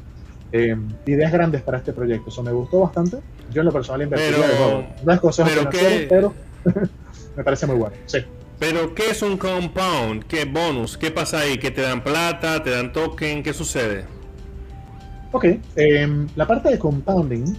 em, 0.51 0.87
ideas 1.05 1.31
grandes 1.31 1.61
para 1.61 1.77
este 1.77 1.93
proyecto. 1.93 2.29
Eso 2.29 2.41
me 2.41 2.51
gustó 2.51 2.79
bastante. 2.79 3.17
Yo 3.53 3.61
en 3.61 3.67
lo 3.67 3.71
personal 3.71 4.01
invertiría 4.01 4.47
de 4.47 4.57
nuevo. 4.57 4.85
No 5.05 5.13
es 5.13 5.19
cosa 5.19 5.45
pero, 5.45 5.69
pero 6.09 6.33
me 7.41 7.45
parece 7.45 7.65
muy 7.65 7.75
bueno. 7.75 7.95
Sí. 8.05 8.19
Pero, 8.59 8.93
¿qué 8.93 9.09
es 9.09 9.23
un 9.23 9.35
compound? 9.35 10.25
¿Qué 10.25 10.45
bonus? 10.45 10.95
¿Qué 10.95 11.09
pasa 11.09 11.39
ahí? 11.39 11.57
¿Que 11.57 11.71
te 11.71 11.81
dan 11.81 12.03
plata? 12.03 12.61
¿Te 12.63 12.69
dan 12.69 12.93
token? 12.93 13.41
¿Qué 13.41 13.51
sucede? 13.51 14.05
Ok, 15.31 15.45
em, 15.75 16.27
la 16.35 16.45
parte 16.45 16.69
de 16.69 16.77
compounding, 16.77 17.55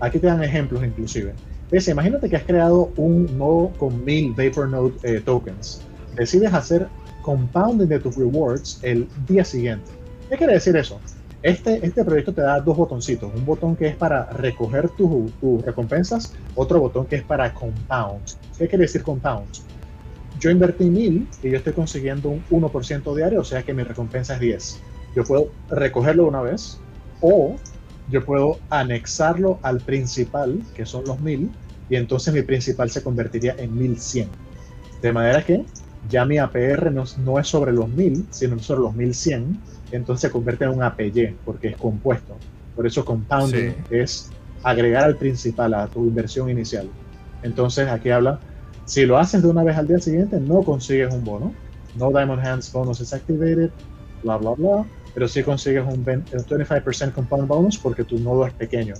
aquí 0.00 0.18
te 0.18 0.26
dan 0.26 0.42
ejemplos 0.42 0.82
inclusive. 0.82 1.34
Es, 1.70 1.86
imagínate 1.88 2.30
que 2.30 2.36
has 2.36 2.44
creado 2.44 2.90
un 2.96 3.36
nodo 3.36 3.72
con 3.76 4.02
mil 4.04 4.32
Vapornode 4.32 4.94
eh, 5.02 5.20
tokens. 5.20 5.82
Decides 6.14 6.54
hacer 6.54 6.88
compounding 7.20 7.88
de 7.88 7.98
tus 7.98 8.16
rewards 8.16 8.78
el 8.82 9.06
día 9.28 9.44
siguiente. 9.44 9.90
¿Qué 10.30 10.38
quiere 10.38 10.54
decir 10.54 10.74
eso? 10.76 10.98
Este, 11.46 11.86
este 11.86 12.04
proyecto 12.04 12.34
te 12.34 12.40
da 12.40 12.58
dos 12.58 12.76
botoncitos. 12.76 13.32
Un 13.32 13.46
botón 13.46 13.76
que 13.76 13.86
es 13.86 13.94
para 13.94 14.24
recoger 14.30 14.88
tus 14.88 15.30
recompensas, 15.64 16.34
otro 16.56 16.80
botón 16.80 17.06
que 17.06 17.14
es 17.14 17.22
para 17.22 17.54
compound. 17.54 18.20
¿Qué 18.58 18.66
quiere 18.66 18.82
decir 18.82 19.04
compound? 19.04 19.46
Yo 20.40 20.50
invertí 20.50 20.90
mil 20.90 21.28
y 21.44 21.50
yo 21.50 21.58
estoy 21.58 21.72
consiguiendo 21.72 22.30
un 22.30 22.42
1% 22.50 23.14
diario, 23.14 23.42
o 23.42 23.44
sea 23.44 23.62
que 23.62 23.72
mi 23.72 23.84
recompensa 23.84 24.34
es 24.34 24.40
10. 24.40 24.80
Yo 25.14 25.22
puedo 25.22 25.52
recogerlo 25.70 26.26
una 26.26 26.42
vez 26.42 26.80
o 27.20 27.54
yo 28.10 28.24
puedo 28.24 28.58
anexarlo 28.68 29.60
al 29.62 29.78
principal, 29.78 30.60
que 30.74 30.84
son 30.84 31.04
los 31.04 31.20
1000, 31.20 31.48
y 31.88 31.94
entonces 31.94 32.34
mi 32.34 32.42
principal 32.42 32.90
se 32.90 33.04
convertiría 33.04 33.54
en 33.56 33.72
1100. 33.78 34.28
De 35.00 35.12
manera 35.12 35.44
que 35.44 35.64
ya 36.10 36.24
mi 36.24 36.38
APR 36.38 36.90
no, 36.90 37.04
no 37.24 37.38
es 37.38 37.46
sobre 37.46 37.70
los 37.72 37.88
1000, 37.88 38.26
sino 38.30 38.58
sobre 38.58 38.80
los 38.80 38.96
1100, 38.96 39.60
entonces 39.92 40.22
se 40.22 40.30
convierte 40.30 40.64
en 40.64 40.70
un 40.70 40.82
APY, 40.82 41.36
porque 41.44 41.68
es 41.68 41.76
compuesto. 41.76 42.36
Por 42.74 42.86
eso 42.86 43.04
compounding 43.04 43.74
es 43.90 44.30
agregar 44.62 45.04
al 45.04 45.16
principal, 45.16 45.74
a 45.74 45.86
tu 45.86 46.04
inversión 46.04 46.50
inicial. 46.50 46.88
Entonces 47.42 47.88
aquí 47.88 48.10
habla, 48.10 48.40
si 48.84 49.06
lo 49.06 49.18
haces 49.18 49.42
de 49.42 49.48
una 49.48 49.62
vez 49.62 49.76
al 49.76 49.86
día 49.86 49.98
siguiente, 49.98 50.38
no 50.40 50.62
consigues 50.62 51.12
un 51.12 51.24
bono. 51.24 51.54
No 51.94 52.10
Diamond 52.10 52.44
Hands 52.44 52.72
bonus 52.72 53.00
is 53.00 53.12
activated, 53.12 53.70
bla, 54.22 54.36
bla, 54.36 54.50
bla. 54.52 54.84
Pero 55.14 55.28
sí 55.28 55.42
consigues 55.42 55.84
un 55.86 56.04
25% 56.04 57.12
compound 57.12 57.48
bonus 57.48 57.78
porque 57.78 58.04
tu 58.04 58.18
nodo 58.18 58.46
es 58.46 58.52
pequeño. 58.52 58.94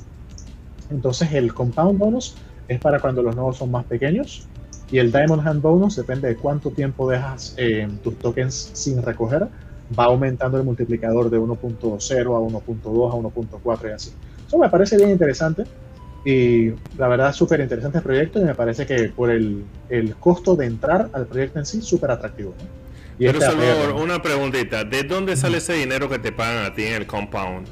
Entonces 0.91 1.33
el 1.33 1.53
compound 1.53 1.99
bonus 1.99 2.37
es 2.69 2.81
para 2.81 3.01
cuando 3.01 3.23
los 3.23 3.37
nodos 3.37 3.59
son 3.59 3.71
más 3.71 3.85
pequeños 3.85 4.49
y 4.91 4.99
el 4.99 5.11
Diamond 5.11 5.47
Hand 5.47 5.63
bonus 5.63 5.97
depende 5.97 6.29
de 6.29 6.37
cuánto 6.37 6.71
tiempo 6.71 7.11
dejas 7.11 7.55
eh, 7.57 7.89
tus 8.05 8.17
tokens 8.19 8.71
sin 8.73 9.03
recoger. 9.03 9.49
Va 9.99 10.05
aumentando 10.05 10.59
el 10.59 10.65
multiplicador 10.65 11.31
de 11.31 11.39
1.0 11.39 11.57
a 11.57 12.41
1.2 12.61 13.11
a 13.11 13.15
1.4 13.15 13.89
y 13.89 13.93
así. 13.93 14.13
Eso 14.47 14.59
me 14.59 14.69
parece 14.69 14.97
bien 14.97 15.11
interesante 15.11 15.65
y 16.25 16.73
la 16.99 17.07
verdad 17.07 17.33
súper 17.33 17.61
interesante 17.61 17.99
el 17.99 18.05
proyecto 18.05 18.41
y 18.41 18.45
me 18.45 18.55
parece 18.55 18.85
que 18.85 19.11
por 19.11 19.31
el, 19.31 19.65
el, 19.89 20.17
costo 20.17 20.57
de 20.57 20.67
entrar 20.67 21.09
al 21.13 21.27
proyecto 21.27 21.61
en 21.61 21.67
sí, 21.67 21.81
súper 21.83 22.11
atractivo. 22.11 22.53
Y 23.19 23.27
Pero 23.27 23.41
Salvador, 23.41 23.93
una 23.93 24.21
preguntita, 24.21 24.85
¿de 24.85 25.05
dónde 25.05 25.37
sale 25.37 25.59
ese 25.59 25.75
dinero 25.75 26.09
que 26.09 26.19
te 26.19 26.33
pagan 26.33 26.65
a 26.65 26.75
ti 26.75 26.85
en 26.85 26.95
el 26.95 27.07
compound? 27.07 27.69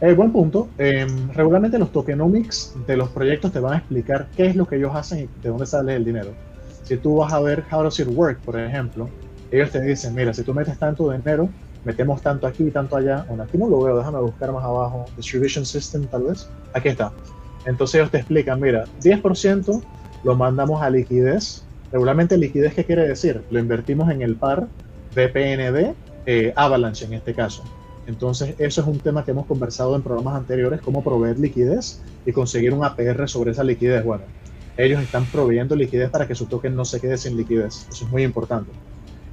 Eh, 0.00 0.12
buen 0.12 0.30
punto. 0.30 0.68
Eh, 0.78 1.06
regularmente 1.32 1.78
los 1.78 1.90
tokenomics 1.90 2.74
de 2.86 2.96
los 2.96 3.08
proyectos 3.08 3.52
te 3.52 3.60
van 3.60 3.74
a 3.74 3.76
explicar 3.78 4.28
qué 4.36 4.46
es 4.46 4.56
lo 4.56 4.66
que 4.66 4.76
ellos 4.76 4.94
hacen 4.94 5.20
y 5.20 5.42
de 5.42 5.48
dónde 5.48 5.66
sale 5.66 5.96
el 5.96 6.04
dinero. 6.04 6.32
Si 6.84 6.96
tú 6.96 7.16
vas 7.16 7.32
a 7.32 7.40
ver 7.40 7.64
How 7.72 7.82
Does 7.82 7.98
It 7.98 8.08
Work, 8.08 8.40
por 8.40 8.58
ejemplo, 8.60 9.08
ellos 9.50 9.70
te 9.70 9.80
dicen, 9.80 10.14
mira, 10.14 10.32
si 10.34 10.42
tú 10.42 10.54
metes 10.54 10.78
tanto 10.78 11.10
dinero, 11.10 11.48
metemos 11.84 12.20
tanto 12.20 12.46
aquí 12.46 12.64
y 12.64 12.70
tanto 12.70 12.96
allá. 12.96 13.24
Bueno, 13.28 13.44
aquí 13.44 13.56
no 13.56 13.68
lo 13.68 13.80
veo, 13.80 13.96
déjame 13.96 14.20
buscar 14.20 14.52
más 14.52 14.64
abajo. 14.64 15.06
Distribution 15.16 15.64
System, 15.64 16.06
tal 16.06 16.24
vez. 16.24 16.48
Aquí 16.74 16.88
está. 16.88 17.12
Entonces 17.64 17.96
ellos 17.96 18.10
te 18.10 18.18
explican, 18.18 18.60
mira, 18.60 18.84
10% 19.02 19.82
lo 20.24 20.36
mandamos 20.36 20.82
a 20.82 20.90
liquidez. 20.90 21.64
Regularmente 21.92 22.36
liquidez, 22.36 22.74
¿qué 22.74 22.84
quiere 22.84 23.06
decir? 23.06 23.42
Lo 23.50 23.58
invertimos 23.58 24.10
en 24.10 24.22
el 24.22 24.36
par 24.36 24.66
BPND, 25.14 25.94
eh, 26.26 26.52
Avalanche 26.56 27.04
en 27.04 27.14
este 27.14 27.34
caso. 27.34 27.62
Entonces 28.06 28.54
eso 28.58 28.80
es 28.80 28.86
un 28.86 29.00
tema 29.00 29.24
que 29.24 29.32
hemos 29.32 29.46
conversado 29.46 29.96
en 29.96 30.02
programas 30.02 30.36
anteriores, 30.36 30.80
cómo 30.80 31.02
proveer 31.02 31.38
liquidez 31.38 32.02
y 32.24 32.32
conseguir 32.32 32.72
un 32.72 32.84
APR 32.84 33.28
sobre 33.28 33.52
esa 33.52 33.64
liquidez. 33.64 34.04
Bueno, 34.04 34.24
ellos 34.76 35.00
están 35.02 35.24
proveyendo 35.26 35.74
liquidez 35.74 36.10
para 36.10 36.26
que 36.26 36.34
su 36.34 36.46
token 36.46 36.74
no 36.74 36.84
se 36.84 37.00
quede 37.00 37.16
sin 37.16 37.36
liquidez. 37.36 37.86
Eso 37.90 38.04
es 38.04 38.10
muy 38.10 38.22
importante. 38.22 38.70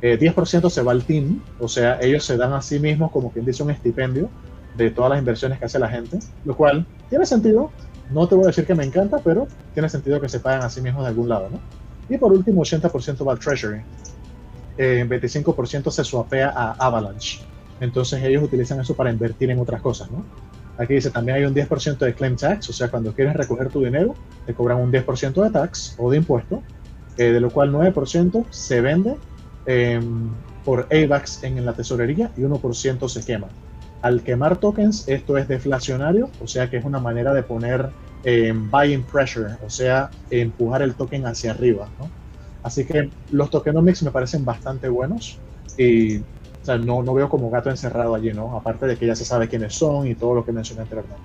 10% 0.03 0.67
eh, 0.67 0.69
se 0.69 0.83
va 0.83 0.91
al 0.91 1.03
team, 1.03 1.41
o 1.59 1.67
sea, 1.67 1.97
ellos 2.01 2.25
se 2.25 2.35
dan 2.35 2.53
a 2.53 2.61
sí 2.61 2.79
mismos 2.79 3.11
como 3.11 3.31
quien 3.31 3.45
dice 3.45 3.63
un 3.63 3.71
estipendio 3.71 4.29
de 4.75 4.91
todas 4.91 5.11
las 5.11 5.19
inversiones 5.19 5.59
que 5.59 5.65
hace 5.65 5.79
la 5.79 5.87
gente, 5.87 6.19
lo 6.45 6.55
cual 6.55 6.85
tiene 7.09 7.25
sentido. 7.25 7.71
No 8.11 8.27
te 8.27 8.35
voy 8.35 8.43
a 8.43 8.47
decir 8.47 8.65
que 8.65 8.75
me 8.75 8.83
encanta, 8.83 9.19
pero 9.23 9.47
tiene 9.73 9.87
sentido 9.87 10.19
que 10.19 10.27
se 10.27 10.39
paguen 10.39 10.61
a 10.61 10.69
sí 10.69 10.81
mismos 10.81 11.03
de 11.03 11.09
algún 11.09 11.29
lado, 11.29 11.49
¿no? 11.49 11.59
Y 12.09 12.17
por 12.17 12.33
último, 12.33 12.61
80% 12.61 13.25
va 13.25 13.31
al 13.31 13.39
Treasury. 13.39 13.81
Eh, 14.77 15.05
25% 15.07 15.89
se 15.89 16.03
swapea 16.03 16.49
a 16.49 16.71
Avalanche. 16.73 17.39
Entonces 17.79 18.21
ellos 18.23 18.43
utilizan 18.43 18.79
eso 18.81 18.95
para 18.95 19.09
invertir 19.09 19.49
en 19.51 19.59
otras 19.59 19.81
cosas, 19.81 20.11
¿no? 20.11 20.25
Aquí 20.77 20.95
dice 20.95 21.11
también 21.11 21.37
hay 21.37 21.45
un 21.45 21.53
10% 21.53 21.97
de 21.99 22.13
claim 22.13 22.35
tax, 22.35 22.69
o 22.69 22.73
sea, 22.73 22.89
cuando 22.89 23.13
quieres 23.13 23.35
recoger 23.35 23.69
tu 23.69 23.83
dinero, 23.83 24.15
te 24.45 24.53
cobran 24.53 24.79
un 24.79 24.91
10% 24.91 25.43
de 25.43 25.49
tax 25.49 25.95
o 25.97 26.09
de 26.09 26.17
impuesto, 26.17 26.63
eh, 27.17 27.31
de 27.31 27.39
lo 27.39 27.51
cual 27.51 27.71
9% 27.71 28.45
se 28.49 28.81
vende 28.81 29.15
Em, 29.65 30.29
por 30.65 30.87
AVAX 30.91 31.43
en 31.43 31.65
la 31.65 31.73
tesorería 31.73 32.31
y 32.37 32.41
1% 32.41 33.09
se 33.09 33.23
quema. 33.23 33.47
Al 34.01 34.21
quemar 34.21 34.57
tokens, 34.57 35.07
esto 35.07 35.37
es 35.37 35.47
deflacionario, 35.47 36.29
o 36.41 36.47
sea 36.47 36.69
que 36.69 36.77
es 36.77 36.85
una 36.85 36.99
manera 36.99 37.33
de 37.33 37.43
poner 37.43 37.89
em, 38.23 38.69
buying 38.69 39.03
pressure, 39.03 39.57
o 39.65 39.69
sea, 39.69 40.09
empujar 40.29 40.81
el 40.81 40.95
token 40.95 41.25
hacia 41.25 41.51
arriba. 41.51 41.87
Así 42.63 42.85
que 42.85 43.09
los 43.31 43.49
tokenomics 43.49 44.03
me 44.03 44.11
parecen 44.11 44.45
bastante 44.45 44.87
buenos 44.87 45.37
y 45.77 46.21
no, 46.85 47.03
no 47.03 47.13
veo 47.13 47.27
como 47.27 47.49
gato 47.49 47.69
encerrado 47.69 48.15
allí, 48.15 48.31
¿no? 48.31 48.55
Aparte 48.55 48.85
de 48.85 48.97
que 48.97 49.05
ya 49.05 49.15
se 49.15 49.25
sabe 49.25 49.49
quiénes 49.49 49.75
son 49.75 50.07
y 50.07 50.15
todo 50.15 50.35
lo 50.35 50.45
que 50.45 50.53
mencioné 50.53 50.83
anteriormente. 50.83 51.21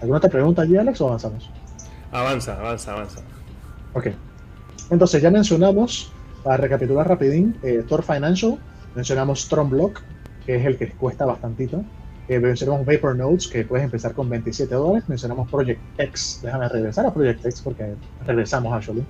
¿Alguna 0.00 0.18
otra 0.18 0.30
pregunta 0.30 0.62
allí, 0.62 0.76
Alex, 0.76 1.00
o 1.00 1.08
avanzamos? 1.08 1.50
Avanza, 2.12 2.58
avanza, 2.58 2.92
avanza. 2.92 3.20
Ok. 3.94 4.08
Entonces 4.90 5.22
ya 5.22 5.30
mencionamos 5.30 6.12
para 6.42 6.56
recapitular 6.56 7.08
rapidín, 7.08 7.56
eh, 7.62 7.84
Tor 7.88 8.02
Financial, 8.02 8.58
mencionamos 8.94 9.48
Block, 9.68 10.02
que 10.46 10.56
es 10.56 10.66
el 10.66 10.76
que 10.76 10.90
cuesta 10.90 11.24
bastantito. 11.24 11.84
Eh, 12.28 12.38
mencionamos 12.38 12.86
Vapor 12.86 13.16
Notes, 13.16 13.48
que 13.48 13.64
puedes 13.64 13.84
empezar 13.84 14.14
con 14.14 14.28
27 14.28 14.72
dólares. 14.74 15.08
Mencionamos 15.08 15.50
Project 15.50 15.80
X. 15.98 16.40
Déjame 16.42 16.68
regresar 16.68 17.06
a 17.06 17.12
Project 17.12 17.44
X 17.44 17.60
porque 17.60 17.94
regresamos, 18.24 18.72
actually. 18.72 19.04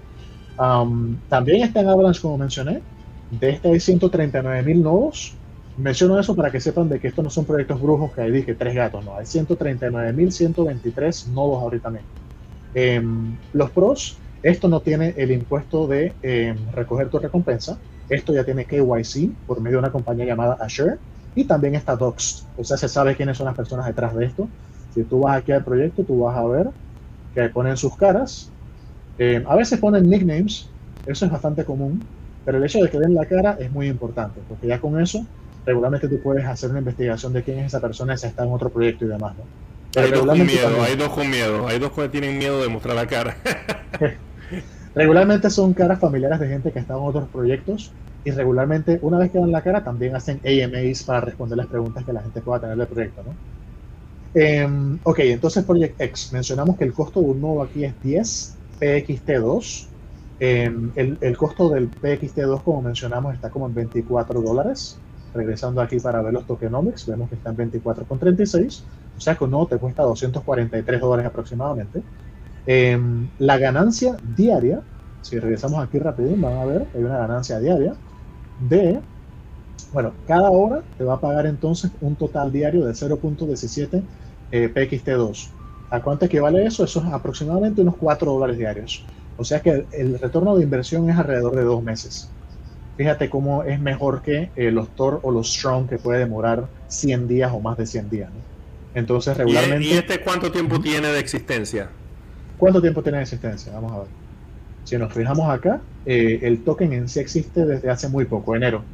Um, 0.58 1.16
también 1.28 1.62
está 1.62 1.80
en 1.80 1.88
Avalanche, 1.88 2.22
como 2.22 2.38
mencioné. 2.38 2.80
De 3.30 3.50
este 3.50 3.68
hay 3.68 3.78
139 3.78 4.62
mil 4.62 4.82
nodos. 4.82 5.34
Menciono 5.76 6.18
eso 6.18 6.34
para 6.34 6.50
que 6.50 6.60
sepan 6.60 6.88
de 6.88 6.98
que 6.98 7.08
estos 7.08 7.22
no 7.22 7.28
son 7.30 7.44
proyectos 7.44 7.80
brujos 7.80 8.10
que 8.12 8.22
hay 8.22 8.30
dije 8.30 8.54
tres 8.54 8.74
gatos, 8.74 9.04
no. 9.04 9.16
Hay 9.16 9.26
139.123 9.26 11.26
nodos 11.28 11.62
ahorita 11.62 11.90
mismo. 11.90 12.08
Em, 12.74 13.36
los 13.52 13.70
pros 13.70 14.16
esto 14.42 14.68
no 14.68 14.80
tiene 14.80 15.14
el 15.16 15.32
impuesto 15.32 15.86
de 15.86 16.14
eh, 16.22 16.56
recoger 16.74 17.10
tu 17.10 17.18
recompensa. 17.18 17.78
Esto 18.08 18.32
ya 18.32 18.44
tiene 18.44 18.64
KYC 18.64 19.30
por 19.46 19.60
medio 19.60 19.76
de 19.76 19.80
una 19.80 19.92
compañía 19.92 20.24
llamada 20.24 20.56
Azure. 20.60 20.96
Y 21.34 21.44
también 21.44 21.74
está 21.74 21.94
Docs. 21.94 22.46
O 22.56 22.64
sea, 22.64 22.76
se 22.76 22.88
sabe 22.88 23.14
quiénes 23.14 23.36
son 23.36 23.46
las 23.46 23.54
personas 23.54 23.86
detrás 23.86 24.14
de 24.16 24.24
esto. 24.24 24.48
Si 24.94 25.04
tú 25.04 25.20
vas 25.20 25.36
aquí 25.36 25.52
al 25.52 25.62
proyecto, 25.62 26.02
tú 26.02 26.20
vas 26.20 26.36
a 26.36 26.44
ver 26.44 26.68
que 27.34 27.48
ponen 27.50 27.76
sus 27.76 27.96
caras. 27.96 28.50
Eh, 29.18 29.44
a 29.46 29.54
veces 29.54 29.78
ponen 29.78 30.08
nicknames. 30.08 30.68
Eso 31.06 31.26
es 31.26 31.30
bastante 31.30 31.64
común. 31.64 32.02
Pero 32.44 32.58
el 32.58 32.64
hecho 32.64 32.78
de 32.78 32.88
que 32.88 32.98
den 32.98 33.14
la 33.14 33.26
cara 33.26 33.56
es 33.60 33.70
muy 33.70 33.88
importante. 33.88 34.40
Porque 34.48 34.66
ya 34.66 34.80
con 34.80 34.98
eso, 35.00 35.24
regularmente 35.66 36.08
tú 36.08 36.18
puedes 36.20 36.46
hacer 36.46 36.70
una 36.70 36.78
investigación 36.78 37.34
de 37.34 37.42
quién 37.42 37.58
es 37.58 37.66
esa 37.66 37.80
persona 37.80 38.16
si 38.16 38.26
está 38.26 38.44
en 38.44 38.52
otro 38.52 38.70
proyecto 38.70 39.04
y 39.04 39.08
demás. 39.08 39.34
hay 39.94 40.10
dos 40.10 40.26
con 40.26 40.46
miedo, 40.46 40.82
hay 40.82 40.96
dos 40.96 41.08
con 41.10 41.30
miedo. 41.30 41.68
Hay 41.68 41.78
dos 41.78 41.92
que 41.92 42.08
tienen 42.08 42.38
miedo 42.38 42.60
de 42.62 42.68
mostrar 42.68 42.96
la 42.96 43.06
cara. 43.06 43.36
Regularmente 45.00 45.48
son 45.48 45.72
caras 45.72 45.98
familiares 45.98 46.38
de 46.40 46.46
gente 46.46 46.72
que 46.72 46.78
está 46.78 46.92
en 46.92 47.00
otros 47.00 47.26
proyectos 47.30 47.90
y 48.22 48.32
regularmente 48.32 48.98
una 49.00 49.16
vez 49.16 49.30
que 49.30 49.38
dan 49.38 49.50
la 49.50 49.62
cara 49.62 49.82
también 49.82 50.14
hacen 50.14 50.42
AMAs 50.44 51.04
para 51.04 51.22
responder 51.22 51.56
las 51.56 51.68
preguntas 51.68 52.04
que 52.04 52.12
la 52.12 52.20
gente 52.20 52.42
pueda 52.42 52.60
tener 52.60 52.76
del 52.76 52.86
proyecto. 52.86 53.22
¿no? 53.22 53.32
Em, 54.34 54.98
ok, 55.02 55.18
entonces 55.20 55.64
Project 55.64 55.98
X, 55.98 56.34
mencionamos 56.34 56.76
que 56.76 56.84
el 56.84 56.92
costo 56.92 57.22
de 57.22 57.30
un 57.30 57.40
nodo 57.40 57.62
aquí 57.62 57.82
es 57.82 57.94
10 58.02 58.56
PXT2. 58.78 59.86
Em, 60.38 60.92
el, 60.94 61.16
el, 61.22 61.34
costo 61.34 61.70
del 61.70 61.90
PXT2, 61.90 62.62
como 62.62 62.82
mencionamos, 62.82 63.32
está 63.32 63.48
como 63.48 63.68
en 63.68 63.74
24 63.74 64.42
dólares. 64.42 64.98
Regresando 65.32 65.80
aquí 65.80 65.98
para 65.98 66.20
ver 66.20 66.34
los 66.34 66.46
tokenomics, 66.46 67.06
vemos 67.06 67.30
que 67.30 67.36
está 67.36 67.48
en 67.48 67.56
24,36. 67.56 68.82
O 69.16 69.20
sea 69.22 69.34
que 69.34 69.44
un 69.44 69.52
nodo 69.52 69.68
te 69.68 69.78
cuesta 69.78 70.02
243 70.02 71.00
dólares 71.00 71.24
aproximadamente. 71.24 72.02
Em, 72.66 73.28
la 73.38 73.58
ganancia 73.58 74.16
diaria, 74.36 74.82
si 75.22 75.38
regresamos 75.38 75.82
aquí 75.82 75.98
rápido, 75.98 76.30
van 76.36 76.58
a 76.58 76.64
ver, 76.64 76.86
hay 76.94 77.02
una 77.02 77.18
ganancia 77.18 77.58
diaria 77.58 77.94
de, 78.68 79.00
bueno, 79.92 80.12
cada 80.26 80.50
hora 80.50 80.82
te 80.98 81.04
va 81.04 81.14
a 81.14 81.20
pagar 81.20 81.46
entonces 81.46 81.90
un 82.00 82.16
total 82.16 82.52
diario 82.52 82.84
de 82.84 82.92
0.17 82.92 84.02
eh, 84.52 84.72
PXT2. 84.74 85.48
¿A 85.90 86.00
cuánto 86.02 86.26
equivale 86.26 86.64
eso? 86.64 86.84
Eso 86.84 87.00
es 87.00 87.12
aproximadamente 87.12 87.80
unos 87.80 87.96
4 87.96 88.32
dólares 88.32 88.58
diarios. 88.58 89.04
O 89.36 89.44
sea 89.44 89.60
que 89.60 89.86
el, 89.92 90.18
retorno 90.18 90.56
de 90.56 90.62
inversión 90.62 91.08
es 91.08 91.16
alrededor 91.16 91.56
de 91.56 91.62
dos 91.62 91.82
meses. 91.82 92.30
Fíjate 92.96 93.30
cómo 93.30 93.62
es 93.62 93.80
mejor 93.80 94.20
que 94.20 94.50
eh, 94.54 94.70
los 94.70 94.88
TOR 94.90 95.20
o 95.22 95.30
los 95.30 95.54
Strong 95.54 95.88
que 95.88 95.96
puede 95.96 96.18
demorar 96.18 96.68
100 96.88 97.26
días 97.26 97.50
o 97.52 97.58
más 97.58 97.78
de 97.78 97.86
100 97.86 98.10
días. 98.10 98.30
Entonces, 98.94 99.36
regularmente... 99.36 99.86
¿Y 99.86 99.92
este 99.92 100.20
cuánto 100.20 100.52
tiempo 100.52 100.78
tiene 100.80 101.08
de 101.08 101.18
existencia? 101.18 101.88
¿Cuánto 102.60 102.80
tiempo 102.80 103.02
tiene 103.02 103.22
existencia? 103.22 103.72
Vamos 103.72 103.92
a 103.92 103.98
ver. 104.04 104.12
Si 104.84 104.98
nos 104.98 105.12
fijamos 105.14 105.50
acá, 105.50 105.86
eh, 106.04 106.40
el 106.42 106.64
token 106.64 106.92
en 106.94 107.08
sí 107.08 107.20
existe 107.20 107.66
desde 107.66 107.90
hace 107.90 108.08
muy 108.08 108.26
poco, 108.26 108.56
enero. 108.56 108.90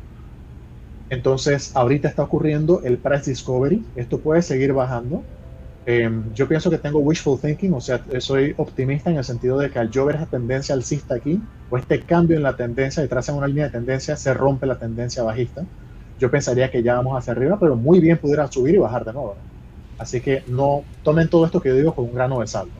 Entonces, 1.09 1.75
ahorita 1.77 2.09
está 2.09 2.23
ocurriendo 2.25 2.83
el 2.83 3.01
price 3.01 3.31
discovery. 3.31 3.91
Esto 3.95 4.23
puede 4.23 4.43
seguir 4.43 4.73
bajando. 4.73 5.29
Em, 5.87 6.33
yo 6.35 6.49
pienso 6.49 6.71
que 6.71 6.79
tengo 6.79 7.01
wishful 7.01 7.41
thinking, 7.41 7.75
o 7.75 7.81
sea, 7.81 8.05
soy 8.21 8.55
optimista 8.59 9.11
en 9.11 9.19
el 9.19 9.25
sentido 9.25 9.59
de 9.59 9.71
que 9.71 9.79
al 9.81 9.91
ver 9.91 10.17
esa 10.17 10.29
tendencia 10.29 10.75
alcista 10.75 11.17
aquí, 11.17 11.49
o 11.69 11.79
este 11.79 12.05
cambio 12.07 12.37
en 12.37 12.43
la 12.45 12.57
tendencia 12.57 13.03
detrás 13.03 13.29
en 13.29 13.37
una 13.37 13.49
línea 13.49 13.67
de 13.67 13.73
tendencia, 13.73 14.17
se 14.17 14.35
rompe 14.35 14.67
la 14.67 14.79
tendencia 14.79 15.23
bajista. 15.25 15.69
Yo 16.19 16.31
pensaría 16.31 16.71
que 16.71 16.83
ya 16.83 16.97
vamos 16.97 17.19
hacia 17.19 17.33
arriba, 17.35 17.59
pero 17.61 17.77
muy 17.77 18.01
bien 18.01 18.19
pudiera 18.21 18.49
subir 18.51 18.77
y 18.77 18.79
bajar 18.79 19.05
de 19.05 19.12
nuevo. 19.14 19.45
Así 19.99 20.23
que 20.23 20.45
no 20.49 20.91
tomen 21.03 21.31
todo 21.31 21.47
esto 21.47 21.61
que 21.62 21.73
digo 21.73 21.95
con 21.95 22.07
un 22.07 22.14
grano 22.14 22.41
de 22.41 22.49
sal. 22.49 22.73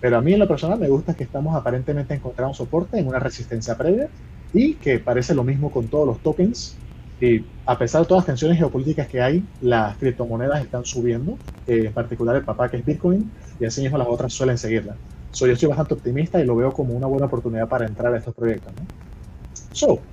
Pero 0.00 0.18
a 0.18 0.22
mí 0.22 0.32
en 0.32 0.40
lo 0.40 0.48
personal 0.48 0.78
me 0.78 0.88
gusta 0.88 1.14
que 1.14 1.24
estamos 1.24 1.54
aparentemente 1.56 2.14
encontrando 2.14 2.54
soporte 2.54 2.98
en 2.98 3.06
una 3.06 3.18
resistencia 3.18 3.76
previa 3.76 4.10
y 4.52 4.80
que 4.80 4.98
parece 5.00 5.34
lo 5.34 5.44
mismo 5.44 5.70
con 5.70 5.88
todos 5.88 6.06
los 6.06 6.22
tokens. 6.22 6.82
Y 7.20 7.52
a 7.66 7.78
pesar 7.78 8.02
de 8.02 8.06
todas 8.08 8.22
las 8.22 8.26
tensiones 8.26 8.58
geopolíticas 8.58 9.08
que 9.08 9.20
hay, 9.20 9.52
las 9.60 9.98
criptomonedas 9.98 10.62
están 10.64 10.84
subiendo, 10.86 11.42
eh, 11.66 11.86
en 11.86 11.92
particular 11.92 12.36
el 12.36 12.44
papá 12.44 12.70
que 12.70 12.78
es 12.78 12.84
Bitcoin, 12.84 13.36
y 13.58 13.66
así 13.66 13.82
mismo 13.82 13.98
las 13.98 14.08
otras 14.08 14.32
suelen 14.32 14.56
seguirla. 14.58 15.00
So, 15.30 15.46
yo 15.46 15.52
estoy 15.52 15.68
bastante 15.68 15.94
optimista 15.94 16.40
y 16.40 16.46
lo 16.46 16.56
veo 16.56 16.72
como 16.72 16.94
una 16.94 17.06
buena 17.06 17.26
oportunidad 17.26 17.68
para 17.68 17.86
entrar 17.86 18.12
a 18.14 18.18
estos 18.18 18.34
proyectos. 18.34 18.74
¿no? 18.76 18.88
So, 19.72 20.08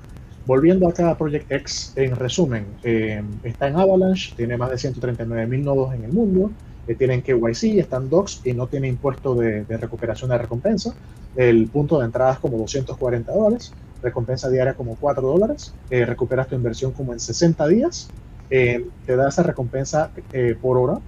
volviendo 0.45 0.87
acá 0.87 1.11
a 1.11 1.17
Project 1.17 1.51
X, 1.51 1.93
en 1.95 2.15
resumen, 2.15 2.79
eh, 2.83 3.23
está 3.43 3.67
en 3.67 3.77
Avalanche, 3.77 4.33
tiene 4.35 4.57
más 4.57 4.71
de 4.71 4.77
139 4.77 5.47
mil 5.47 5.63
nodos 5.63 5.93
en 5.93 6.03
el 6.03 6.13
mundo, 6.13 6.57
eh, 6.87 6.95
tienen 6.95 7.21
KYC, 7.21 7.79
están 7.79 8.09
docs 8.09 8.41
y 8.45 8.53
no 8.53 8.67
tiene 8.67 8.87
impuesto 8.87 9.35
de, 9.35 9.63
de, 9.65 9.77
recuperación 9.77 10.29
de 10.29 10.37
recompensa. 10.37 10.93
El 11.35 11.67
punto 11.67 11.99
de 11.99 12.05
entrada 12.05 12.33
es 12.33 12.39
como 12.39 12.57
240 12.57 13.31
dólares, 13.31 13.73
recompensa 14.01 14.49
diaria 14.49 14.73
como 14.73 14.95
4 14.95 15.27
dólares, 15.27 15.73
eh, 15.89 16.05
recuperas 16.05 16.47
tu 16.47 16.55
inversión 16.55 16.91
como 16.91 17.13
en 17.13 17.19
60 17.19 17.67
días, 17.67 18.09
eh, 18.49 18.85
te 19.05 19.15
da 19.15 19.27
esa 19.27 19.43
recompensa 19.43 20.11
eh, 20.31 20.55
por 20.59 20.77
hora 20.77 20.99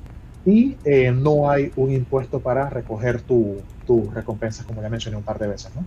y 0.46 0.76
eh, 0.84 1.12
no 1.12 1.50
hay 1.50 1.72
un 1.76 1.92
impuesto 1.92 2.42
para 2.42 2.70
recoger 2.70 3.22
tus 3.22 3.58
tu 3.86 4.10
recompensas, 4.12 4.66
como 4.66 4.82
ya 4.82 4.90
mencioné 4.90 5.18
un 5.18 5.24
par 5.24 5.40
de 5.40 5.48
veces. 5.48 5.72
¿no? 5.76 5.84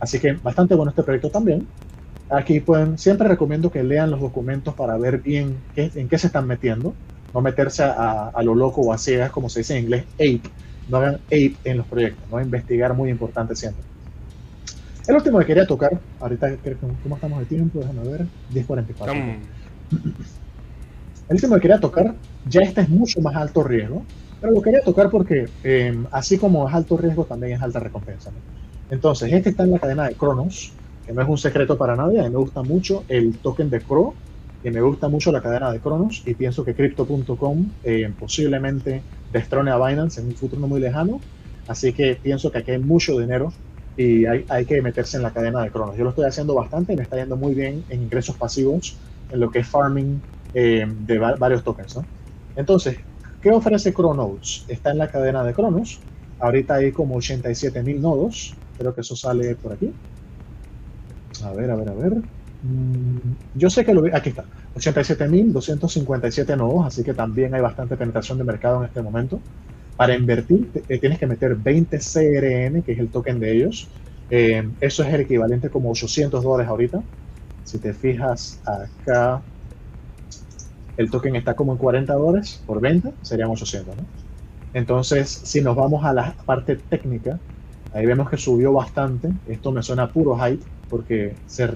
Así 0.00 0.18
que 0.18 0.32
bastante 0.32 0.74
bueno 0.74 0.90
este 0.90 1.02
proyecto 1.02 1.30
también. 1.30 1.66
Aquí 2.30 2.60
pueden, 2.60 2.96
siempre 2.96 3.28
recomiendo 3.28 3.70
que 3.70 3.82
lean 3.82 4.10
los 4.10 4.20
documentos 4.20 4.74
para 4.74 4.96
ver 4.96 5.18
bien 5.18 5.58
qué, 5.74 5.90
en 5.94 6.08
qué 6.08 6.16
se 6.16 6.28
están 6.28 6.46
metiendo, 6.46 6.94
no 7.34 7.40
meterse 7.40 7.82
a, 7.82 8.28
a, 8.28 8.42
lo 8.42 8.54
loco 8.54 8.80
o 8.80 8.92
a 8.92 8.98
ciegas, 8.98 9.30
como 9.32 9.48
se 9.48 9.60
dice 9.60 9.76
en 9.76 9.84
inglés, 9.84 10.04
ape. 10.14 10.42
No 10.88 10.98
hagan 10.98 11.14
ape 11.26 11.56
en 11.64 11.78
los 11.78 11.86
proyectos, 11.86 12.22
¿no? 12.30 12.40
Investigar 12.40 12.94
muy 12.94 13.10
importante 13.10 13.56
siempre. 13.56 13.82
El 15.06 15.16
último 15.16 15.38
que 15.40 15.46
quería 15.46 15.66
tocar, 15.66 15.98
ahorita, 16.20 16.56
¿cómo 17.02 17.16
estamos 17.16 17.40
de 17.40 17.46
tiempo? 17.46 17.80
Déjame 17.80 18.08
ver, 18.08 18.26
10.44. 18.52 19.12
Um. 19.12 19.40
El 21.28 21.36
último 21.36 21.54
que 21.56 21.60
quería 21.60 21.80
tocar, 21.80 22.14
ya 22.48 22.60
este 22.60 22.82
es 22.82 22.88
mucho 22.88 23.20
más 23.20 23.34
alto 23.34 23.62
riesgo, 23.62 24.02
pero 24.40 24.52
lo 24.52 24.62
quería 24.62 24.82
tocar 24.82 25.10
porque 25.10 25.48
eh, 25.62 25.94
así 26.10 26.38
como 26.38 26.68
es 26.68 26.74
alto 26.74 26.96
riesgo, 26.96 27.24
también 27.24 27.54
es 27.54 27.62
alta 27.62 27.80
recompensa. 27.80 28.30
¿no? 28.30 28.36
Entonces, 28.90 29.32
este 29.32 29.50
está 29.50 29.64
en 29.64 29.72
la 29.72 29.78
cadena 29.78 30.08
de 30.08 30.14
Cronos, 30.14 30.72
que 31.06 31.12
no 31.12 31.22
es 31.22 31.28
un 31.28 31.38
secreto 31.38 31.76
para 31.76 31.96
nadie, 31.96 32.20
a 32.20 32.24
mí 32.24 32.30
me 32.30 32.36
gusta 32.36 32.62
mucho 32.62 33.04
el 33.08 33.36
token 33.38 33.70
de 33.70 33.80
Cro, 33.80 34.14
y 34.64 34.70
me 34.70 34.80
gusta 34.80 35.08
mucho 35.08 35.30
la 35.30 35.42
cadena 35.42 35.70
de 35.70 35.80
Cronos, 35.80 36.22
y 36.26 36.34
pienso 36.34 36.64
que 36.64 36.74
Crypto.com 36.74 37.74
eh, 37.82 38.14
posiblemente 38.18 39.04
destrone 39.28 39.70
a 39.70 39.76
Binance 39.78 40.20
en 40.22 40.28
un 40.28 40.36
futuro 40.36 40.60
no 40.62 40.68
muy 40.68 40.80
lejano, 40.80 41.22
así 41.66 41.92
que 41.92 42.16
pienso 42.16 42.50
que 42.50 42.58
aquí 42.58 42.70
hay 42.70 42.82
mucho 42.82 43.18
dinero 43.18 43.52
y 43.94 44.24
hay, 44.24 44.46
hay, 44.48 44.64
que 44.66 44.80
meterse 44.82 45.18
en 45.18 45.22
la 45.22 45.32
cadena 45.34 45.62
de 45.62 45.70
Cronos. 45.70 45.96
Yo 45.96 46.04
lo 46.04 46.10
estoy 46.10 46.24
haciendo 46.24 46.54
bastante 46.54 46.94
y 46.94 46.96
me 46.96 47.02
está 47.02 47.16
yendo 47.16 47.36
muy 47.36 47.54
bien 47.54 47.84
en 47.88 48.02
ingresos 48.02 48.36
pasivos, 48.38 49.00
en 49.28 49.40
lo 49.40 49.50
que 49.50 49.60
es 49.60 49.68
farming 49.68 50.22
eh, 50.54 50.86
de 50.88 51.18
va 51.18 51.36
varios 51.36 51.62
tokens. 51.62 51.98
Entonces, 52.54 52.98
¿qué 53.40 53.50
ofrece 53.50 53.92
Cronos? 53.92 54.64
Está 54.68 54.90
en 54.92 54.98
la 54.98 55.10
cadena 55.10 55.44
de 55.44 55.52
Cronos. 55.54 56.08
Ahorita 56.38 56.76
hay 56.76 56.92
como 56.92 57.16
87 57.16 57.82
mil 57.82 58.00
nodos. 58.00 58.62
Creo 58.76 58.94
que 58.94 59.02
eso 59.02 59.14
sale 59.16 59.56
por 59.56 59.72
aquí. 59.74 59.94
A 61.44 61.52
ver, 61.52 61.70
a 61.70 61.76
ver, 61.76 61.88
a 61.88 61.94
ver. 61.94 62.12
Mm, 62.64 63.34
yo 63.52 63.68
sé 63.70 63.84
que 63.84 63.94
lo 63.94 64.02
vi. 64.02 64.10
Aquí 64.12 64.30
está. 64.30 64.48
87.257 64.74 66.56
nodos, 66.56 66.86
así 66.86 67.04
que 67.04 67.14
también 67.14 67.54
hay 67.54 67.60
bastante 67.60 67.96
penetración 67.96 68.38
de 68.38 68.44
mercado 68.44 68.80
en 68.80 68.86
este 68.86 69.02
momento. 69.02 69.44
Para 69.96 70.14
invertir 70.16 70.72
te, 70.72 70.82
tienes 70.98 71.18
que 71.18 71.26
meter 71.26 71.56
20 71.56 72.00
CRN, 72.00 72.82
que 72.82 72.92
es 72.92 72.98
el 72.98 73.10
token 73.10 73.38
de 73.40 73.52
ellos. 73.56 73.92
Eh, 74.28 74.62
eso 74.80 75.02
es 75.04 75.12
el 75.14 75.20
equivalente 75.22 75.70
como 75.70 75.90
800 75.90 76.42
dólares 76.44 76.68
ahorita. 76.70 77.04
Si 77.62 77.80
te 77.80 77.94
fijas 77.94 78.62
acá, 78.64 79.46
el 80.96 81.10
token 81.10 81.36
está 81.36 81.54
como 81.56 81.72
en 81.72 81.78
40 81.78 82.14
dólares 82.14 82.62
por 82.66 82.80
venta, 82.80 83.14
serían 83.20 83.50
800, 83.50 83.96
¿no? 83.96 84.10
Entonces, 84.72 85.30
si 85.30 85.62
nos 85.62 85.76
vamos 85.76 86.04
a 86.04 86.12
la 86.14 86.36
parte 86.46 86.76
técnica, 86.76 87.40
ahí 87.92 88.06
vemos 88.06 88.30
que 88.30 88.38
subió 88.38 88.72
bastante. 88.72 89.34
Esto 89.46 89.72
me 89.72 89.82
suena 89.82 90.12
puro 90.12 90.36
hype, 90.38 90.66
porque 90.88 91.40
se 91.46 91.66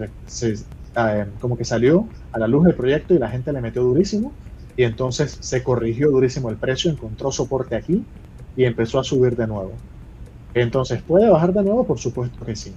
eh, 0.98 1.32
como 1.40 1.56
que 1.56 1.64
salió 1.64 2.10
a 2.32 2.38
la 2.38 2.48
luz 2.48 2.64
del 2.64 2.76
proyecto 2.76 3.14
y 3.14 3.18
la 3.18 3.30
gente 3.30 3.52
le 3.52 3.60
metió 3.60 3.82
durísimo 3.82 4.36
y 4.76 4.84
entonces 4.84 5.38
se 5.40 5.62
corrigió 5.62 6.10
durísimo 6.10 6.50
el 6.50 6.58
precio, 6.58 6.90
encontró 6.90 7.30
soporte 7.32 7.76
aquí 7.76 8.06
y 8.54 8.64
empezó 8.64 8.98
a 9.00 9.04
subir 9.04 9.36
de 9.36 9.46
nuevo. 9.46 9.82
Entonces, 10.54 11.02
¿puede 11.02 11.30
bajar 11.30 11.52
de 11.52 11.62
nuevo? 11.64 11.86
Por 11.86 11.98
supuesto 11.98 12.44
que 12.44 12.56
sí. 12.56 12.76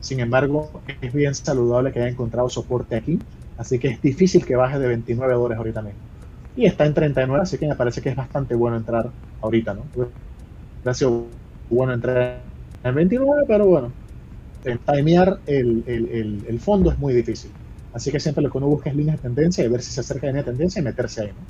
Sin 0.00 0.20
embargo, 0.20 0.84
es 1.00 1.12
bien 1.12 1.34
saludable 1.34 1.92
que 1.92 2.00
haya 2.00 2.10
encontrado 2.10 2.48
soporte 2.50 2.96
aquí, 2.96 3.26
así 3.56 3.78
que 3.78 3.88
es 3.88 4.02
difícil 4.02 4.44
que 4.46 4.56
baje 4.56 4.78
de 4.78 4.88
29 4.88 5.34
dólares 5.34 5.58
ahorita 5.58 5.82
mismo. 5.82 6.08
Y 6.54 6.66
está 6.66 6.86
en 6.86 6.94
39, 6.94 7.42
así 7.42 7.58
que 7.58 7.68
me 7.68 7.76
parece 7.76 8.02
que 8.02 8.10
es 8.10 8.16
bastante 8.16 8.54
bueno 8.54 8.76
entrar 8.76 9.12
ahorita, 9.40 9.74
¿no? 9.74 9.90
Ha 10.84 10.94
sido 10.94 11.30
bueno 11.68 11.92
entrar 11.92 12.44
en 12.82 12.94
29, 12.94 13.42
pero 13.46 13.66
bueno, 13.66 13.94
timear 14.84 15.42
el, 15.46 15.84
el, 15.86 16.08
el, 16.10 16.44
el 16.46 16.60
fondo 16.60 16.90
es 16.90 16.98
muy 16.98 17.14
difícil. 17.14 17.56
Así 17.92 18.10
que 18.12 18.20
siempre 18.20 18.42
lo 18.42 18.50
que 18.50 18.58
uno 18.58 18.68
busca 18.68 18.90
es 18.90 18.96
líneas 18.96 19.16
de 19.18 19.22
tendencia 19.28 19.64
y 19.64 19.68
ver 19.68 19.82
si 19.82 19.92
se 19.92 20.00
acerca 20.00 20.26
de 20.26 20.32
línea 20.32 20.42
de 20.44 20.50
tendencia 20.52 20.80
y 20.80 20.84
meterse 20.84 21.22
ahí. 21.22 21.32
¿no? 21.34 21.48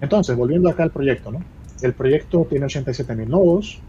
Entonces, 0.00 0.36
volviendo 0.36 0.68
acá 0.68 0.82
al 0.82 0.92
proyecto, 0.92 1.30
¿no? 1.30 1.46
El 1.80 1.94
proyecto 1.94 2.46
tiene 2.48 2.66
87.000 2.66 3.28
nodos. 3.28 3.84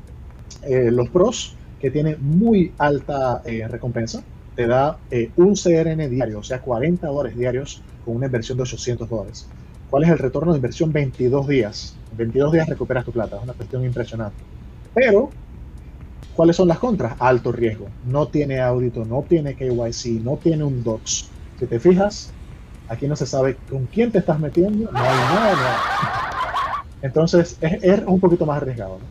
Eh, 0.62 0.91
los 0.91 1.10
pros, 1.10 1.60
que 1.80 1.91
tiene 1.91 2.18
muy 2.18 2.76
alta 2.78 3.41
eh, 3.45 3.68
recompensa, 3.68 4.28
te 4.55 4.68
da 4.68 5.03
eh, 5.10 5.34
un 5.38 5.55
CRN 5.55 6.10
diario, 6.10 6.39
o 6.39 6.43
sea, 6.43 6.62
40 6.62 7.08
dólares 7.08 7.38
diarios 7.38 7.86
con 7.99 8.16
una 8.16 8.28
inversión 8.28 8.58
de 8.58 8.64
800 8.64 9.10
dólares. 9.10 9.53
¿Cuál 9.88 10.03
es 10.05 10.10
el 10.10 10.20
retorno 10.20 10.53
de 10.53 10.60
inversión? 10.60 10.91
22 10.93 11.47
días. 11.47 12.01
En 12.12 12.18
22 12.18 12.53
días 12.53 12.68
recuperas 12.70 13.05
tu 13.05 13.14
plata, 13.14 13.38
es 13.38 13.43
una 13.43 13.53
cuestión 13.55 13.86
impresionante. 13.86 14.45
Pero, 14.93 15.38
¿cuáles 16.38 16.56
son 16.56 16.68
las 16.68 16.78
contras? 16.78 17.16
Alto 17.20 17.52
riesgo. 17.52 17.88
No 18.06 18.28
tiene 18.28 18.62
audito, 18.62 19.04
no 19.04 19.26
tiene 19.28 19.56
KYC, 19.56 20.22
no 20.24 20.38
tiene 20.38 20.64
un 20.64 20.84
DOCS. 20.84 21.30
Si 21.60 21.66
te 21.66 21.80
fijas, 21.80 22.32
aquí 22.88 23.08
no 23.08 23.16
se 23.16 23.26
sabe 23.26 23.58
con 23.68 23.88
quién 23.88 24.12
te 24.12 24.20
estás 24.20 24.40
metiendo, 24.40 24.90
no 24.92 25.00
hay 25.00 25.18
nada. 25.18 25.78
Entonces, 27.02 27.58
es, 27.60 27.84
es, 27.84 28.04
un 28.06 28.20
poquito 28.20 28.46
más 28.46 28.58
arriesgado. 28.62 29.00
¿no? 29.00 29.06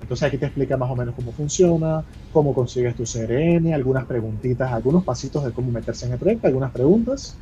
Entonces, 0.00 0.26
aquí 0.26 0.38
te 0.38 0.46
explica 0.46 0.78
más 0.78 0.90
o 0.90 0.96
menos 0.96 1.14
cómo 1.14 1.32
funciona, 1.32 2.02
cómo 2.32 2.54
consigues 2.54 2.96
tu 2.96 3.04
CRN, 3.04 3.74
algunas 3.74 4.06
preguntitas, 4.06 4.72
algunos 4.72 5.04
pasitos 5.04 5.44
de 5.44 5.52
cómo 5.52 5.70
meterse 5.70 6.06
en 6.06 6.12
el 6.12 6.18
proyecto, 6.18 6.46
algunas 6.46 6.72
preguntas, 6.72 7.36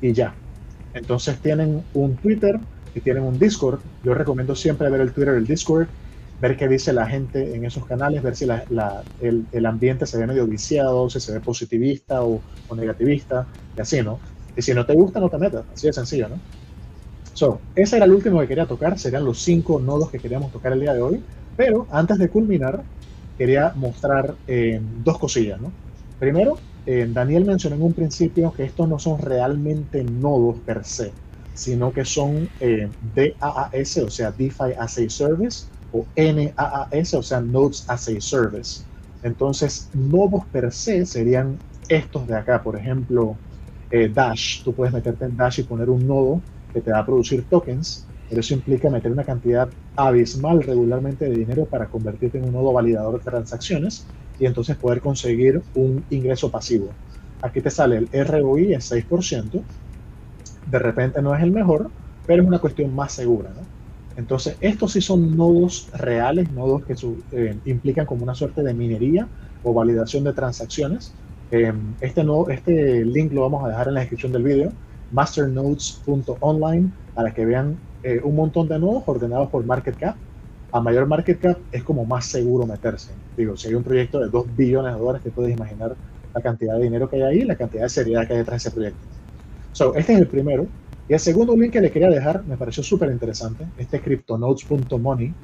y 0.00 0.12
ya. 0.12 0.34
Entonces, 0.94 1.38
tienen 1.38 1.84
un 1.94 2.16
Twitter 2.16 2.58
y 2.92 3.00
tienen 3.00 3.22
un 3.22 3.38
Discord. 3.38 3.78
Yo 4.02 4.14
recomiendo 4.14 4.56
siempre 4.56 4.90
ver 4.90 5.00
el 5.00 5.12
Twitter 5.12 5.34
y 5.34 5.36
el 5.38 5.46
Discord, 5.46 5.86
ver 6.42 6.56
qué 6.56 6.68
dice 6.68 6.92
la 6.92 7.06
gente 7.06 7.54
en 7.54 7.64
esos 7.64 7.86
canales, 7.86 8.22
ver 8.22 8.34
si 8.36 8.46
la, 8.46 8.64
la, 8.68 9.06
el, 9.18 9.48
el, 9.52 9.66
ambiente 9.66 10.06
se 10.06 10.18
ve 10.18 10.26
medio 10.26 10.46
viciado, 10.48 11.08
si 11.08 11.20
se 11.20 11.32
ve 11.32 11.40
positivista 11.40 12.24
o, 12.24 12.44
o 12.66 12.74
negativista, 12.76 13.48
y 13.76 13.80
así, 13.80 14.02
¿no? 14.02 14.20
Y 14.56 14.62
si 14.62 14.74
no 14.74 14.84
te 14.84 14.94
gusta, 14.94 15.20
no 15.20 15.30
te 15.30 15.38
metas. 15.38 15.68
Así 15.70 15.86
de 15.86 15.92
sencillo, 15.92 16.28
¿no? 16.28 16.42
So, 17.32 17.66
ese 17.74 17.96
era 17.96 18.06
el 18.06 18.12
último 18.12 18.40
que 18.40 18.48
quería 18.48 18.66
tocar. 18.66 18.98
Serían 18.98 19.24
los 19.24 19.42
cinco 19.42 19.80
nodos 19.80 20.10
que 20.10 20.20
queríamos 20.20 20.50
tocar 20.52 20.72
el 20.72 20.80
día 20.80 20.94
de 20.94 21.02
hoy. 21.02 21.24
Pero 21.56 21.86
antes 21.90 22.18
de 22.18 22.28
culminar, 22.30 22.86
quería 23.36 23.72
mostrar 23.76 24.38
eh, 24.46 24.80
dos 24.82 25.18
cosillas, 25.18 25.60
¿no? 25.60 25.78
Primero, 26.18 26.66
eh, 26.84 27.06
Daniel 27.08 27.44
mencionó 27.44 27.76
en 27.76 27.82
un 27.82 27.94
principio 27.94 28.52
que 28.52 28.64
estos 28.64 28.88
no 28.88 28.98
son 28.98 29.18
realmente 29.20 30.04
nodos 30.04 30.60
per 30.62 30.84
se, 30.84 31.18
sino 31.52 31.92
que 31.92 32.04
son 32.04 32.54
eh, 32.58 32.94
DAAS, 33.00 33.96
o 33.98 34.10
sea, 34.10 34.32
DeFi 34.32 34.74
as 34.78 34.98
a 34.98 35.08
Service, 35.08 35.71
o 35.92 36.10
NAAS, 36.16 37.14
o 37.14 37.22
sea, 37.22 37.40
Nodes 37.40 37.84
as 37.88 38.08
a 38.08 38.20
Service. 38.20 38.86
Entonces, 39.22 39.90
nodos 39.92 40.44
per 40.50 40.72
se 40.72 41.06
serían 41.06 41.62
estos 41.88 42.26
de 42.26 42.36
acá, 42.36 42.62
por 42.62 42.76
ejemplo, 42.76 43.42
eh, 43.90 44.08
Dash. 44.12 44.62
Tú 44.64 44.74
puedes 44.74 44.92
meterte 44.92 45.24
en 45.26 45.36
Dash 45.36 45.60
y 45.60 45.64
poner 45.64 45.90
un 45.90 46.06
nodo 46.06 46.44
que 46.72 46.80
te 46.82 46.90
va 46.92 47.00
a 47.00 47.06
producir 47.06 47.48
tokens, 47.48 48.10
pero 48.28 48.40
eso 48.40 48.54
implica 48.54 48.90
meter 48.90 49.12
una 49.12 49.24
cantidad 49.24 49.72
abismal 49.94 50.62
regularmente 50.62 51.26
de 51.26 51.36
dinero 51.36 51.66
para 51.68 51.88
convertirte 51.90 52.38
en 52.38 52.44
un 52.44 52.52
nodo 52.54 52.72
validador 52.72 53.22
de 53.22 53.30
transacciones 53.30 54.16
y 54.38 54.46
entonces 54.46 54.76
poder 54.78 55.00
conseguir 55.00 55.62
un 55.74 56.06
ingreso 56.08 56.50
pasivo. 56.50 56.98
Aquí 57.42 57.60
te 57.60 57.70
sale 57.70 57.98
el 57.98 58.08
ROI, 58.26 58.74
es 58.74 58.90
6%. 58.90 59.68
De 60.64 60.78
repente 60.78 61.22
no 61.22 61.34
es 61.34 61.42
el 61.42 61.52
mejor, 61.52 61.92
pero 62.26 62.42
es 62.42 62.48
una 62.48 62.60
cuestión 62.60 62.94
más 62.94 63.12
segura. 63.12 63.52
¿no? 63.54 63.71
Entonces, 64.16 64.56
estos 64.60 64.92
sí 64.92 65.00
son 65.00 65.36
nodos 65.36 65.90
reales, 65.94 66.50
nodos 66.50 66.84
que 66.84 66.96
su, 66.96 67.24
eh, 67.30 67.60
implican 67.64 68.06
como 68.06 68.22
una 68.24 68.34
suerte 68.34 68.62
de 68.62 68.74
minería 68.74 69.30
o 69.62 69.72
validación 69.74 70.24
de 70.24 70.34
transacciones. 70.34 71.18
Eh, 71.50 71.72
este, 72.00 72.24
no, 72.24 72.48
este 72.48 73.04
link 73.04 73.32
lo 73.32 73.42
vamos 73.42 73.64
a 73.64 73.68
dejar 73.68 73.88
en 73.88 73.94
la 73.94 74.00
descripción 74.00 74.32
del 74.32 74.42
vídeo, 74.42 74.76
masternodes.online, 75.10 76.92
para 77.12 77.32
que 77.34 77.44
vean 77.46 77.82
eh, 78.02 78.20
un 78.22 78.34
montón 78.36 78.68
de 78.68 78.78
nodos 78.78 79.04
ordenados 79.06 79.50
por 79.50 79.64
market 79.64 79.96
cap. 79.96 80.18
A 80.70 80.80
mayor 80.80 81.06
market 81.06 81.38
cap 81.40 81.58
es 81.70 81.84
como 81.84 82.06
más 82.06 82.26
seguro 82.26 82.66
meterse. 82.66 83.20
Digo, 83.36 83.56
si 83.56 83.68
hay 83.68 83.74
un 83.74 83.84
proyecto 83.84 84.20
de 84.20 84.28
2 84.30 84.54
billones 84.54 84.94
de 84.94 84.98
dólares, 84.98 85.22
te 85.22 85.30
puedes 85.32 85.52
imaginar 85.54 85.96
la 86.34 86.40
cantidad 86.42 86.76
de 86.76 86.84
dinero 86.84 87.08
que 87.08 87.16
hay 87.16 87.22
ahí 87.22 87.38
y 87.40 87.44
la 87.44 87.56
cantidad 87.56 87.82
de 87.84 87.88
seriedad 87.90 88.26
que 88.26 88.32
hay 88.34 88.38
detrás 88.40 88.62
de 88.62 88.68
ese 88.68 88.74
proyecto. 88.74 89.06
So, 89.72 89.94
este 89.94 90.14
es 90.14 90.20
el 90.20 90.28
primero. 90.28 90.72
Y 91.12 91.14
el 91.14 91.20
segundo 91.20 91.54
link 91.54 91.74
que 91.74 91.82
le 91.82 91.90
quería 91.90 92.08
dejar 92.08 92.42
me 92.46 92.56
pareció 92.56 92.82
súper 92.82 93.10
interesante. 93.10 93.66
Este 93.76 94.00
cryptonodes.money 94.00 95.34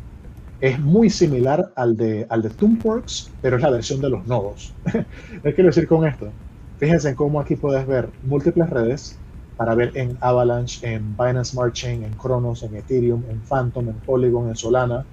es 0.60 0.80
muy 0.80 1.10
similar 1.10 1.74
al 1.76 1.94
de, 1.94 2.26
al 2.30 2.40
de 2.40 2.48
ToonWorks, 2.48 3.36
pero 3.42 3.56
es 3.56 3.62
la 3.62 3.68
versión 3.68 4.00
de 4.00 4.08
los 4.08 4.26
nodos. 4.26 4.74
¿Qué 5.42 5.54
quiero 5.54 5.66
decir 5.66 5.86
con 5.86 6.06
esto? 6.06 6.32
Fíjense 6.78 7.10
en 7.10 7.16
cómo 7.16 7.38
aquí 7.38 7.56
puedes 7.56 7.86
ver 7.86 8.08
múltiples 8.22 8.70
redes 8.70 9.22
para 9.56 9.74
ver 9.74 9.92
en 9.94 10.16
Avalanche, 10.22 10.90
en 10.90 11.14
Binance 11.14 11.50
Smart 11.50 11.74
Chain, 11.74 12.02
en 12.02 12.14
Cronos, 12.16 12.62
en 12.62 12.74
Ethereum, 12.74 13.26
en 13.28 13.42
Phantom, 13.42 13.90
en 13.90 14.00
Polygon, 14.00 14.48
en 14.48 14.56
Solana. 14.56 15.04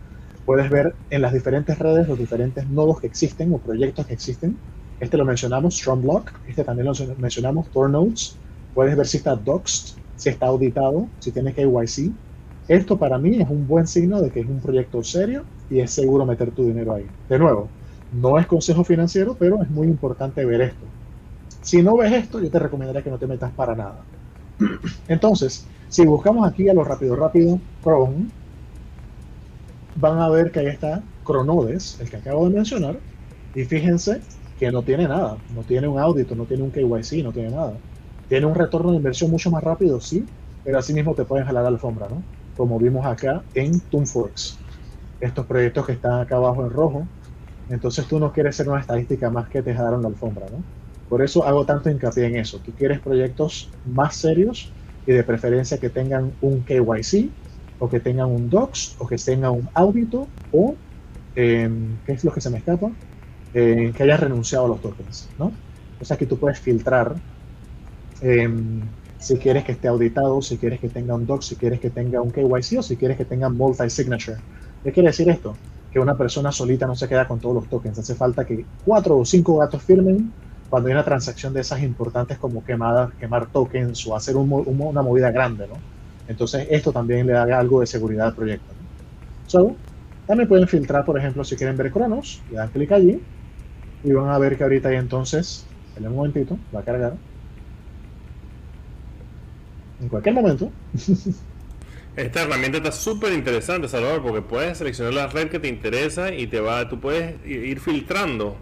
Puedes 0.45 0.69
ver 0.69 0.95
en 1.09 1.21
las 1.21 1.33
diferentes 1.33 1.77
redes 1.77 2.07
los 2.07 2.17
diferentes 2.17 2.65
nodos 2.69 3.01
que 3.01 3.07
existen 3.07 3.53
o 3.53 3.57
proyectos 3.57 4.05
que 4.05 4.13
existen. 4.13 4.57
Este 5.01 5.17
lo 5.17 5.25
mencionamos, 5.25 5.83
Block. 5.97 6.31
Este 6.47 6.63
también 6.63 6.85
lo 6.85 6.93
mencionamos, 7.17 7.69
Tor 7.71 7.89
Nodes. 7.89 8.37
Puedes 8.73 8.95
ver 8.95 9.05
si 9.05 9.17
está 9.17 9.35
doxed, 9.35 10.04
si 10.15 10.29
está 10.29 10.47
auditado, 10.47 11.11
si 11.19 11.31
tiene 11.31 11.53
KYC. 11.53 12.15
Esto 12.67 12.97
para 12.99 13.19
mí 13.19 13.41
es 13.41 13.49
un 13.49 13.67
buen 13.67 13.87
signo 13.87 14.21
de 14.21 14.31
que 14.31 14.41
es 14.41 14.47
un 14.47 14.61
proyecto 14.61 15.03
serio 15.03 15.47
y 15.69 15.79
es 15.79 15.91
seguro 15.93 16.25
meter 16.25 16.53
tu 16.53 16.65
dinero 16.65 16.93
ahí. 16.95 17.15
De 17.27 17.39
nuevo, 17.39 17.75
no 18.11 18.39
es 18.39 18.47
consejo 18.47 18.83
financiero, 18.83 19.37
pero 19.37 19.61
es 19.63 19.69
muy 19.69 19.87
importante 19.87 20.45
ver 20.45 20.61
esto. 20.61 20.93
Si 21.61 21.83
no 21.83 21.97
ves 21.97 22.13
esto, 22.13 22.39
yo 22.41 22.51
te 22.51 22.59
recomendaría 22.59 23.03
que 23.03 23.09
no 23.09 23.19
te 23.19 23.27
metas 23.27 23.53
para 23.53 23.75
nada. 23.75 24.09
Entonces, 25.07 25.69
si 25.89 26.05
buscamos 26.05 26.47
aquí 26.47 26.69
a 26.69 26.73
lo 26.73 26.83
rápido, 26.83 27.15
rápido, 27.15 27.61
Chrome, 27.81 28.31
van 29.93 30.19
a 30.19 30.29
ver 30.29 30.51
que 30.51 30.59
ahí 30.59 30.67
está 30.67 31.09
Cronodes, 31.23 31.99
el 31.99 32.09
que 32.09 32.17
acabo 32.17 32.47
de 32.47 32.55
mencionar, 32.55 33.03
y 33.53 33.63
fíjense 33.65 34.27
que 34.55 34.71
no 34.71 34.83
tiene 34.83 35.07
nada, 35.07 35.43
no 35.47 35.65
tiene 35.65 35.87
un 35.87 35.99
audito, 35.99 36.35
no 36.35 36.45
tiene 36.47 36.63
un 36.63 36.71
KYC, 36.71 37.23
no 37.23 37.33
tiene 37.33 37.49
nada. 37.51 37.83
Tiene 38.27 38.45
un 38.47 38.55
retorno 38.55 38.91
de 38.91 38.97
inversión 38.97 39.31
mucho 39.31 39.51
más 39.51 39.63
rápido, 39.63 39.99
sí, 40.01 40.31
pero 40.63 40.79
así 40.79 40.93
mismo 40.93 41.15
te 41.15 41.25
pueden 41.25 41.45
jalar 41.45 41.63
la 41.63 41.69
alfombra, 41.69 42.09
¿no? 42.09 42.25
Como 42.55 42.79
vimos 42.79 43.05
acá 43.05 43.45
en 43.53 43.81
ToonForks. 43.89 44.65
Estos 45.19 45.45
proyectos 45.47 45.85
que 45.85 45.93
están 45.93 46.21
acá 46.21 46.37
abajo 46.37 46.63
en 46.65 46.71
rojo, 46.71 47.11
entonces 47.67 48.07
tú 48.07 48.19
no 48.19 48.31
quieres 48.31 48.55
ser 48.55 48.69
una 48.69 48.81
estadística 48.81 49.29
más 49.29 49.49
que 49.49 49.63
te 49.63 49.73
jalaron 49.73 50.01
la 50.03 50.09
alfombra, 50.09 50.49
¿no? 50.49 50.65
Por 51.07 51.23
eso 51.23 51.45
hago 51.45 51.65
tanto 51.65 51.89
hincapié 51.89 52.25
en 52.27 52.37
eso. 52.37 52.61
Tú 52.61 52.73
quieres 52.75 53.01
proyectos 53.01 53.77
más 53.83 54.15
serios 54.17 54.75
y 55.05 55.13
de 55.13 55.23
preferencia 55.23 55.79
que 55.79 55.89
tengan 55.89 56.35
un 56.41 56.63
KYC 56.65 57.35
o 57.77 57.89
que 57.89 57.99
tengan 57.99 58.29
un 58.31 58.49
DOCS 58.49 58.95
o 58.99 59.07
que 59.07 59.17
tengan 59.17 59.51
un 59.51 59.69
audito 59.73 60.33
o, 60.51 60.81
em, 61.35 61.99
¿qué 62.03 62.13
es 62.13 62.23
lo 62.23 62.31
que 62.33 62.41
se 62.41 62.49
me 62.49 62.59
escapa? 62.59 62.95
Eh, 63.53 63.93
que 63.95 64.03
hayan 64.03 64.19
renunciado 64.21 64.65
a 64.65 64.69
los 64.69 64.81
tokens, 64.81 65.33
¿no? 65.37 65.59
O 65.97 66.05
sea 66.05 66.17
que 66.17 66.27
tú 66.27 66.39
puedes 66.39 66.59
filtrar 66.59 67.21
em, 68.19 68.95
si 69.17 69.37
quieres 69.39 69.63
que 69.63 69.73
esté 69.73 69.87
auditado, 69.87 70.41
si 70.41 70.57
quieres 70.59 70.79
que 70.79 70.89
tenga 70.89 71.15
un 71.15 71.25
DOCS, 71.25 71.47
si 71.47 71.57
quieres 71.57 71.79
que 71.79 71.89
tenga 71.91 72.21
un 72.21 72.31
KYC 72.31 72.77
o 72.79 72.83
si 72.83 72.97
quieres 72.97 73.17
que 73.17 73.25
tenga 73.25 73.49
multi-signature. 73.49 74.43
¿Qué 74.83 74.91
quiere 74.91 75.09
decir 75.09 75.29
esto? 75.29 75.61
Que 75.89 75.99
una 75.99 76.17
persona 76.17 76.51
solita 76.51 76.85
no 76.87 76.95
se 76.95 77.07
queda 77.07 77.27
con 77.27 77.39
todos 77.39 77.55
los 77.55 77.69
tokens. 77.69 77.97
Hace 77.99 78.15
falta 78.15 78.45
que 78.45 78.69
cuatro 78.81 79.17
o 79.17 79.25
cinco 79.25 79.57
gatos 79.57 79.83
firmen 79.83 80.35
cuando 80.67 80.87
hay 80.87 80.93
una 80.93 81.03
transacción 81.05 81.53
de 81.53 81.61
esas 81.61 81.81
importantes 81.83 82.37
como 82.39 82.63
quemar, 82.63 83.15
quemar 83.15 83.49
tokens 83.51 84.05
o 84.07 84.15
hacer 84.15 84.35
una 84.37 85.01
movida 85.01 85.31
grande, 85.31 85.67
¿no? 85.67 85.85
Entonces 86.25 86.67
esto 86.69 86.91
también 86.91 87.27
le 87.27 87.33
da 87.33 87.59
algo 87.59 87.79
de 87.81 87.87
seguridad 87.87 88.27
al 88.27 88.35
proyecto. 88.35 88.75
So, 89.45 89.81
también 90.25 90.47
pueden 90.49 90.67
filtrar, 90.67 91.05
por 91.05 91.17
ejemplo, 91.19 91.43
si 91.43 91.55
quieren 91.57 91.77
ver 91.77 91.91
Cronos, 91.91 92.45
le 92.47 92.57
dan 92.57 92.71
clic 92.71 92.91
allí 92.91 93.27
y 94.03 94.13
van 94.13 94.29
a 94.29 94.39
ver 94.39 94.57
que 94.57 94.63
ahorita 94.63 94.89
hay 94.89 94.97
entonces, 94.97 95.75
en 95.95 96.07
un 96.07 96.15
momentito, 96.15 96.61
va 96.75 96.81
a 96.81 96.85
cargar. 96.85 97.19
En 100.01 100.09
cualquier 100.09 100.35
momento. 100.35 100.71
Esta 102.15 102.43
herramienta 102.43 102.77
está 102.77 102.91
súper 102.91 103.33
interesante, 103.33 103.89
Salvador, 103.89 104.21
porque 104.21 104.41
puedes 104.41 104.77
seleccionar 104.77 105.13
la 105.13 105.27
red 105.27 105.49
que 105.49 105.59
te 105.59 105.67
interesa 105.67 106.33
y 106.33 106.47
te 106.47 106.61
va, 106.61 106.87
tú 106.89 106.99
puedes 106.99 107.45
ir 107.45 107.79
filtrando 107.79 108.55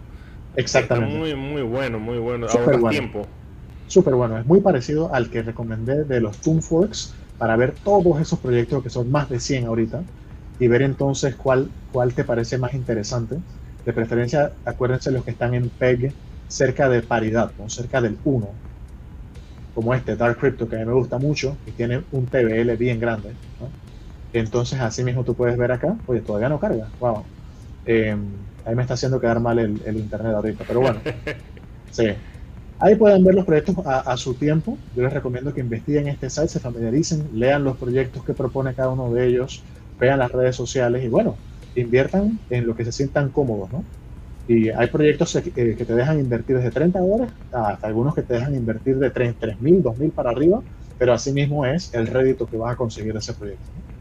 Exactamente. 0.56 1.16
muy, 1.16 1.34
muy 1.34 1.62
bueno, 1.62 1.98
muy 1.98 2.18
bueno. 2.18 2.48
Súper 2.48 2.78
bueno. 2.78 2.90
tiempo. 2.90 3.26
Súper 3.86 4.14
bueno. 4.14 4.38
Es 4.38 4.46
muy 4.46 4.60
parecido 4.60 5.12
al 5.14 5.30
que 5.30 5.42
recomendé 5.42 6.04
de 6.04 6.20
los 6.20 6.38
Toonforks 6.38 7.14
para 7.38 7.56
ver 7.56 7.74
todos 7.82 8.20
esos 8.20 8.38
proyectos 8.38 8.82
que 8.82 8.90
son 8.90 9.10
más 9.10 9.28
de 9.28 9.40
100 9.40 9.66
ahorita 9.66 10.02
y 10.58 10.68
ver 10.68 10.82
entonces 10.82 11.34
cuál, 11.36 11.68
cuál 11.92 12.14
te 12.14 12.24
parece 12.24 12.58
más 12.58 12.74
interesante. 12.74 13.36
De 13.84 13.92
preferencia, 13.92 14.52
acuérdense 14.64 15.10
los 15.10 15.24
que 15.24 15.32
están 15.32 15.54
en 15.54 15.68
PEG 15.68 16.12
cerca 16.48 16.88
de 16.88 17.02
paridad, 17.02 17.52
¿no? 17.58 17.68
cerca 17.68 18.00
del 18.00 18.18
1. 18.24 18.48
Como 19.74 19.94
este, 19.94 20.16
Dark 20.16 20.38
Crypto, 20.38 20.68
que 20.68 20.76
a 20.76 20.78
mí 20.80 20.84
me 20.84 20.92
gusta 20.92 21.18
mucho, 21.18 21.56
y 21.66 21.72
tiene 21.72 22.02
un 22.12 22.26
TBL 22.26 22.76
bien 22.76 23.00
grande. 23.00 23.30
Entonces, 24.32 24.80
así 24.80 25.02
mismo 25.04 25.24
tú 25.24 25.34
puedes 25.34 25.56
ver 25.56 25.72
acá, 25.72 25.96
oye, 26.06 26.20
todavía 26.20 26.48
no 26.48 26.58
carga. 26.60 26.88
Wow. 27.00 27.24
Eh, 27.86 28.16
Ahí 28.64 28.74
me 28.74 28.82
está 28.82 28.94
haciendo 28.94 29.20
quedar 29.20 29.40
mal 29.40 29.58
el, 29.58 29.96
internet 29.96 30.34
ahorita, 30.34 30.64
pero 30.66 30.80
bueno. 30.80 31.00
Sí. 31.90 32.08
Ahí 32.80 32.96
pueden 32.96 33.22
ver 33.22 33.36
los 33.36 33.44
proyectos 33.44 33.76
a, 33.86 34.16
su 34.16 34.34
tiempo. 34.34 34.76
Yo 34.96 35.04
les 35.04 35.12
recomiendo 35.12 35.54
que 35.54 35.60
investiguen 35.60 36.08
este 36.08 36.28
site, 36.28 36.48
se 36.48 36.58
familiaricen, 36.58 37.28
lean 37.32 37.62
los 37.62 37.76
proyectos 37.76 38.24
que 38.24 38.34
propone 38.34 38.74
cada 38.74 38.88
uno 38.88 39.12
de 39.12 39.28
ellos, 39.28 39.62
vean 40.00 40.18
las 40.18 40.32
redes 40.32 40.56
sociales 40.56 41.04
y 41.04 41.08
bueno, 41.08 41.36
inviertan 41.76 42.40
en 42.50 42.66
lo 42.66 42.74
que 42.74 42.84
se 42.84 42.90
sientan 42.90 43.28
cómodos, 43.28 43.70
¿no? 43.70 43.84
Y 44.46 44.68
hay 44.68 44.86
proyectos 44.88 45.32
que, 45.42 45.50
te 45.50 45.94
dejan 45.94 46.20
invertir 46.20 46.56
desde 46.56 46.70
30 46.70 47.00
dólares 47.00 47.32
hasta 47.50 47.86
algunos 47.86 48.14
que 48.14 48.22
te 48.22 48.34
dejan 48.34 48.54
invertir 48.54 48.98
de 48.98 49.10
3 49.10 49.60
mil, 49.60 49.82
2 49.82 49.98
mil 49.98 50.10
para 50.10 50.30
arriba, 50.30 50.62
pero 50.98 51.14
así 51.14 51.32
mismo 51.32 51.64
es 51.64 51.94
el 51.94 52.06
rédito 52.06 52.46
que 52.46 52.56
vas 52.56 52.74
a 52.74 52.76
conseguir 52.76 53.14
de 53.14 53.20
ese 53.20 53.32
proyecto. 53.32 53.64
¿no? 53.74 53.94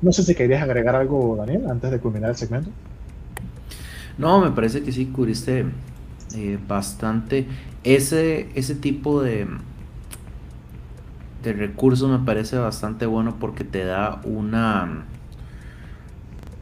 no 0.00 0.12
sé 0.12 0.22
si 0.22 0.34
querías 0.34 0.62
agregar 0.62 0.94
algo, 0.94 1.36
Daniel, 1.36 1.66
antes 1.68 1.90
de 1.90 1.98
culminar 1.98 2.30
el 2.30 2.36
segmento. 2.36 2.70
No, 4.16 4.40
me 4.40 4.50
parece 4.50 4.82
que 4.82 4.92
sí 4.92 5.06
cubriste 5.06 5.66
eh, 6.34 6.58
bastante. 6.66 7.46
Ese, 7.84 8.48
ese 8.54 8.74
tipo 8.74 9.22
de, 9.22 9.46
de 11.42 11.52
recursos 11.52 12.10
me 12.10 12.24
parece 12.24 12.56
bastante 12.58 13.06
bueno 13.06 13.36
porque 13.38 13.64
te 13.64 13.84
da 13.84 14.20
una, 14.24 15.04